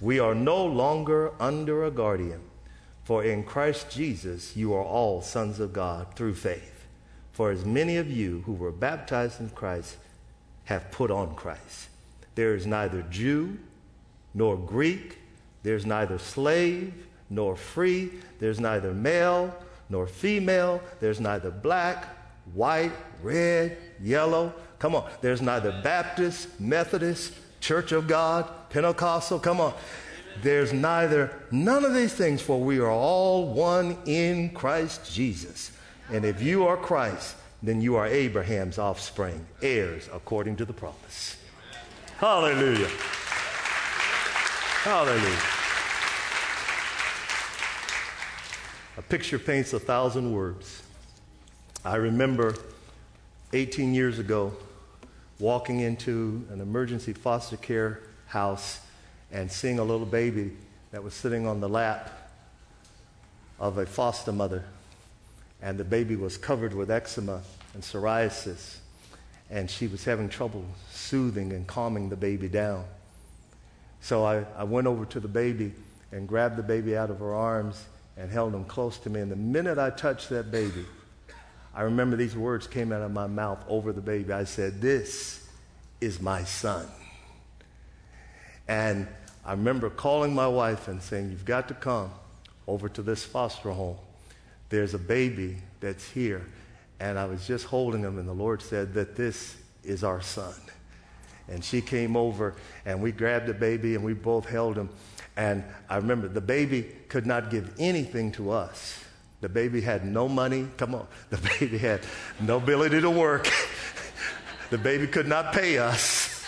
we 0.02 0.18
are 0.18 0.34
no 0.34 0.64
longer 0.64 1.32
under 1.40 1.84
a 1.84 1.90
guardian. 1.90 2.40
For 3.04 3.24
in 3.24 3.44
Christ 3.44 3.90
Jesus, 3.90 4.56
you 4.56 4.74
are 4.74 4.84
all 4.84 5.22
sons 5.22 5.60
of 5.60 5.72
God 5.72 6.14
through 6.14 6.34
faith. 6.34 6.86
For 7.32 7.50
as 7.50 7.64
many 7.64 7.96
of 7.96 8.10
you 8.10 8.42
who 8.46 8.52
were 8.52 8.72
baptized 8.72 9.40
in 9.40 9.50
Christ 9.50 9.96
have 10.64 10.90
put 10.90 11.10
on 11.10 11.34
Christ. 11.34 11.88
There 12.34 12.54
is 12.54 12.66
neither 12.66 13.02
Jew 13.02 13.58
nor 14.34 14.56
Greek, 14.56 15.18
there's 15.62 15.86
neither 15.86 16.18
slave 16.18 16.92
nor 17.30 17.56
free, 17.56 18.10
there's 18.38 18.60
neither 18.60 18.92
male 18.92 19.54
nor 19.88 20.06
female, 20.06 20.80
there's 21.00 21.20
neither 21.20 21.50
black 21.50 22.06
white, 22.54 22.92
red, 23.22 23.76
yellow. 24.02 24.54
Come 24.78 24.94
on. 24.94 25.10
There's 25.20 25.42
neither 25.42 25.72
Baptist, 25.82 26.60
Methodist, 26.60 27.34
Church 27.60 27.92
of 27.92 28.06
God, 28.06 28.48
Pentecostal. 28.70 29.38
Come 29.38 29.60
on. 29.60 29.74
There's 30.42 30.72
neither, 30.72 31.32
none 31.50 31.84
of 31.84 31.94
these 31.94 32.14
things, 32.14 32.40
for 32.40 32.60
we 32.60 32.78
are 32.78 32.90
all 32.90 33.52
one 33.52 33.98
in 34.06 34.50
Christ 34.50 35.12
Jesus. 35.12 35.72
And 36.12 36.24
if 36.24 36.40
you 36.40 36.66
are 36.66 36.76
Christ, 36.76 37.36
then 37.62 37.80
you 37.80 37.96
are 37.96 38.06
Abraham's 38.06 38.78
offspring, 38.78 39.44
heirs 39.62 40.08
according 40.12 40.56
to 40.56 40.64
the 40.64 40.72
promise. 40.72 41.36
Hallelujah. 42.18 42.88
Hallelujah. 44.82 45.38
A 48.96 49.02
picture 49.02 49.38
paints 49.38 49.72
a 49.72 49.80
thousand 49.80 50.32
words. 50.32 50.82
I 51.84 51.96
remember 51.96 52.54
18 53.52 53.94
years 53.94 54.18
ago 54.18 54.52
walking 55.38 55.80
into 55.80 56.46
an 56.50 56.60
emergency 56.60 57.12
foster 57.12 57.56
care 57.56 58.00
house 58.26 58.80
and 59.32 59.50
seeing 59.50 59.78
a 59.78 59.84
little 59.84 60.06
baby 60.06 60.52
that 60.90 61.02
was 61.02 61.14
sitting 61.14 61.46
on 61.46 61.60
the 61.60 61.68
lap 61.68 62.30
of 63.58 63.78
a 63.78 63.86
foster 63.86 64.32
mother. 64.32 64.64
And 65.62 65.78
the 65.78 65.84
baby 65.84 66.16
was 66.16 66.36
covered 66.36 66.74
with 66.74 66.90
eczema 66.90 67.42
and 67.74 67.82
psoriasis. 67.82 68.76
And 69.50 69.70
she 69.70 69.86
was 69.86 70.04
having 70.04 70.28
trouble 70.28 70.64
soothing 70.90 71.52
and 71.52 71.66
calming 71.66 72.10
the 72.10 72.16
baby 72.16 72.48
down. 72.48 72.84
So 74.00 74.24
I, 74.24 74.44
I 74.56 74.64
went 74.64 74.86
over 74.86 75.04
to 75.06 75.20
the 75.20 75.28
baby 75.28 75.72
and 76.12 76.28
grabbed 76.28 76.56
the 76.56 76.62
baby 76.62 76.96
out 76.96 77.10
of 77.10 77.18
her 77.18 77.34
arms 77.34 77.84
and 78.16 78.30
held 78.30 78.54
him 78.54 78.64
close 78.64 78.98
to 78.98 79.10
me. 79.10 79.20
And 79.20 79.30
the 79.30 79.36
minute 79.36 79.78
I 79.78 79.90
touched 79.90 80.28
that 80.30 80.50
baby, 80.50 80.84
I 81.78 81.82
remember 81.82 82.16
these 82.16 82.34
words 82.34 82.66
came 82.66 82.90
out 82.90 83.02
of 83.02 83.12
my 83.12 83.28
mouth 83.28 83.64
over 83.68 83.92
the 83.92 84.00
baby. 84.00 84.32
I 84.32 84.42
said, 84.42 84.80
This 84.80 85.46
is 86.00 86.20
my 86.20 86.42
son. 86.42 86.88
And 88.66 89.06
I 89.44 89.52
remember 89.52 89.88
calling 89.88 90.34
my 90.34 90.48
wife 90.48 90.88
and 90.88 91.00
saying, 91.00 91.30
You've 91.30 91.44
got 91.44 91.68
to 91.68 91.74
come 91.74 92.10
over 92.66 92.88
to 92.88 93.00
this 93.00 93.24
foster 93.24 93.70
home. 93.70 93.96
There's 94.70 94.94
a 94.94 94.98
baby 94.98 95.58
that's 95.78 96.04
here. 96.04 96.44
And 96.98 97.16
I 97.16 97.26
was 97.26 97.46
just 97.46 97.66
holding 97.66 98.02
him, 98.02 98.18
and 98.18 98.28
the 98.28 98.32
Lord 98.32 98.60
said 98.60 98.92
that 98.94 99.14
this 99.14 99.56
is 99.84 100.02
our 100.02 100.20
son. 100.20 100.54
And 101.46 101.64
she 101.64 101.80
came 101.80 102.16
over, 102.16 102.56
and 102.86 103.00
we 103.00 103.12
grabbed 103.12 103.46
the 103.46 103.54
baby, 103.54 103.94
and 103.94 104.02
we 104.02 104.14
both 104.14 104.46
held 104.46 104.76
him. 104.76 104.88
And 105.36 105.62
I 105.88 105.98
remember 105.98 106.26
the 106.26 106.40
baby 106.40 106.82
could 107.08 107.24
not 107.24 107.50
give 107.50 107.72
anything 107.78 108.32
to 108.32 108.50
us. 108.50 109.04
The 109.40 109.48
baby 109.48 109.80
had 109.80 110.04
no 110.04 110.28
money. 110.28 110.68
Come 110.76 110.94
on. 110.94 111.06
The 111.30 111.38
baby 111.60 111.78
had 111.78 112.00
no 112.40 112.56
ability 112.56 113.00
to 113.00 113.10
work. 113.10 113.48
the 114.70 114.78
baby 114.78 115.06
could 115.06 115.28
not 115.28 115.52
pay 115.52 115.78
us. 115.78 116.44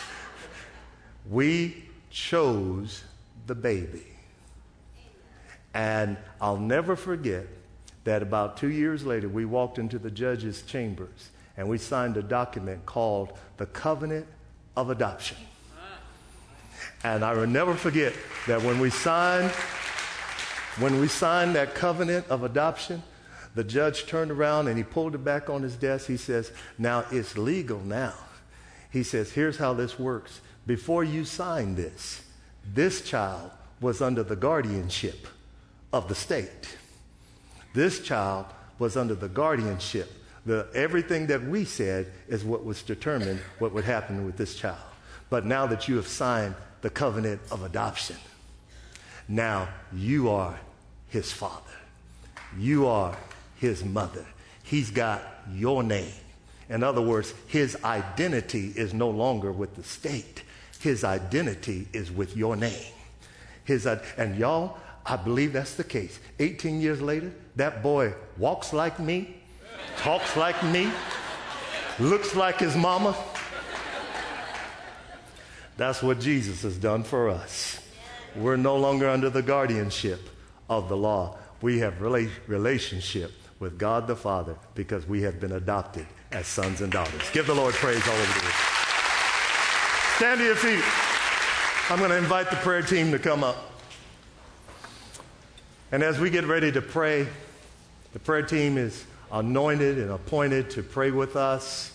We 1.29 1.85
chose 2.11 3.05
the 3.47 3.55
baby. 3.55 4.07
And 5.73 6.17
I'll 6.41 6.57
never 6.57 6.97
forget 6.97 7.47
that 8.05 8.23
about 8.23 8.57
two 8.57 8.71
years 8.71 9.05
later, 9.05 9.29
we 9.29 9.45
walked 9.45 9.79
into 9.79 9.99
the 9.99 10.11
judge's 10.11 10.63
chambers 10.63 11.31
and 11.57 11.69
we 11.69 11.79
signed 11.79 12.17
a 12.17 12.23
document 12.23 12.87
called 12.87 13.33
the 13.57 13.67
Covenant 13.67 14.27
of 14.77 14.91
Adoption. 14.91 15.37
And 17.05 17.25
I 17.25 17.35
will 17.35 17.47
never 17.47 17.75
forget 17.75 18.13
that 18.47 18.63
when 18.63 18.79
we 18.81 18.91
signed, 18.91 19.53
when 20.79 21.01
we 21.01 21.09
signed 21.09 21.55
that 21.57 21.75
covenant 21.75 22.27
of 22.29 22.45
adoption, 22.45 23.03
the 23.55 23.65
judge 23.65 24.07
turned 24.07 24.31
around 24.31 24.69
and 24.69 24.79
he 24.79 24.85
pulled 24.85 25.15
it 25.15 25.25
back 25.25 25.51
on 25.51 25.63
his 25.63 25.77
desk. 25.77 26.07
He 26.07 26.17
says, 26.17 26.53
Now 26.79 27.05
it's 27.11 27.37
legal 27.37 27.81
now. 27.81 28.15
He 28.91 29.03
says, 29.03 29.33
Here's 29.33 29.59
how 29.59 29.75
this 29.75 29.99
works. 29.99 30.41
Before 30.67 31.03
you 31.03 31.25
sign 31.25 31.75
this, 31.75 32.23
this 32.73 33.03
child 33.03 33.51
was 33.81 34.01
under 34.01 34.23
the 34.23 34.37
guardianship 34.37 35.27
of 35.93 36.09
the 36.09 36.15
state. 36.15 36.77
This 37.75 38.01
child 38.01 38.47
was 38.79 38.97
under 38.97 39.15
the 39.15 39.29
guardianship. 39.29 40.13
The, 40.47 40.69
everything 40.75 41.27
that 41.27 41.43
we 41.43 41.65
said 41.65 42.13
is 42.29 42.45
what 42.45 42.65
was 42.65 42.83
determined 42.83 43.41
what 43.59 43.73
would 43.73 43.85
happen 43.85 44.25
with 44.25 44.37
this 44.37 44.55
child. 44.55 44.79
But 45.29 45.45
now 45.45 45.67
that 45.67 45.89
you 45.89 45.97
have 45.97 46.09
signed 46.09 46.55
the 46.81 46.91
covenant 46.91 47.41
of 47.51 47.63
adoption, 47.63 48.17
now 49.31 49.69
you 49.93 50.29
are 50.29 50.59
his 51.09 51.33
father. 51.33 51.63
You 52.59 52.89
are 52.89 53.17
his 53.57 53.85
mother. 53.85 54.27
He's 54.65 54.91
got 54.91 55.23
your 55.53 55.85
name. 55.85 56.13
In 56.69 56.83
other 56.83 57.01
words, 57.01 57.33
his 57.47 57.77
identity 57.85 58.73
is 58.75 58.93
no 58.93 59.09
longer 59.09 59.53
with 59.53 59.77
the 59.77 59.85
state. 59.85 60.43
His 60.81 61.05
identity 61.05 61.87
is 61.93 62.11
with 62.11 62.37
your 62.37 62.57
name. 62.57 62.93
His, 63.65 63.87
and 63.87 64.37
y'all, 64.37 64.79
I 65.07 65.15
believe 65.17 65.53
that's 65.53 65.75
the 65.75 65.85
case. 65.85 66.19
18 66.41 66.81
years 66.81 67.01
later, 67.01 67.33
that 67.55 67.85
boy 67.85 68.15
walks 68.37 68.73
like 68.73 68.99
me, 68.99 69.37
talks 69.99 70.37
like 70.37 70.61
me, 70.65 70.91
looks 72.01 72.35
like 72.35 72.59
his 72.59 72.75
mama. 72.77 73.17
That's 75.77 76.03
what 76.03 76.19
Jesus 76.19 76.63
has 76.63 76.77
done 76.77 77.05
for 77.05 77.29
us. 77.31 77.81
We're 78.37 78.57
no 78.57 78.77
longer 78.77 79.09
under 79.09 79.31
the 79.31 79.43
guardianship 79.43 80.21
of 80.69 80.89
the 80.89 80.97
law. 80.97 81.37
We 81.61 81.81
have 81.81 81.95
rela- 81.95 82.31
relationship 82.47 83.33
with 83.59 83.79
God 83.79 84.07
the 84.07 84.17
Father 84.17 84.57
because 84.75 85.07
we 85.07 85.23
have 85.23 85.41
been 85.41 85.53
adopted 85.53 86.07
as 86.33 86.47
sons 86.47 86.81
and 86.81 86.93
daughters. 86.93 87.23
Give 87.33 87.47
the 87.47 87.55
Lord 87.55 87.75
praise 87.75 88.07
all 88.07 88.15
over 88.15 88.33
the 88.33 88.41
world. 88.41 88.55
Stand 90.17 90.39
to 90.39 90.45
your 90.45 90.57
feet. 90.57 90.83
I'm 91.91 91.99
going 91.99 92.11
to 92.11 92.19
invite 92.19 92.51
the 92.51 92.57
prayer 92.57 92.83
team 92.83 93.11
to 93.11 93.19
come 93.19 93.43
up. 93.43 93.57
And 95.93 96.03
as 96.03 96.21
we 96.21 96.31
get 96.31 96.45
ready 96.45 96.71
to 96.71 96.81
pray, 96.81 97.27
the 98.13 98.21
prayer 98.21 98.43
team 98.43 98.79
is 98.79 99.05
anointed 99.33 99.99
and 99.99 100.11
appointed 100.11 100.71
to 100.71 100.83
pray 100.83 101.11
with 101.11 101.37
us. 101.37 101.93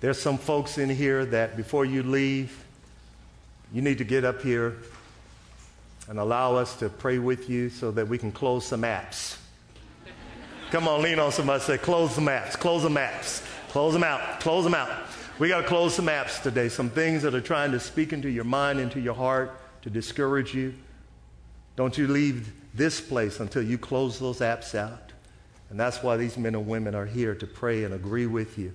There's 0.00 0.20
some 0.20 0.38
folks 0.38 0.76
in 0.76 0.90
here 0.90 1.24
that 1.26 1.56
before 1.56 1.84
you 1.84 2.02
leave, 2.02 2.64
you 3.72 3.80
need 3.80 3.98
to 3.98 4.04
get 4.04 4.24
up 4.24 4.42
here 4.42 4.76
and 6.08 6.18
allow 6.18 6.56
us 6.56 6.76
to 6.76 6.88
pray 6.88 7.18
with 7.18 7.48
you 7.48 7.70
so 7.70 7.90
that 7.90 8.06
we 8.06 8.18
can 8.18 8.30
close 8.30 8.66
some 8.66 8.82
apps. 8.82 9.38
Come 10.70 10.88
on, 10.88 11.02
lean 11.02 11.18
on 11.18 11.32
somebody. 11.32 11.62
Say, 11.62 11.78
close 11.78 12.16
the 12.16 12.22
apps. 12.22 12.52
Close 12.58 12.82
the 12.82 12.88
apps. 12.88 13.46
Close 13.68 13.92
them 13.92 14.02
out. 14.02 14.40
Close 14.40 14.64
them 14.64 14.74
out. 14.74 14.90
We 15.38 15.48
got 15.48 15.62
to 15.62 15.66
close 15.66 15.94
some 15.94 16.06
apps 16.06 16.42
today. 16.42 16.68
Some 16.68 16.90
things 16.90 17.22
that 17.22 17.34
are 17.34 17.40
trying 17.40 17.72
to 17.72 17.80
speak 17.80 18.12
into 18.12 18.28
your 18.28 18.44
mind, 18.44 18.80
into 18.80 19.00
your 19.00 19.14
heart, 19.14 19.52
to 19.82 19.90
discourage 19.90 20.54
you. 20.54 20.74
Don't 21.76 21.96
you 21.98 22.06
leave 22.06 22.52
this 22.74 23.00
place 23.00 23.40
until 23.40 23.62
you 23.62 23.78
close 23.78 24.18
those 24.18 24.40
apps 24.40 24.74
out. 24.74 25.12
And 25.70 25.78
that's 25.78 26.02
why 26.02 26.16
these 26.16 26.36
men 26.36 26.54
and 26.54 26.66
women 26.66 26.94
are 26.94 27.06
here 27.06 27.34
to 27.34 27.46
pray 27.46 27.84
and 27.84 27.94
agree 27.94 28.26
with 28.26 28.58
you 28.58 28.72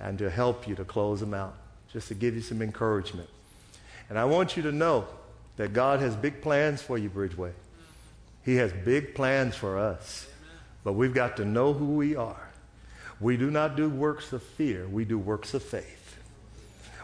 and 0.00 0.18
to 0.18 0.28
help 0.28 0.68
you 0.68 0.74
to 0.74 0.84
close 0.84 1.20
them 1.20 1.32
out, 1.32 1.54
just 1.92 2.08
to 2.08 2.14
give 2.14 2.34
you 2.34 2.42
some 2.42 2.60
encouragement. 2.60 3.28
And 4.08 4.18
I 4.18 4.24
want 4.24 4.56
you 4.56 4.62
to 4.64 4.72
know 4.72 5.06
that 5.56 5.72
God 5.72 6.00
has 6.00 6.16
big 6.16 6.40
plans 6.42 6.82
for 6.82 6.98
you, 6.98 7.10
Bridgeway. 7.10 7.52
He 8.44 8.56
has 8.56 8.72
big 8.72 9.14
plans 9.14 9.54
for 9.56 9.78
us. 9.78 10.26
But 10.82 10.92
we've 10.92 11.14
got 11.14 11.36
to 11.38 11.44
know 11.44 11.72
who 11.72 11.94
we 11.94 12.14
are. 12.14 12.50
We 13.20 13.36
do 13.36 13.50
not 13.50 13.76
do 13.76 13.88
works 13.88 14.32
of 14.32 14.42
fear, 14.42 14.86
we 14.86 15.04
do 15.04 15.18
works 15.18 15.54
of 15.54 15.62
faith. 15.62 16.16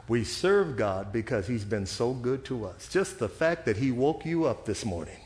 We 0.07 0.25
serve 0.25 0.77
God 0.77 1.13
because 1.13 1.47
He's 1.47 1.65
been 1.65 1.87
so 1.87 2.13
good 2.13 2.45
to 2.47 2.67
us. 2.67 2.89
Just 2.89 3.19
the 3.19 3.29
fact 3.29 3.65
that 3.67 3.77
He 3.77 3.93
woke 3.93 4.27
you 4.27 4.45
up 4.45 4.67
this 4.67 4.85
morning 4.85 5.17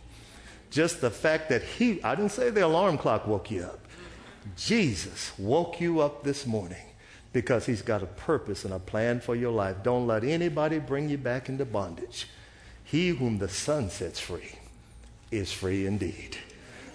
just 0.75 1.01
the 1.01 1.11
fact 1.11 1.51
that 1.51 1.63
he, 1.63 2.03
I 2.03 2.17
didn't 2.17 2.33
say 2.33 2.51
the 2.51 2.67
alarm 2.67 2.99
clock 2.99 3.29
woke 3.29 3.49
you 3.49 3.63
up. 3.63 3.79
Jesus 4.57 5.33
woke 5.39 5.81
you 5.81 6.01
up 6.01 6.25
this 6.25 6.47
morning 6.47 6.85
because 7.33 7.65
he's 7.65 7.81
got 7.81 8.03
a 8.03 8.07
purpose 8.07 8.65
and 8.65 8.75
a 8.75 8.81
plan 8.81 9.21
for 9.21 9.37
your 9.37 9.53
life. 9.53 9.77
Don't 9.85 10.09
let 10.09 10.25
anybody 10.25 10.81
bring 10.81 11.09
you 11.09 11.17
back 11.17 11.49
into 11.49 11.65
bondage. 11.65 12.27
He 12.85 13.09
whom 13.09 13.39
the 13.39 13.49
Son 13.49 13.91
sets 13.91 14.21
free 14.21 14.59
is 15.31 15.53
free 15.53 15.87
indeed. 15.87 16.37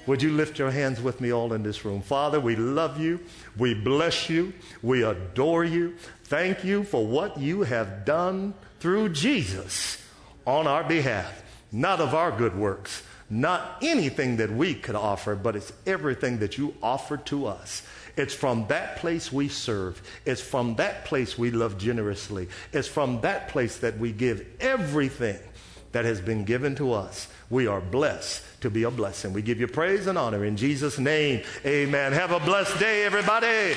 Would 0.08 0.22
you 0.22 0.32
lift 0.32 0.58
your 0.58 0.72
hands 0.72 1.02
with 1.02 1.22
me 1.22 1.32
all 1.32 1.54
in 1.54 1.62
this 1.62 1.84
room? 1.86 2.02
Father, 2.02 2.40
we 2.40 2.56
love 2.56 3.00
you. 3.00 3.20
We 3.58 3.74
bless 3.74 4.30
you. 4.30 4.54
We 4.82 5.04
adore 5.04 5.66
you. 5.66 5.96
Thank 6.24 6.64
you 6.64 6.84
for 6.84 7.06
what 7.06 7.38
you 7.38 7.64
have 7.64 8.06
done 8.06 8.54
through 8.80 9.10
Jesus 9.10 10.02
on 10.48 10.66
our 10.66 10.84
behalf, 10.84 11.44
not 11.72 12.00
of 12.00 12.16
our 12.16 12.32
good 12.32 12.58
works 12.58 13.04
not 13.30 13.78
anything 13.84 14.38
that 14.38 14.52
we 14.52 14.74
could 14.74 14.96
offer, 14.96 15.36
but 15.36 15.56
it's 15.56 15.72
everything 15.86 16.40
that 16.40 16.58
you 16.58 16.74
offer 16.82 17.18
to 17.18 17.46
us. 17.46 17.84
It's 18.18 18.34
from 18.34 18.68
that 18.68 18.98
place 18.98 19.32
we 19.32 19.48
serve. 19.50 20.02
It's 20.26 20.42
from 20.42 20.76
that 20.76 21.06
place 21.06 21.38
we 21.38 21.52
love 21.52 21.78
generously. 21.78 22.50
It's 22.74 22.88
from 22.88 23.22
that 23.22 23.50
place 23.50 23.78
that 23.78 24.00
we 24.00 24.12
give 24.12 24.46
everything 24.60 25.40
that 25.92 26.06
has 26.06 26.22
been 26.22 26.44
given 26.44 26.76
to 26.76 26.94
us. 26.94 27.28
We 27.50 27.68
are 27.68 27.82
blessed 27.82 28.44
to 28.62 28.70
be 28.70 28.84
a 28.84 28.92
blessing. 28.92 29.34
We 29.34 29.42
give 29.42 29.60
you 29.60 29.68
praise 29.68 30.08
and 30.08 30.18
honor 30.18 30.46
in 30.46 30.58
Jesus' 30.58 31.00
name. 31.00 31.44
Amen. 31.66 32.14
Have 32.14 32.32
a 32.32 32.40
blessed 32.40 32.80
day, 32.80 33.06
everybody. 33.06 33.76